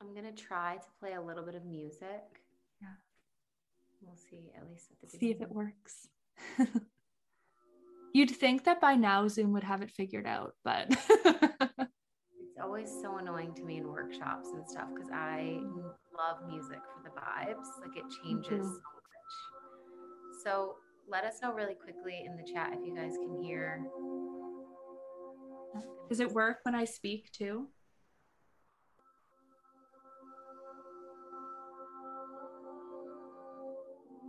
I'm 0.00 0.12
going 0.12 0.26
to 0.26 0.42
try 0.42 0.76
to 0.76 0.86
play 1.00 1.14
a 1.14 1.20
little 1.20 1.44
bit 1.44 1.54
of 1.54 1.64
music. 1.64 2.42
Yeah. 2.82 2.88
We'll 4.02 4.16
see, 4.16 4.52
at 4.56 4.68
least 4.68 4.90
at 4.90 5.00
the 5.00 5.18
beginning. 5.18 5.36
See 5.36 5.36
if 5.36 5.40
it 5.40 5.50
works. 5.50 6.08
You'd 8.14 8.30
think 8.30 8.64
that 8.64 8.80
by 8.80 8.94
now 8.94 9.28
Zoom 9.28 9.52
would 9.52 9.64
have 9.64 9.82
it 9.82 9.90
figured 9.90 10.26
out, 10.26 10.54
but 10.64 10.86
it's 10.90 12.62
always 12.62 12.90
so 13.02 13.18
annoying 13.18 13.54
to 13.56 13.62
me 13.62 13.76
in 13.76 13.86
workshops 13.86 14.48
and 14.54 14.66
stuff 14.68 14.88
because 14.94 15.10
I 15.12 15.58
love 16.16 16.48
music 16.48 16.80
for 16.94 17.02
the 17.04 17.10
vibes. 17.10 17.66
Like 17.82 17.96
it 17.96 18.04
changes 18.22 18.64
mm-hmm. 18.64 18.96
So 20.46 20.76
let 21.08 21.24
us 21.24 21.42
know 21.42 21.52
really 21.52 21.74
quickly 21.74 22.22
in 22.24 22.36
the 22.36 22.44
chat 22.52 22.70
if 22.72 22.86
you 22.86 22.94
guys 22.94 23.14
can 23.16 23.42
hear. 23.42 23.82
Does 26.08 26.20
it 26.20 26.30
work 26.30 26.58
when 26.62 26.74
I 26.74 26.84
speak 26.84 27.32
too? 27.32 27.66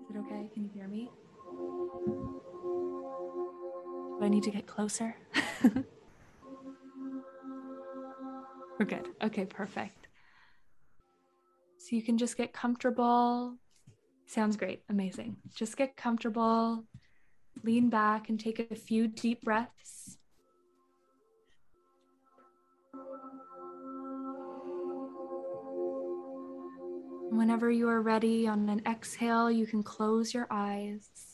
Is 0.10 0.16
it 0.16 0.20
okay? 0.20 0.50
Can 0.54 0.64
you 0.64 0.72
hear 0.74 0.88
me? 0.88 1.12
Do 4.20 4.26
I 4.26 4.30
need 4.30 4.44
to 4.44 4.52
get 4.52 4.68
closer? 4.68 5.16
We're 8.80 8.86
good. 8.86 9.08
Okay, 9.24 9.46
perfect. 9.46 10.08
So 11.78 11.96
you 11.96 12.02
can 12.02 12.18
just 12.18 12.38
get 12.38 12.54
comfortable 12.54 13.58
Sounds 14.28 14.58
great. 14.58 14.84
Amazing. 14.90 15.38
Just 15.56 15.78
get 15.78 15.96
comfortable, 15.96 16.84
lean 17.64 17.90
back, 17.90 18.28
and 18.28 18.38
take 18.38 18.60
a 18.60 18.76
few 18.76 19.08
deep 19.08 19.42
breaths. 19.42 20.18
Whenever 27.30 27.72
you 27.72 27.88
are 27.88 28.02
ready 28.02 28.48
on 28.48 28.68
an 28.68 28.82
exhale, 28.86 29.50
you 29.50 29.66
can 29.66 29.82
close 29.82 30.34
your 30.34 30.48
eyes. 30.52 31.27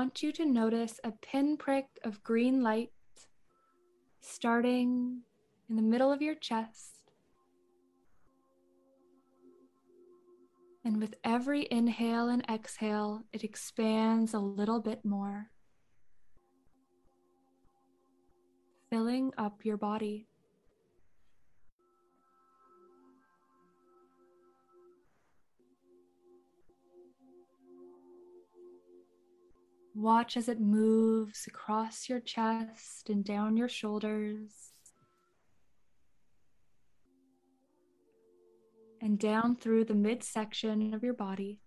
Want 0.00 0.22
you 0.22 0.32
to 0.32 0.46
notice 0.46 0.98
a 1.04 1.12
pinprick 1.12 1.84
of 2.04 2.22
green 2.22 2.62
light 2.62 2.88
starting 4.22 5.20
in 5.68 5.76
the 5.76 5.82
middle 5.82 6.10
of 6.10 6.22
your 6.22 6.34
chest. 6.36 7.12
And 10.86 10.98
with 11.02 11.16
every 11.22 11.68
inhale 11.70 12.30
and 12.30 12.42
exhale, 12.50 13.24
it 13.34 13.44
expands 13.44 14.32
a 14.32 14.38
little 14.38 14.80
bit 14.80 15.04
more, 15.04 15.50
filling 18.88 19.32
up 19.36 19.66
your 19.66 19.76
body. 19.76 20.29
Watch 30.00 30.38
as 30.38 30.48
it 30.48 30.58
moves 30.58 31.46
across 31.46 32.08
your 32.08 32.20
chest 32.20 33.10
and 33.10 33.22
down 33.22 33.58
your 33.58 33.68
shoulders. 33.68 34.72
And 39.02 39.18
down 39.18 39.56
through 39.56 39.84
the 39.84 39.94
midsection 39.94 40.94
of 40.94 41.02
your 41.04 41.12
body. 41.12 41.60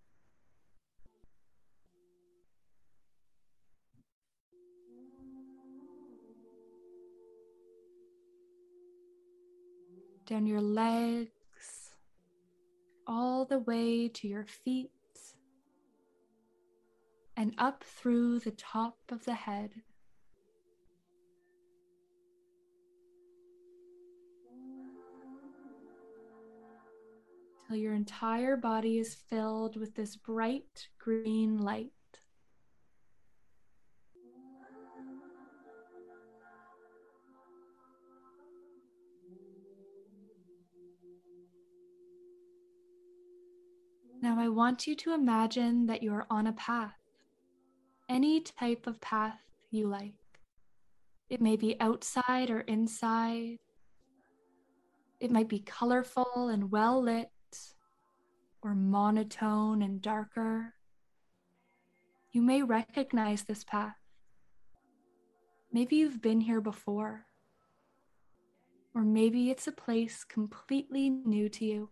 Down 10.26 10.48
your 10.48 10.62
legs, 10.62 11.30
all 13.06 13.46
the 13.46 13.60
way 13.60 14.08
to 14.08 14.28
your 14.28 14.46
feet 14.46 14.90
and 17.36 17.54
up 17.58 17.84
through 17.84 18.40
the 18.40 18.52
top 18.52 18.98
of 19.10 19.26
the 19.26 19.34
head. 19.34 19.72
Till 27.68 27.78
your 27.78 27.94
entire 27.94 28.56
body 28.56 29.00
is 29.00 29.16
filled 29.16 29.78
with 29.78 29.96
this 29.96 30.16
bright 30.16 30.88
green 31.00 31.58
light. 31.58 31.92
Now, 44.22 44.40
I 44.40 44.48
want 44.48 44.88
you 44.88 44.96
to 44.96 45.14
imagine 45.14 45.88
that 45.88 46.02
you 46.02 46.14
are 46.14 46.26
on 46.30 46.48
a 46.48 46.54
path 46.54 47.03
any 48.14 48.40
type 48.40 48.86
of 48.86 49.02
path 49.02 49.40
you 49.72 49.88
like. 49.88 50.14
It 51.30 51.42
may 51.42 51.56
be 51.56 51.76
outside 51.80 52.52
or 52.52 52.60
inside. 52.60 53.58
It 55.20 55.32
might 55.32 55.50
be 55.50 55.60
colorful 55.60 56.50
and 56.50 56.70
well 56.70 57.02
lit, 57.02 57.32
or 58.62 58.76
monotone 58.76 59.82
and 59.82 60.00
darker. 60.00 60.76
You 62.32 62.44
may 62.44 62.62
recognize 62.62 63.44
this 63.44 63.64
path. 63.64 63.98
Maybe 65.72 65.96
you've 65.96 66.22
been 66.22 66.42
here 66.42 66.62
before, 66.62 67.26
or 68.94 69.02
maybe 69.02 69.50
it's 69.50 69.66
a 69.66 69.72
place 69.72 70.24
completely 70.24 71.10
new 71.10 71.50
to 71.50 71.66
you. 71.66 71.90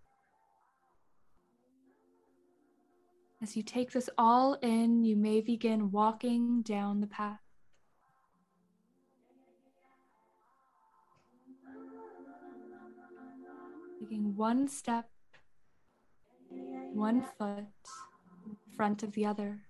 As 3.43 3.57
you 3.57 3.63
take 3.63 3.91
this 3.91 4.07
all 4.19 4.53
in, 4.61 5.03
you 5.03 5.15
may 5.15 5.41
begin 5.41 5.89
walking 5.89 6.61
down 6.61 7.01
the 7.01 7.07
path. 7.07 7.39
Taking 13.99 14.35
one 14.35 14.67
step, 14.67 15.09
one 16.93 17.23
foot 17.23 17.65
in 18.45 18.57
front 18.75 19.01
of 19.01 19.11
the 19.13 19.25
other. 19.25 19.61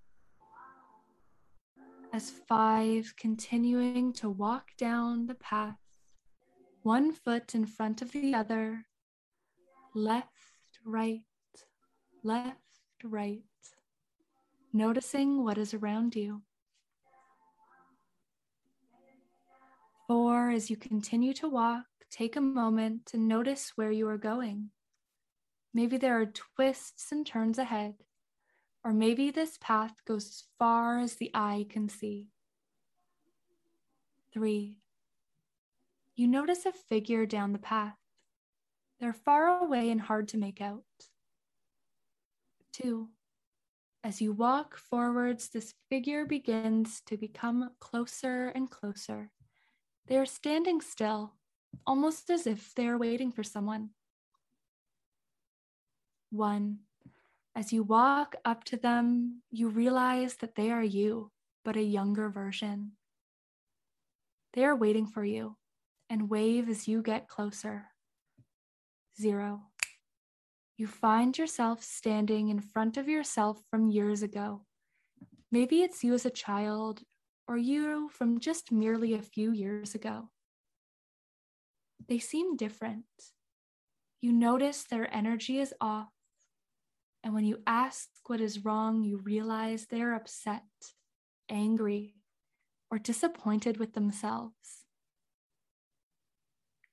As 2.11 2.29
five, 2.29 3.13
continuing 3.17 4.11
to 4.13 4.29
walk 4.29 4.71
down 4.77 5.27
the 5.27 5.35
path, 5.35 5.79
one 6.83 7.13
foot 7.13 7.55
in 7.55 7.65
front 7.65 8.01
of 8.01 8.11
the 8.11 8.33
other, 8.35 8.85
left, 9.95 10.27
right, 10.83 11.21
left, 12.21 12.57
right 13.05 13.43
noticing 14.73 15.43
what 15.43 15.57
is 15.57 15.73
around 15.73 16.15
you. 16.15 16.41
Four, 20.07 20.49
as 20.49 20.69
you 20.69 20.75
continue 20.75 21.33
to 21.35 21.47
walk, 21.47 21.85
take 22.09 22.35
a 22.35 22.41
moment 22.41 23.05
to 23.07 23.17
notice 23.17 23.71
where 23.75 23.91
you 23.91 24.07
are 24.09 24.17
going. 24.17 24.71
Maybe 25.73 25.97
there 25.97 26.19
are 26.19 26.25
twists 26.25 27.11
and 27.11 27.25
turns 27.25 27.57
ahead, 27.57 27.95
or 28.83 28.91
maybe 28.91 29.31
this 29.31 29.57
path 29.61 29.93
goes 30.05 30.25
as 30.25 30.43
far 30.59 30.99
as 30.99 31.15
the 31.15 31.31
eye 31.33 31.65
can 31.69 31.87
see. 31.87 32.27
Three, 34.33 34.77
you 36.15 36.27
notice 36.27 36.65
a 36.65 36.71
figure 36.71 37.25
down 37.25 37.53
the 37.53 37.59
path. 37.59 37.95
They're 38.99 39.13
far 39.13 39.63
away 39.63 39.89
and 39.89 39.99
hard 39.99 40.27
to 40.29 40.37
make 40.37 40.61
out. 40.61 40.83
Two, 42.73 43.09
as 44.03 44.21
you 44.21 44.33
walk 44.33 44.77
forwards, 44.77 45.49
this 45.49 45.73
figure 45.89 46.25
begins 46.25 47.01
to 47.05 47.17
become 47.17 47.71
closer 47.79 48.47
and 48.55 48.69
closer. 48.69 49.31
They 50.07 50.17
are 50.17 50.25
standing 50.25 50.81
still, 50.81 51.33
almost 51.85 52.29
as 52.29 52.47
if 52.47 52.73
they 52.73 52.87
are 52.87 52.97
waiting 52.97 53.31
for 53.31 53.43
someone. 53.43 53.91
One, 56.31 56.79
as 57.55 57.71
you 57.71 57.83
walk 57.83 58.35
up 58.43 58.63
to 58.65 58.77
them, 58.77 59.41
you 59.51 59.67
realize 59.67 60.35
that 60.37 60.55
they 60.55 60.71
are 60.71 60.83
you, 60.83 61.31
but 61.63 61.75
a 61.75 61.83
younger 61.83 62.29
version. 62.29 62.93
They 64.53 64.65
are 64.65 64.75
waiting 64.75 65.05
for 65.05 65.23
you 65.23 65.57
and 66.09 66.29
wave 66.29 66.69
as 66.69 66.87
you 66.87 67.01
get 67.01 67.27
closer. 67.27 67.87
Zero 69.19 69.63
you 70.81 70.87
find 70.87 71.37
yourself 71.37 71.83
standing 71.83 72.49
in 72.49 72.59
front 72.59 72.97
of 72.97 73.07
yourself 73.07 73.61
from 73.69 73.91
years 73.91 74.23
ago. 74.23 74.65
Maybe 75.51 75.83
it's 75.83 76.03
you 76.03 76.15
as 76.15 76.25
a 76.25 76.31
child, 76.31 77.03
or 77.47 77.55
you 77.55 78.09
from 78.09 78.39
just 78.39 78.71
merely 78.71 79.13
a 79.13 79.21
few 79.21 79.51
years 79.51 79.93
ago. 79.93 80.29
They 82.09 82.17
seem 82.17 82.57
different. 82.57 83.05
You 84.21 84.31
notice 84.31 84.83
their 84.83 85.07
energy 85.13 85.59
is 85.59 85.71
off, 85.79 86.09
and 87.23 87.35
when 87.35 87.45
you 87.45 87.59
ask 87.67 88.09
what 88.25 88.41
is 88.41 88.65
wrong, 88.65 89.03
you 89.03 89.17
realize 89.17 89.85
they 89.85 90.01
are 90.01 90.15
upset, 90.15 90.63
angry, 91.47 92.15
or 92.89 92.97
disappointed 92.97 93.77
with 93.77 93.93
themselves. 93.93 94.87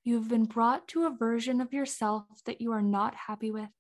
You 0.04 0.16
have 0.16 0.28
been 0.28 0.44
brought 0.44 0.88
to 0.88 1.06
a 1.06 1.16
version 1.16 1.62
of 1.62 1.72
yourself 1.72 2.26
that 2.44 2.60
you 2.60 2.70
are 2.72 2.82
not 2.82 3.14
happy 3.14 3.50
with 3.50 3.70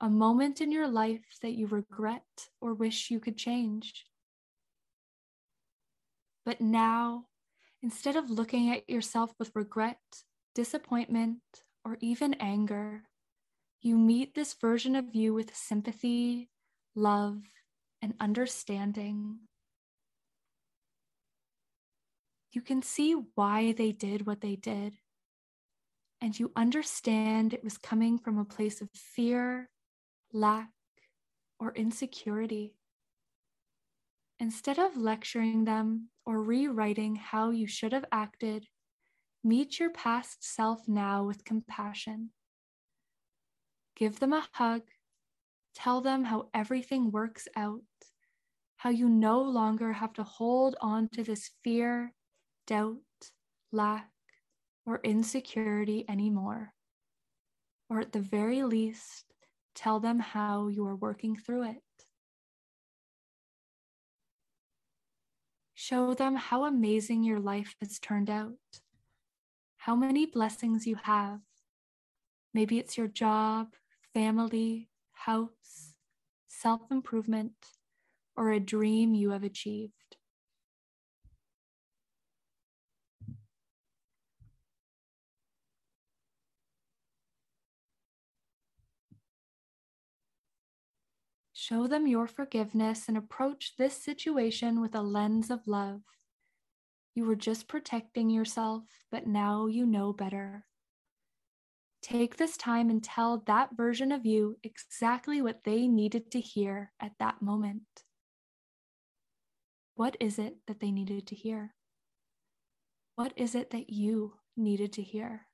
a 0.00 0.08
moment 0.08 0.60
in 0.60 0.72
your 0.72 0.88
life 0.88 1.24
that 1.42 1.52
you 1.52 1.66
regret 1.66 2.22
or 2.60 2.74
wish 2.74 3.10
you 3.10 3.20
could 3.20 3.36
change. 3.36 4.06
But 6.44 6.60
now, 6.60 7.26
instead 7.82 8.16
of 8.16 8.30
looking 8.30 8.70
at 8.70 8.88
yourself 8.88 9.32
with 9.38 9.52
regret, 9.54 9.98
disappointment, 10.54 11.40
or 11.84 11.96
even 12.00 12.34
anger, 12.34 13.04
you 13.80 13.98
meet 13.98 14.34
this 14.34 14.54
version 14.54 14.96
of 14.96 15.14
you 15.14 15.34
with 15.34 15.54
sympathy, 15.54 16.50
love, 16.94 17.40
and 18.00 18.14
understanding. 18.20 19.38
You 22.52 22.62
can 22.62 22.82
see 22.82 23.14
why 23.34 23.72
they 23.72 23.92
did 23.92 24.26
what 24.26 24.40
they 24.40 24.56
did, 24.56 24.94
and 26.20 26.38
you 26.38 26.52
understand 26.56 27.52
it 27.52 27.64
was 27.64 27.78
coming 27.78 28.18
from 28.18 28.38
a 28.38 28.44
place 28.44 28.80
of 28.80 28.88
fear 28.94 29.68
lack, 30.34 30.70
or 31.60 31.72
insecurity. 31.74 32.74
Instead 34.40 34.78
of 34.78 34.96
lecturing 34.96 35.64
them 35.64 36.10
or 36.26 36.42
rewriting 36.42 37.14
how 37.14 37.50
you 37.50 37.66
should 37.66 37.92
have 37.92 38.04
acted, 38.10 38.66
meet 39.44 39.78
your 39.78 39.90
past 39.90 40.44
self 40.44 40.88
now 40.88 41.24
with 41.24 41.44
compassion. 41.44 42.30
Give 43.96 44.18
them 44.18 44.32
a 44.32 44.46
hug. 44.52 44.82
Tell 45.74 46.00
them 46.00 46.24
how 46.24 46.48
everything 46.52 47.10
works 47.10 47.46
out, 47.56 47.82
how 48.76 48.90
you 48.90 49.08
no 49.08 49.40
longer 49.40 49.92
have 49.92 50.12
to 50.14 50.24
hold 50.24 50.76
on 50.80 51.08
to 51.10 51.22
this 51.22 51.50
fear, 51.62 52.12
doubt, 52.66 52.98
lack, 53.72 54.10
or 54.86 55.00
insecurity 55.04 56.04
anymore. 56.08 56.72
Or 57.88 58.00
at 58.00 58.12
the 58.12 58.20
very 58.20 58.62
least, 58.62 59.33
Tell 59.74 60.00
them 60.00 60.20
how 60.20 60.68
you 60.68 60.86
are 60.86 60.96
working 60.96 61.36
through 61.36 61.64
it. 61.64 61.82
Show 65.74 66.14
them 66.14 66.36
how 66.36 66.64
amazing 66.64 67.24
your 67.24 67.40
life 67.40 67.74
has 67.80 67.98
turned 67.98 68.30
out, 68.30 68.54
how 69.76 69.94
many 69.94 70.24
blessings 70.24 70.86
you 70.86 70.96
have. 71.02 71.40
Maybe 72.54 72.78
it's 72.78 72.96
your 72.96 73.08
job, 73.08 73.74
family, 74.14 74.88
house, 75.12 75.94
self 76.48 76.82
improvement, 76.90 77.52
or 78.36 78.52
a 78.52 78.60
dream 78.60 79.14
you 79.14 79.30
have 79.30 79.42
achieved. 79.42 80.03
Show 91.66 91.86
them 91.86 92.06
your 92.06 92.26
forgiveness 92.26 93.08
and 93.08 93.16
approach 93.16 93.72
this 93.78 93.96
situation 93.96 94.82
with 94.82 94.94
a 94.94 95.00
lens 95.00 95.50
of 95.50 95.66
love. 95.66 96.02
You 97.14 97.24
were 97.24 97.36
just 97.36 97.68
protecting 97.68 98.28
yourself, 98.28 98.84
but 99.10 99.26
now 99.26 99.64
you 99.64 99.86
know 99.86 100.12
better. 100.12 100.66
Take 102.02 102.36
this 102.36 102.58
time 102.58 102.90
and 102.90 103.02
tell 103.02 103.44
that 103.46 103.70
version 103.74 104.12
of 104.12 104.26
you 104.26 104.58
exactly 104.62 105.40
what 105.40 105.64
they 105.64 105.88
needed 105.88 106.30
to 106.32 106.38
hear 106.38 106.92
at 107.00 107.12
that 107.18 107.40
moment. 107.40 108.04
What 109.94 110.18
is 110.20 110.38
it 110.38 110.56
that 110.66 110.80
they 110.80 110.90
needed 110.90 111.26
to 111.28 111.34
hear? 111.34 111.74
What 113.14 113.32
is 113.36 113.54
it 113.54 113.70
that 113.70 113.88
you 113.88 114.34
needed 114.54 114.92
to 114.92 115.02
hear? 115.02 115.46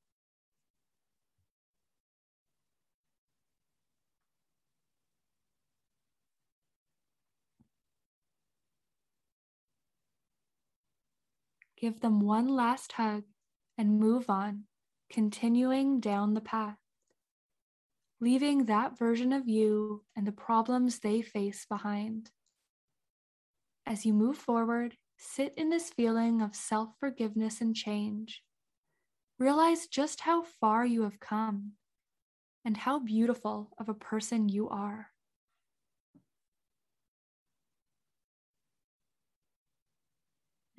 Give 11.80 11.98
them 12.00 12.20
one 12.20 12.46
last 12.46 12.92
hug 12.92 13.24
and 13.78 13.98
move 13.98 14.28
on, 14.28 14.64
continuing 15.10 15.98
down 15.98 16.34
the 16.34 16.42
path, 16.42 16.76
leaving 18.20 18.66
that 18.66 18.98
version 18.98 19.32
of 19.32 19.48
you 19.48 20.04
and 20.14 20.26
the 20.26 20.32
problems 20.32 20.98
they 20.98 21.22
face 21.22 21.64
behind. 21.64 22.30
As 23.86 24.04
you 24.04 24.12
move 24.12 24.36
forward, 24.36 24.98
sit 25.16 25.54
in 25.56 25.70
this 25.70 25.88
feeling 25.88 26.42
of 26.42 26.54
self 26.54 26.90
forgiveness 27.00 27.62
and 27.62 27.74
change. 27.74 28.42
Realize 29.38 29.86
just 29.86 30.20
how 30.20 30.42
far 30.42 30.84
you 30.84 31.04
have 31.04 31.18
come 31.18 31.72
and 32.62 32.76
how 32.76 32.98
beautiful 32.98 33.70
of 33.78 33.88
a 33.88 33.94
person 33.94 34.50
you 34.50 34.68
are. 34.68 35.12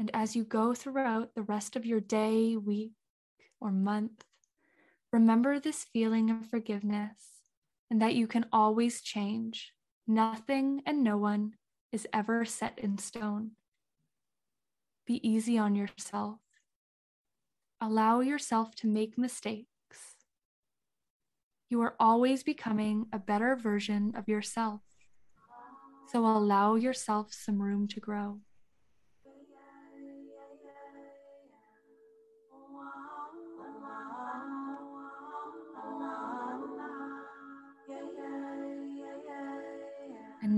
And 0.02 0.10
as 0.16 0.36
you 0.36 0.44
go 0.44 0.74
throughout 0.74 1.36
the 1.36 1.44
rest 1.44 1.76
of 1.76 1.86
your 1.86 2.00
day, 2.00 2.58
week, 2.58 2.94
or 3.60 3.72
month, 3.72 4.26
remember 5.14 5.60
this 5.60 5.84
feeling 5.94 6.32
of 6.32 6.50
forgiveness 6.50 7.22
and 7.88 8.02
that 8.02 8.16
you 8.16 8.26
can 8.26 8.48
always 8.52 9.04
change. 9.04 9.74
Nothing 10.08 10.82
and 10.88 11.04
no 11.04 11.18
one 11.18 11.54
is 11.92 12.08
ever 12.12 12.46
set 12.46 12.80
in 12.80 12.98
stone. 12.98 13.52
Be 15.06 15.22
easy 15.22 15.60
on 15.60 15.76
yourself. 15.76 16.40
Allow 17.80 18.22
yourself 18.22 18.74
to 18.78 18.88
make 18.88 19.20
mistakes. 19.20 19.68
You 21.70 21.80
are 21.82 21.94
always 22.00 22.42
becoming 22.42 23.06
a 23.14 23.20
better 23.20 23.56
version 23.56 24.14
of 24.18 24.28
yourself. 24.28 24.82
So 26.08 26.26
allow 26.26 26.74
yourself 26.74 27.32
some 27.32 27.62
room 27.62 27.88
to 27.90 28.00
grow. 28.00 28.40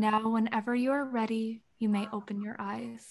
Now, 0.03 0.27
whenever 0.27 0.75
you 0.75 0.91
are 0.91 1.05
ready, 1.05 1.63
you 1.79 1.87
may 1.87 2.09
open 2.11 2.41
your 2.41 2.57
eyes. 2.59 3.07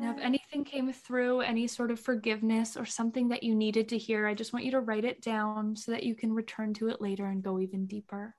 Now, 0.00 0.12
if 0.12 0.18
anything 0.22 0.64
came 0.64 0.90
through, 0.90 1.42
any 1.42 1.66
sort 1.66 1.90
of 1.90 2.00
forgiveness 2.00 2.74
or 2.74 2.86
something 2.86 3.28
that 3.28 3.42
you 3.42 3.54
needed 3.54 3.90
to 3.90 3.98
hear, 3.98 4.26
I 4.26 4.32
just 4.32 4.54
want 4.54 4.64
you 4.64 4.70
to 4.70 4.80
write 4.80 5.04
it 5.04 5.20
down 5.20 5.76
so 5.76 5.92
that 5.92 6.02
you 6.02 6.14
can 6.14 6.32
return 6.32 6.72
to 6.74 6.88
it 6.88 7.02
later 7.02 7.26
and 7.26 7.42
go 7.42 7.60
even 7.60 7.84
deeper. 7.84 8.34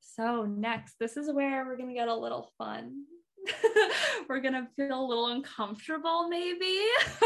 So, 0.00 0.44
next, 0.44 1.00
this 1.00 1.16
is 1.16 1.32
where 1.32 1.64
we're 1.64 1.76
going 1.76 1.88
to 1.88 1.96
get 1.96 2.06
a 2.06 2.14
little 2.14 2.52
fun. 2.58 3.06
we're 4.28 4.40
going 4.40 4.54
to 4.54 4.68
feel 4.76 5.04
a 5.04 5.04
little 5.04 5.28
uncomfortable, 5.28 6.28
maybe. 6.28 6.78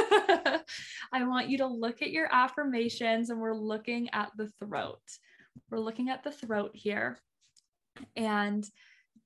I 1.13 1.27
want 1.27 1.51
you 1.51 1.59
to 1.59 1.67
look 1.67 2.01
at 2.01 2.11
your 2.11 2.29
affirmations 2.33 3.29
and 3.29 3.39
we're 3.39 3.55
looking 3.55 4.09
at 4.15 4.31
the 4.39 4.49
throat. 4.59 5.03
We're 5.71 5.79
looking 5.79 6.11
at 6.11 6.25
the 6.25 6.33
throat 6.33 6.71
here. 6.75 7.19
And 8.15 8.69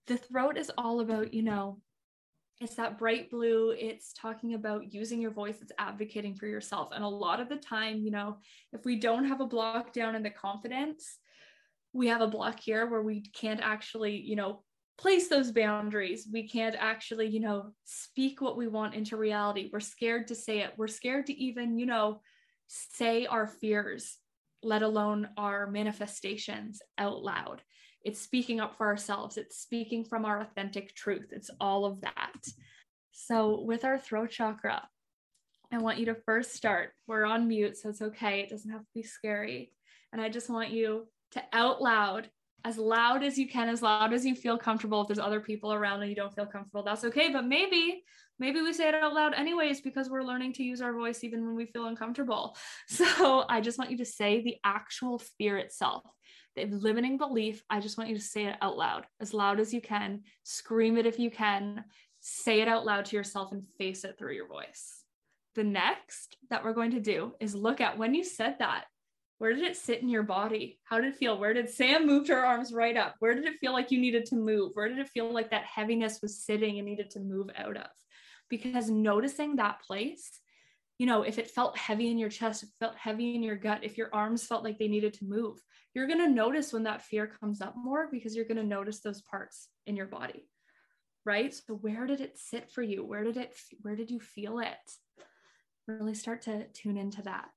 the 0.06 0.16
throat 0.16 0.56
is 0.56 0.70
all 0.76 1.00
about, 1.00 1.34
you 1.34 1.42
know, 1.42 1.80
it's 2.60 2.74
that 2.74 2.98
bright 2.98 3.30
blue. 3.30 3.70
It's 3.70 4.12
talking 4.12 4.54
about 4.54 4.92
using 4.92 5.20
your 5.20 5.30
voice, 5.30 5.56
it's 5.62 5.72
advocating 5.78 6.34
for 6.34 6.46
yourself. 6.46 6.90
And 6.94 7.02
a 7.02 7.08
lot 7.08 7.40
of 7.40 7.48
the 7.48 7.56
time, 7.56 8.00
you 8.00 8.10
know, 8.10 8.38
if 8.72 8.84
we 8.84 8.96
don't 8.96 9.24
have 9.24 9.40
a 9.40 9.46
block 9.46 9.92
down 9.92 10.14
in 10.14 10.22
the 10.22 10.30
confidence, 10.30 11.18
we 11.92 12.08
have 12.08 12.20
a 12.20 12.28
block 12.28 12.60
here 12.60 12.88
where 12.88 13.02
we 13.02 13.22
can't 13.34 13.60
actually, 13.60 14.16
you 14.16 14.36
know, 14.36 14.62
place 14.98 15.28
those 15.28 15.50
boundaries. 15.50 16.28
We 16.30 16.46
can't 16.46 16.76
actually, 16.78 17.26
you 17.28 17.40
know, 17.40 17.72
speak 17.84 18.42
what 18.42 18.58
we 18.58 18.68
want 18.68 18.94
into 18.94 19.16
reality. 19.16 19.70
We're 19.72 19.80
scared 19.80 20.28
to 20.28 20.34
say 20.34 20.60
it. 20.60 20.74
We're 20.76 20.88
scared 20.88 21.26
to 21.26 21.32
even, 21.32 21.78
you 21.78 21.86
know, 21.86 22.20
say 22.66 23.26
our 23.26 23.46
fears, 23.46 24.18
let 24.62 24.82
alone 24.82 25.28
our 25.36 25.66
manifestations 25.66 26.80
out 26.98 27.22
loud. 27.22 27.62
It's 28.02 28.20
speaking 28.20 28.60
up 28.60 28.76
for 28.76 28.86
ourselves, 28.86 29.36
it's 29.36 29.58
speaking 29.58 30.04
from 30.04 30.24
our 30.24 30.40
authentic 30.40 30.94
truth. 30.94 31.28
It's 31.32 31.50
all 31.60 31.84
of 31.84 32.00
that. 32.00 32.46
So, 33.12 33.60
with 33.60 33.84
our 33.84 33.98
throat 33.98 34.30
chakra, 34.30 34.88
I 35.72 35.78
want 35.78 35.98
you 35.98 36.06
to 36.06 36.14
first 36.14 36.54
start. 36.54 36.92
We're 37.06 37.24
on 37.24 37.46
mute, 37.46 37.76
so 37.76 37.90
it's 37.90 38.02
okay. 38.02 38.40
It 38.40 38.50
doesn't 38.50 38.70
have 38.70 38.80
to 38.80 38.94
be 38.94 39.02
scary. 39.02 39.72
And 40.12 40.20
I 40.20 40.28
just 40.28 40.50
want 40.50 40.70
you 40.70 41.06
to 41.32 41.42
out 41.52 41.80
loud 41.80 42.28
as 42.64 42.76
loud 42.76 43.22
as 43.22 43.38
you 43.38 43.48
can, 43.48 43.68
as 43.68 43.82
loud 43.82 44.12
as 44.12 44.24
you 44.24 44.34
feel 44.34 44.58
comfortable. 44.58 45.00
If 45.02 45.08
there's 45.08 45.18
other 45.18 45.40
people 45.40 45.72
around 45.72 46.02
and 46.02 46.10
you 46.10 46.16
don't 46.16 46.34
feel 46.34 46.46
comfortable, 46.46 46.82
that's 46.82 47.04
okay. 47.04 47.32
But 47.32 47.46
maybe, 47.46 48.02
maybe 48.40 48.60
we 48.60 48.72
say 48.72 48.88
it 48.88 48.94
out 48.94 49.14
loud 49.14 49.34
anyways 49.34 49.82
because 49.82 50.08
we're 50.08 50.24
learning 50.24 50.54
to 50.54 50.64
use 50.64 50.80
our 50.80 50.92
voice 50.92 51.22
even 51.22 51.46
when 51.46 51.54
we 51.54 51.66
feel 51.66 51.86
uncomfortable. 51.86 52.56
So 52.88 53.44
I 53.48 53.60
just 53.60 53.78
want 53.78 53.90
you 53.90 53.98
to 53.98 54.04
say 54.04 54.42
the 54.42 54.56
actual 54.64 55.18
fear 55.38 55.58
itself, 55.58 56.02
the 56.56 56.66
limiting 56.66 57.18
belief. 57.18 57.62
I 57.70 57.80
just 57.80 57.96
want 57.98 58.10
you 58.10 58.16
to 58.16 58.22
say 58.22 58.46
it 58.46 58.56
out 58.60 58.76
loud, 58.76 59.06
as 59.20 59.32
loud 59.32 59.60
as 59.60 59.72
you 59.72 59.80
can. 59.80 60.22
Scream 60.42 60.96
it 60.98 61.06
if 61.06 61.18
you 61.18 61.30
can. 61.30 61.84
Say 62.20 62.60
it 62.60 62.68
out 62.68 62.84
loud 62.84 63.04
to 63.06 63.16
yourself 63.16 63.52
and 63.52 63.62
face 63.78 64.04
it 64.04 64.16
through 64.18 64.34
your 64.34 64.48
voice. 64.48 65.04
The 65.54 65.64
next 65.64 66.36
that 66.48 66.64
we're 66.64 66.74
going 66.74 66.92
to 66.92 67.00
do 67.00 67.34
is 67.40 67.54
look 67.54 67.80
at 67.80 67.98
when 67.98 68.14
you 68.14 68.24
said 68.24 68.56
that 68.58 68.84
where 69.40 69.54
did 69.54 69.64
it 69.64 69.76
sit 69.76 70.02
in 70.02 70.10
your 70.10 70.22
body? 70.22 70.78
How 70.84 71.00
did 71.00 71.14
it 71.14 71.16
feel? 71.16 71.38
Where 71.38 71.54
did 71.54 71.70
Sam 71.70 72.06
move 72.06 72.28
her 72.28 72.44
arms 72.44 72.74
right 72.74 72.94
up? 72.94 73.14
Where 73.20 73.34
did 73.34 73.46
it 73.46 73.58
feel 73.58 73.72
like 73.72 73.90
you 73.90 73.98
needed 73.98 74.26
to 74.26 74.36
move? 74.36 74.72
Where 74.74 74.86
did 74.86 74.98
it 74.98 75.08
feel 75.08 75.32
like 75.32 75.50
that 75.50 75.64
heaviness 75.64 76.20
was 76.20 76.44
sitting 76.44 76.78
and 76.78 76.86
needed 76.86 77.08
to 77.12 77.20
move 77.20 77.48
out 77.56 77.78
of? 77.78 77.86
Because 78.50 78.90
noticing 78.90 79.56
that 79.56 79.80
place, 79.80 80.40
you 80.98 81.06
know, 81.06 81.22
if 81.22 81.38
it 81.38 81.50
felt 81.50 81.78
heavy 81.78 82.10
in 82.10 82.18
your 82.18 82.28
chest, 82.28 82.62
it 82.62 82.68
felt 82.78 82.94
heavy 82.94 83.34
in 83.34 83.42
your 83.42 83.56
gut, 83.56 83.80
if 83.82 83.96
your 83.96 84.10
arms 84.12 84.46
felt 84.46 84.62
like 84.62 84.78
they 84.78 84.88
needed 84.88 85.14
to 85.14 85.24
move, 85.24 85.58
you're 85.94 86.06
going 86.06 86.18
to 86.18 86.28
notice 86.28 86.72
when 86.72 86.82
that 86.82 87.02
fear 87.02 87.26
comes 87.40 87.62
up 87.62 87.74
more 87.76 88.08
because 88.12 88.36
you're 88.36 88.44
going 88.44 88.58
to 88.58 88.62
notice 88.62 89.00
those 89.00 89.22
parts 89.22 89.68
in 89.86 89.96
your 89.96 90.06
body. 90.06 90.46
Right? 91.24 91.54
So 91.54 91.74
where 91.74 92.06
did 92.06 92.20
it 92.20 92.36
sit 92.38 92.70
for 92.70 92.82
you? 92.82 93.04
Where 93.04 93.24
did 93.24 93.36
it 93.36 93.56
where 93.82 93.96
did 93.96 94.10
you 94.10 94.20
feel 94.20 94.58
it? 94.58 94.76
Really 95.86 96.14
start 96.14 96.42
to 96.42 96.66
tune 96.68 96.96
into 96.96 97.22
that. 97.22 97.48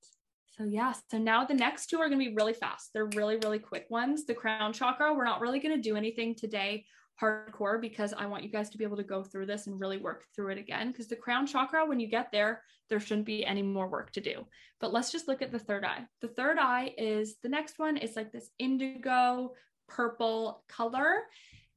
So 0.58 0.64
yeah, 0.64 0.94
so 1.10 1.18
now 1.18 1.46
the 1.46 1.54
next 1.54 1.88
two 1.88 1.98
are 1.98 2.10
going 2.10 2.20
to 2.20 2.30
be 2.30 2.36
really 2.36 2.54
fast. 2.54 2.92
They're 2.94 3.10
really, 3.16 3.38
really 3.38 3.60
quick 3.60 3.88
ones. 3.90 4.26
The 4.26 4.36
crown 4.36 4.72
chakra, 4.72 5.14
we're 5.14 5.26
not 5.26 5.42
really 5.42 5.60
going 5.60 5.76
to 5.76 5.82
do 5.82 5.96
anything 5.96 6.36
today 6.36 6.86
hardcore 7.22 7.80
because 7.80 8.14
I 8.14 8.26
want 8.26 8.44
you 8.44 8.50
guys 8.50 8.70
to 8.72 8.78
be 8.78 8.84
able 8.84 8.98
to 8.98 9.04
go 9.04 9.24
through 9.24 9.46
this 9.46 9.68
and 9.68 9.80
really 9.80 9.98
work 9.98 10.26
through 10.36 10.52
it 10.52 10.58
again. 10.58 10.92
Because 10.92 11.08
the 11.08 11.16
crown 11.16 11.46
chakra, 11.46 11.86
when 11.86 12.00
you 12.00 12.08
get 12.08 12.32
there, 12.32 12.62
there 12.90 13.00
shouldn't 13.00 13.26
be 13.26 13.46
any 13.46 13.62
more 13.62 13.88
work 13.88 14.12
to 14.14 14.22
do. 14.22 14.46
But 14.80 14.94
let's 14.94 15.12
just 15.12 15.28
look 15.28 15.42
at 15.42 15.52
the 15.52 15.60
third 15.60 15.86
eye. 15.86 16.06
The 16.22 16.28
third 16.28 16.58
eye 16.58 16.94
is 16.98 17.36
the 17.42 17.50
next 17.50 17.80
one. 17.80 17.98
It's 17.98 18.16
like 18.16 18.32
this 18.32 18.50
indigo 18.60 19.54
purple 19.88 20.64
color. 20.68 21.24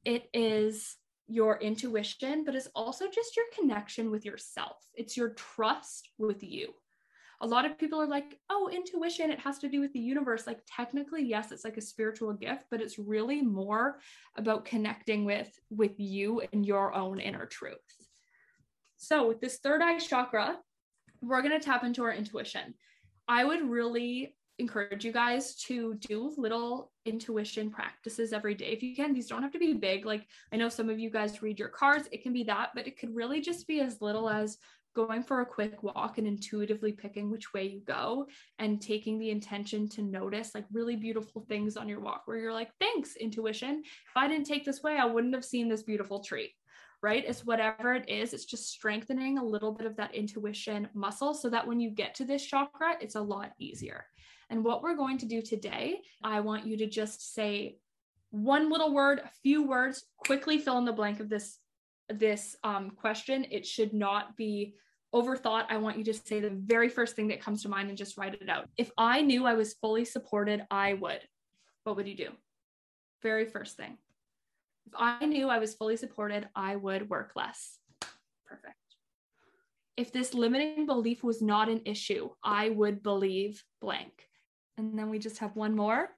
It 0.03 0.29
is 0.33 0.95
your 1.27 1.59
intuition, 1.59 2.43
but 2.45 2.55
it's 2.55 2.69
also 2.73 3.05
just 3.09 3.35
your 3.35 3.45
connection 3.53 4.11
with 4.11 4.25
yourself. 4.25 4.77
It's 4.93 5.17
your 5.17 5.29
trust 5.29 6.09
with 6.17 6.43
you 6.43 6.73
a 7.41 7.47
lot 7.47 7.65
of 7.65 7.77
people 7.77 8.01
are 8.01 8.07
like, 8.07 8.39
oh, 8.49 8.69
intuition, 8.73 9.31
it 9.31 9.39
has 9.39 9.59
to 9.59 9.69
do 9.69 9.79
with 9.79 9.93
the 9.93 9.99
universe. 9.99 10.47
Like, 10.47 10.61
technically, 10.65 11.23
yes, 11.23 11.51
it's 11.51 11.63
like 11.63 11.77
a 11.77 11.81
spiritual 11.81 12.33
gift, 12.33 12.65
but 12.71 12.81
it's 12.81 12.97
really 12.97 13.41
more 13.41 13.99
about 14.35 14.65
connecting 14.65 15.23
with 15.23 15.51
with 15.69 15.99
you 15.99 16.41
and 16.51 16.65
your 16.65 16.93
own 16.95 17.19
inner 17.19 17.45
truth. 17.45 17.75
So 18.97 19.27
with 19.27 19.39
this 19.39 19.57
third 19.57 19.81
eye 19.81 19.99
chakra, 19.99 20.57
we're 21.21 21.41
going 21.41 21.59
to 21.59 21.63
tap 21.63 21.83
into 21.83 22.03
our 22.03 22.13
intuition. 22.13 22.73
I 23.27 23.45
would 23.45 23.69
really 23.69 24.35
encourage 24.59 25.05
you 25.05 25.11
guys 25.11 25.55
to 25.55 25.93
do 25.95 26.33
little 26.37 26.91
intuition 27.05 27.69
practices 27.69 28.33
every 28.33 28.55
day 28.55 28.69
if 28.69 28.81
you 28.81 28.95
can 28.95 29.13
these 29.13 29.27
don't 29.27 29.43
have 29.43 29.51
to 29.51 29.59
be 29.59 29.73
big 29.73 30.03
like 30.03 30.25
i 30.51 30.57
know 30.57 30.67
some 30.67 30.89
of 30.89 30.97
you 30.97 31.11
guys 31.11 31.43
read 31.43 31.59
your 31.59 31.69
cards 31.69 32.09
it 32.11 32.23
can 32.23 32.33
be 32.33 32.43
that 32.43 32.69
but 32.73 32.87
it 32.87 32.99
could 32.99 33.13
really 33.15 33.39
just 33.39 33.67
be 33.67 33.81
as 33.81 34.01
little 34.01 34.27
as 34.27 34.57
going 34.97 35.21
for 35.21 35.41
a 35.41 35.45
quick 35.45 35.83
walk 35.83 36.17
and 36.17 36.25
intuitively 36.25 36.91
picking 36.91 37.29
which 37.29 37.53
way 37.53 37.63
you 37.67 37.79
go 37.81 38.25
and 38.57 38.81
taking 38.81 39.19
the 39.19 39.29
intention 39.29 39.87
to 39.87 40.01
notice 40.01 40.55
like 40.55 40.65
really 40.71 40.95
beautiful 40.95 41.45
things 41.47 41.77
on 41.77 41.87
your 41.87 41.99
walk 41.99 42.23
where 42.25 42.37
you're 42.37 42.51
like 42.51 42.71
thanks 42.79 43.15
intuition 43.15 43.83
if 43.85 44.17
i 44.17 44.27
didn't 44.27 44.47
take 44.47 44.65
this 44.65 44.81
way 44.81 44.97
i 44.97 45.05
wouldn't 45.05 45.35
have 45.35 45.45
seen 45.45 45.69
this 45.69 45.83
beautiful 45.83 46.23
tree 46.23 46.51
right? 47.03 47.25
It's 47.27 47.45
whatever 47.45 47.93
it 47.93 48.09
is, 48.09 48.33
it's 48.33 48.45
just 48.45 48.71
strengthening 48.71 49.37
a 49.37 49.45
little 49.45 49.71
bit 49.71 49.85
of 49.85 49.95
that 49.97 50.15
intuition 50.15 50.87
muscle 50.95 51.35
so 51.35 51.47
that 51.51 51.67
when 51.67 51.79
you 51.79 51.91
get 51.91 52.15
to 52.15 52.25
this 52.25 52.43
chakra, 52.43 52.95
it's 52.99 53.13
a 53.13 53.21
lot 53.21 53.51
easier. 53.59 54.07
And 54.49 54.63
what 54.63 54.81
we're 54.81 54.95
going 54.95 55.19
to 55.19 55.27
do 55.27 55.43
today, 55.43 56.01
I 56.23 56.39
want 56.39 56.65
you 56.65 56.75
to 56.77 56.87
just 56.87 57.35
say 57.35 57.77
one 58.31 58.71
little 58.71 58.95
word, 58.95 59.19
a 59.19 59.29
few 59.43 59.67
words, 59.67 60.05
quickly 60.17 60.57
fill 60.57 60.79
in 60.79 60.85
the 60.85 60.91
blank 60.91 61.19
of 61.19 61.29
this 61.29 61.59
this 62.09 62.55
um, 62.63 62.91
question. 62.91 63.45
It 63.51 63.65
should 63.65 63.93
not 63.93 64.37
be 64.37 64.75
overthought. 65.13 65.65
I 65.69 65.77
want 65.77 65.97
you 65.97 66.03
to 66.05 66.13
say 66.13 66.39
the 66.39 66.49
very 66.49 66.89
first 66.89 67.15
thing 67.15 67.27
that 67.29 67.41
comes 67.41 67.63
to 67.63 67.69
mind 67.69 67.89
and 67.89 67.97
just 67.97 68.17
write 68.17 68.35
it 68.35 68.49
out. 68.49 68.69
If 68.77 68.91
I 68.97 69.21
knew 69.21 69.45
I 69.45 69.53
was 69.53 69.73
fully 69.75 70.05
supported, 70.05 70.65
I 70.69 70.93
would. 70.93 71.19
What 71.83 71.95
would 71.95 72.07
you 72.07 72.15
do? 72.15 72.29
Very 73.23 73.45
first 73.45 73.77
thing. 73.77 73.97
If 74.85 74.93
I 74.97 75.25
knew 75.25 75.49
I 75.49 75.59
was 75.59 75.73
fully 75.73 75.97
supported, 75.97 76.47
I 76.55 76.75
would 76.75 77.09
work 77.09 77.31
less. 77.35 77.77
Perfect. 78.45 78.75
If 79.97 80.11
this 80.11 80.33
limiting 80.33 80.85
belief 80.85 81.23
was 81.23 81.41
not 81.41 81.69
an 81.69 81.81
issue, 81.85 82.29
I 82.43 82.69
would 82.69 83.01
believe 83.01 83.63
blank. 83.81 84.27
And 84.77 84.97
then 84.97 85.09
we 85.09 85.19
just 85.19 85.39
have 85.39 85.55
one 85.55 85.75
more. 85.75 86.09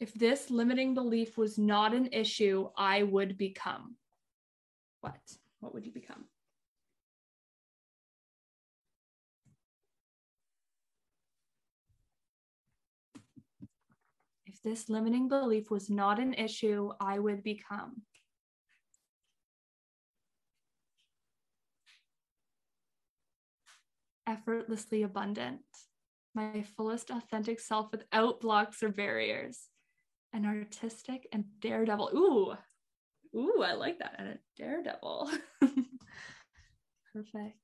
If 0.00 0.14
this 0.14 0.50
limiting 0.50 0.94
belief 0.94 1.36
was 1.36 1.58
not 1.58 1.92
an 1.92 2.08
issue, 2.12 2.68
I 2.76 3.02
would 3.02 3.36
become. 3.36 3.96
What? 5.00 5.18
What 5.60 5.74
would 5.74 5.84
you 5.84 5.92
become? 5.92 6.24
This 14.64 14.88
limiting 14.88 15.28
belief 15.28 15.70
was 15.70 15.90
not 15.90 16.18
an 16.18 16.34
issue, 16.34 16.90
I 17.00 17.18
would 17.18 17.42
become. 17.42 18.02
Effortlessly 24.26 25.02
abundant, 25.02 25.60
my 26.34 26.62
fullest 26.76 27.10
authentic 27.10 27.60
self 27.60 27.90
without 27.90 28.40
blocks 28.40 28.82
or 28.82 28.90
barriers, 28.90 29.68
an 30.32 30.44
artistic 30.44 31.26
and 31.32 31.44
daredevil. 31.60 32.10
Ooh, 32.14 32.54
ooh, 33.38 33.62
I 33.62 33.72
like 33.72 33.98
that. 34.00 34.16
And 34.18 34.28
a 34.28 34.38
daredevil. 34.56 35.30
Perfect. 37.12 37.56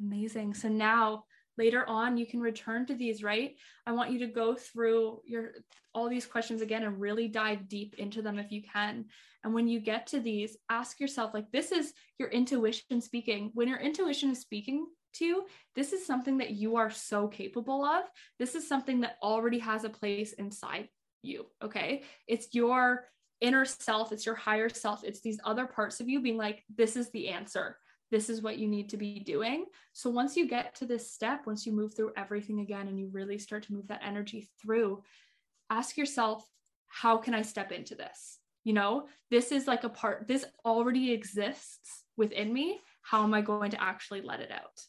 Amazing. 0.00 0.54
So 0.54 0.68
now 0.68 1.24
later 1.58 1.88
on 1.88 2.16
you 2.16 2.26
can 2.26 2.40
return 2.40 2.86
to 2.86 2.94
these 2.94 3.22
right? 3.22 3.56
I 3.86 3.92
want 3.92 4.10
you 4.10 4.18
to 4.20 4.26
go 4.26 4.54
through 4.54 5.20
your 5.24 5.52
all 5.94 6.08
these 6.08 6.26
questions 6.26 6.60
again 6.60 6.82
and 6.82 7.00
really 7.00 7.28
dive 7.28 7.68
deep 7.68 7.94
into 7.98 8.22
them 8.22 8.38
if 8.38 8.52
you 8.52 8.62
can. 8.62 9.06
And 9.44 9.54
when 9.54 9.68
you 9.68 9.80
get 9.80 10.06
to 10.08 10.20
these 10.20 10.56
ask 10.68 11.00
yourself 11.00 11.32
like 11.34 11.50
this 11.50 11.72
is 11.72 11.92
your 12.18 12.28
intuition 12.28 13.00
speaking. 13.00 13.50
When 13.54 13.68
your 13.68 13.78
intuition 13.78 14.30
is 14.30 14.40
speaking 14.40 14.86
to 15.14 15.24
you 15.24 15.46
this 15.74 15.92
is 15.92 16.06
something 16.06 16.38
that 16.38 16.50
you 16.50 16.76
are 16.76 16.90
so 16.90 17.28
capable 17.28 17.84
of. 17.84 18.04
This 18.38 18.54
is 18.54 18.68
something 18.68 19.00
that 19.00 19.16
already 19.22 19.58
has 19.60 19.84
a 19.84 19.90
place 19.90 20.32
inside 20.34 20.88
you 21.22 21.46
okay? 21.62 22.02
It's 22.26 22.48
your 22.52 23.04
inner 23.40 23.64
self 23.64 24.12
it's 24.12 24.24
your 24.24 24.34
higher 24.34 24.68
self 24.68 25.04
it's 25.04 25.20
these 25.20 25.38
other 25.44 25.66
parts 25.66 26.00
of 26.00 26.08
you 26.08 26.22
being 26.22 26.38
like 26.38 26.64
this 26.74 26.96
is 26.96 27.10
the 27.10 27.28
answer 27.28 27.76
this 28.10 28.30
is 28.30 28.42
what 28.42 28.58
you 28.58 28.68
need 28.68 28.88
to 28.90 28.96
be 28.96 29.20
doing. 29.20 29.66
So 29.92 30.10
once 30.10 30.36
you 30.36 30.46
get 30.46 30.74
to 30.76 30.86
this 30.86 31.10
step, 31.10 31.46
once 31.46 31.66
you 31.66 31.72
move 31.72 31.94
through 31.94 32.12
everything 32.16 32.60
again 32.60 32.88
and 32.88 32.98
you 32.98 33.08
really 33.10 33.38
start 33.38 33.64
to 33.64 33.72
move 33.72 33.88
that 33.88 34.02
energy 34.04 34.48
through, 34.60 35.02
ask 35.70 35.96
yourself, 35.96 36.48
how 36.86 37.16
can 37.16 37.34
I 37.34 37.42
step 37.42 37.72
into 37.72 37.94
this? 37.94 38.38
You 38.64 38.72
know, 38.72 39.06
this 39.30 39.52
is 39.52 39.66
like 39.66 39.84
a 39.84 39.88
part, 39.88 40.26
this 40.28 40.44
already 40.64 41.12
exists 41.12 42.04
within 42.16 42.52
me. 42.52 42.80
How 43.02 43.22
am 43.22 43.34
I 43.34 43.40
going 43.40 43.70
to 43.72 43.82
actually 43.82 44.22
let 44.22 44.40
it 44.40 44.50
out? 44.50 44.80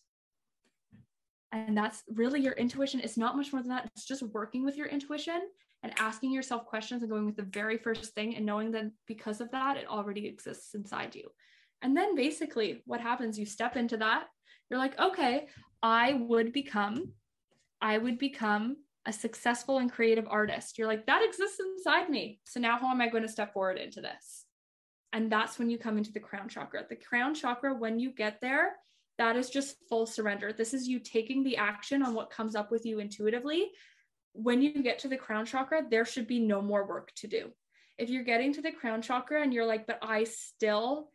And 1.51 1.77
that's 1.77 2.03
really 2.09 2.41
your 2.41 2.53
intuition. 2.53 2.99
It's 2.99 3.17
not 3.17 3.37
much 3.37 3.53
more 3.53 3.61
than 3.61 3.69
that. 3.69 3.89
It's 3.95 4.05
just 4.05 4.23
working 4.23 4.65
with 4.65 4.75
your 4.75 4.87
intuition 4.87 5.41
and 5.83 5.93
asking 5.97 6.31
yourself 6.31 6.65
questions 6.65 7.01
and 7.01 7.11
going 7.11 7.25
with 7.25 7.37
the 7.37 7.43
very 7.43 7.77
first 7.77 8.13
thing 8.13 8.35
and 8.35 8.45
knowing 8.45 8.71
that 8.71 8.91
because 9.07 9.41
of 9.41 9.51
that, 9.51 9.77
it 9.77 9.87
already 9.87 10.27
exists 10.27 10.73
inside 10.73 11.15
you. 11.15 11.29
And 11.81 11.95
then 11.95 12.15
basically, 12.15 12.81
what 12.85 13.01
happens, 13.01 13.37
you 13.37 13.45
step 13.45 13.75
into 13.75 13.97
that, 13.97 14.25
you're 14.69 14.79
like, 14.79 14.99
okay, 14.99 15.47
I 15.81 16.13
would 16.13 16.51
become, 16.51 17.13
I 17.81 17.97
would 17.97 18.17
become 18.17 18.77
a 19.05 19.13
successful 19.13 19.77
and 19.77 19.91
creative 19.91 20.27
artist. 20.29 20.77
You're 20.77 20.87
like, 20.87 21.05
that 21.05 21.23
exists 21.23 21.59
inside 21.59 22.09
me. 22.09 22.39
So 22.45 22.59
now 22.59 22.77
how 22.77 22.91
am 22.91 22.99
I 22.99 23.07
going 23.07 23.23
to 23.23 23.29
step 23.29 23.53
forward 23.53 23.77
into 23.77 24.01
this? 24.01 24.45
And 25.13 25.31
that's 25.31 25.57
when 25.57 25.69
you 25.69 25.77
come 25.77 25.97
into 25.97 26.11
the 26.11 26.19
crown 26.19 26.49
chakra. 26.49 26.83
The 26.89 26.97
crown 26.97 27.33
chakra, 27.33 27.73
when 27.73 27.99
you 27.99 28.11
get 28.11 28.41
there, 28.41 28.73
that 29.17 29.35
is 29.37 29.49
just 29.49 29.77
full 29.87 30.05
surrender. 30.05 30.51
This 30.51 30.73
is 30.73 30.87
you 30.87 30.99
taking 30.99 31.43
the 31.43 31.57
action 31.57 32.03
on 32.03 32.13
what 32.13 32.29
comes 32.29 32.55
up 32.55 32.69
with 32.69 32.85
you 32.85 32.99
intuitively. 32.99 33.71
When 34.33 34.61
you 34.61 34.83
get 34.83 34.99
to 34.99 35.07
the 35.07 35.17
crown 35.17 35.45
chakra, 35.45 35.83
there 35.89 36.05
should 36.05 36.27
be 36.27 36.39
no 36.39 36.61
more 36.61 36.85
work 36.85 37.11
to 37.17 37.27
do. 37.27 37.49
If 37.97 38.09
you're 38.09 38.23
getting 38.23 38.53
to 38.53 38.61
the 38.61 38.71
crown 38.71 39.01
chakra 39.01 39.41
and 39.41 39.53
you're 39.53 39.65
like, 39.65 39.87
but 39.87 39.99
I 40.01 40.25
still 40.25 41.09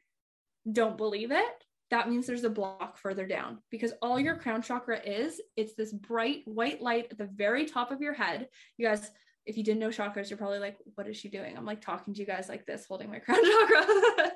don't 0.71 0.97
believe 0.97 1.31
it, 1.31 1.65
that 1.93 2.09
means 2.09 2.27
there's 2.27 2.45
a 2.45 2.51
block 2.51 2.97
further 2.97 3.27
down 3.27 3.59
because 3.71 3.93
all 4.01 4.19
your 4.19 4.37
crown 4.37 4.63
chakra 4.63 4.99
is, 4.99 5.41
it's 5.57 5.75
this 5.75 5.93
bright 5.93 6.43
white 6.47 6.81
light 6.81 7.09
at 7.11 7.19
the 7.19 7.27
very 7.27 7.67
top 7.67 7.91
of 7.91 8.01
your 8.01 8.15
head. 8.15 8.49
You 8.79 8.87
guys, 8.87 9.11
if 9.45 9.59
you 9.59 9.63
didn't 9.63 9.81
know 9.81 9.89
chakras, 9.89 10.31
you're 10.31 10.39
probably 10.39 10.59
like, 10.59 10.79
what 10.95 11.07
is 11.07 11.19
she 11.19 11.29
doing? 11.29 11.55
I'm 11.55 11.67
like 11.67 11.83
talking 11.83 12.15
to 12.15 12.21
you 12.21 12.27
guys 12.27 12.49
like 12.49 12.65
this, 12.65 12.87
holding 12.87 13.11
my 13.11 13.19
crown 13.19 13.45
chakra. 13.45 13.85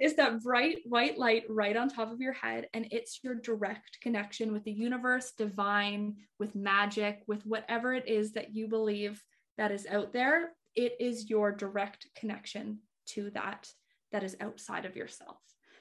it's 0.00 0.14
that 0.14 0.40
bright 0.40 0.78
white 0.84 1.18
light 1.18 1.44
right 1.48 1.76
on 1.76 1.88
top 1.88 2.12
of 2.12 2.20
your 2.20 2.32
head. 2.32 2.68
And 2.74 2.86
it's 2.92 3.20
your 3.24 3.34
direct 3.34 3.98
connection 4.02 4.52
with 4.52 4.62
the 4.62 4.72
universe, 4.72 5.32
divine, 5.36 6.14
with 6.38 6.54
magic, 6.54 7.22
with 7.26 7.44
whatever 7.44 7.92
it 7.92 8.06
is 8.06 8.34
that 8.34 8.54
you 8.54 8.68
believe 8.68 9.20
that 9.58 9.72
is 9.72 9.84
out 9.90 10.12
there. 10.12 10.50
It 10.76 10.92
is 11.00 11.28
your 11.28 11.50
direct 11.50 12.06
connection 12.14 12.80
to 13.14 13.30
that 13.30 13.68
that 14.12 14.22
is 14.22 14.36
outside 14.40 14.84
of 14.84 14.94
yourself. 14.94 15.38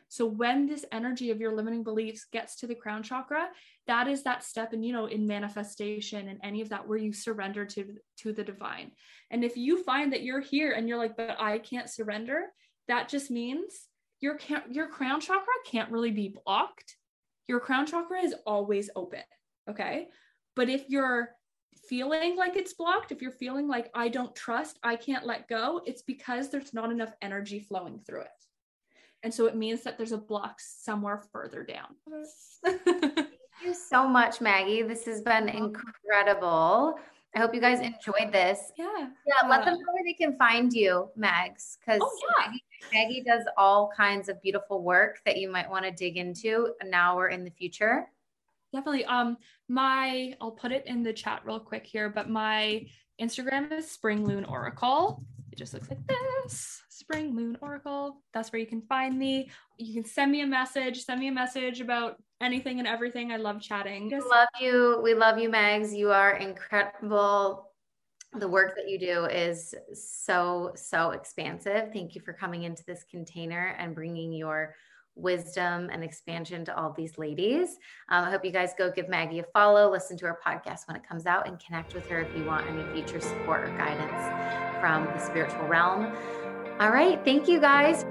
So 0.10 0.26
when 0.26 0.66
this 0.66 0.86
energy 0.91 1.30
of 1.30 1.39
your 1.39 1.55
limiting 1.55 1.84
beliefs 1.84 2.26
gets 2.32 2.55
to 2.57 2.68
the 2.68 2.76
crown 2.76 3.03
chakra, 3.03 3.47
that 3.88 4.07
is 4.07 4.24
that 4.24 4.43
step 4.43 4.74
in, 4.74 4.82
you 4.82 4.91
know, 4.91 5.05
in 5.05 5.28
manifestation 5.28 6.28
and 6.28 6.39
any 6.43 6.62
of 6.62 6.70
that 6.70 6.88
where 6.88 6.97
you 6.97 7.14
surrender 7.14 7.64
to, 7.66 7.95
to 8.18 8.34
the 8.34 8.43
divine. 8.43 8.91
And 9.30 9.43
if 9.43 9.55
you 9.55 9.84
find 9.84 10.12
that 10.12 10.24
you're 10.24 10.41
here 10.41 10.72
and 10.72 10.89
you're 10.89 10.97
like, 10.97 11.16
but 11.16 11.39
I 11.39 11.60
can't 11.60 11.89
surrender, 11.89 12.47
that 12.88 13.07
just 13.07 13.30
means 13.30 13.88
your 14.20 14.38
your 14.70 14.88
crown 14.88 15.22
chakra 15.22 15.53
can't 15.66 15.91
really 15.91 16.12
be 16.12 16.36
blocked. 16.43 16.97
Your 17.47 17.60
crown 17.60 17.86
chakra 17.86 18.22
is 18.22 18.36
always 18.45 18.89
open. 18.95 19.24
Okay. 19.70 20.07
But 20.55 20.70
if 20.70 20.86
you're 20.89 21.30
feeling 21.88 22.36
like 22.36 22.55
it's 22.55 22.74
blocked, 22.74 23.12
if 23.12 23.22
you're 23.22 23.32
feeling 23.32 23.68
like 23.68 23.89
I 23.93 24.10
don't 24.10 24.36
trust, 24.36 24.80
I 24.84 24.95
can't 24.95 25.26
let 25.26 25.47
go, 25.47 25.82
it's 25.86 26.01
because 26.01 26.49
there's 26.49 26.74
not 26.74 26.91
enough 26.91 27.14
energy 27.22 27.60
flowing 27.60 27.99
through 28.05 28.22
it. 28.22 28.39
And 29.24 29.34
so 29.34 29.47
it 29.47 29.55
means 29.55 29.84
that 29.84 29.97
there's 29.97 30.13
a 30.13 30.17
block 30.17 30.59
somewhere 30.59 31.22
further 31.32 31.63
down. 31.63 31.95
Thank 32.63 33.28
you 33.63 33.74
so 33.74 34.07
much, 34.07 34.39
Maggie. 34.39 34.82
This 34.82 35.05
has 35.05 35.22
been 35.22 35.49
incredible. 35.49 36.97
I 37.36 37.39
hope 37.39 37.53
you 37.53 37.61
guys 37.61 37.80
enjoyed 37.80 38.32
this. 38.32 38.72
Yeah. 38.78 39.09
Yeah. 39.28 39.47
Let 39.47 39.65
them 39.65 39.76
know 39.76 39.93
where 39.93 40.03
they 40.03 40.13
can 40.13 40.38
find 40.38 40.74
you, 40.74 41.09
Mags, 41.15 41.78
because 41.80 41.99
oh, 42.01 42.17
yeah. 42.22 42.47
Maggie, 42.47 42.63
Maggie 42.93 43.24
does 43.24 43.43
all 43.57 43.91
kinds 43.95 44.30
of 44.30 44.41
beautiful 44.41 44.82
work 44.82 45.20
that 45.26 45.38
you 45.38 45.51
might 45.51 45.70
want 45.70 45.86
to 45.86 45.91
dig 45.91 46.17
into 46.17 46.74
now 46.86 47.20
or 47.20 47.28
in 47.28 47.43
the 47.43 47.51
future. 47.51 48.07
Definitely. 48.74 49.05
Um, 49.05 49.38
my 49.67 50.34
I'll 50.41 50.51
put 50.51 50.72
it 50.72 50.86
in 50.88 51.03
the 51.03 51.13
chat 51.13 51.41
real 51.45 51.59
quick 51.59 51.86
here, 51.86 52.09
but 52.09 52.30
my 52.30 52.86
Instagram 53.22 53.72
is 53.72 53.91
Spring 53.91 54.26
Lune 54.26 54.45
Oracle. 54.45 55.24
Just 55.60 55.74
looks 55.74 55.89
like 55.89 55.99
this 56.07 56.82
Spring 56.88 57.36
Moon 57.36 57.57
Oracle. 57.60 58.22
That's 58.34 58.49
where 58.53 58.62
you 58.62 58.66
can 58.66 58.82
find 58.84 59.20
me. 59.20 59.49
You 59.78 59.93
can 59.93 60.10
send 60.10 60.32
me 60.32 60.39
a 60.41 60.47
message, 60.47 61.03
send 61.03 61.20
me 61.20 61.28
a 61.28 61.34
message 61.34 61.82
about 61.82 62.16
anything 62.39 62.80
and 62.80 62.88
everything. 62.88 63.34
I 63.34 63.36
love 63.36 63.60
chatting. 63.60 64.07
We 64.07 64.22
love 64.22 64.47
you. 64.62 65.01
We 65.03 65.14
love 65.14 65.38
you, 65.38 65.49
Megs. 65.49 65.93
You 65.93 66.12
are 66.12 66.38
incredible. 66.38 67.66
the 68.38 68.47
work 68.47 68.74
that 68.78 68.88
you 68.88 68.97
do 68.97 69.26
is 69.26 69.76
so, 69.93 70.72
so 70.76 71.12
expansive. 71.12 71.91
Thank 71.91 72.16
you 72.16 72.22
for 72.22 72.32
coming 72.32 72.64
into 72.64 72.86
this 72.86 73.03
container 73.03 73.76
and 73.78 73.93
bringing 73.93 74.32
your 74.32 74.76
wisdom 75.16 75.89
and 75.91 76.03
expansion 76.03 76.64
to 76.66 76.78
all 76.78 76.93
these 76.95 77.18
ladies. 77.18 77.78
Um, 78.10 78.26
I 78.26 78.32
hope 78.32 78.45
you 78.45 78.51
guys 78.51 78.72
go 78.78 78.91
give 78.91 79.10
Maggie 79.10 79.39
a 79.39 79.43
follow, 79.53 79.91
listen 79.91 80.18
to 80.18 80.26
her 80.28 80.39
podcast 80.45 80.88
when 80.88 80.95
it 80.95 81.07
comes 81.07 81.26
out, 81.26 81.47
and 81.47 81.60
connect 81.60 81.93
with 81.93 82.07
her 82.07 82.22
if 82.22 82.38
you 82.38 82.45
want 82.45 82.68
any 82.68 82.84
future 82.93 83.20
support 83.20 83.64
or 83.64 83.78
guidance 83.78 84.80
from 84.80 85.05
the 85.05 85.20
spiritual 85.20 85.68
realm. 85.68 86.14
All 86.80 86.91
right. 86.91 87.24
Thank 87.26 87.47
you 87.47 87.60
guys. 87.60 88.05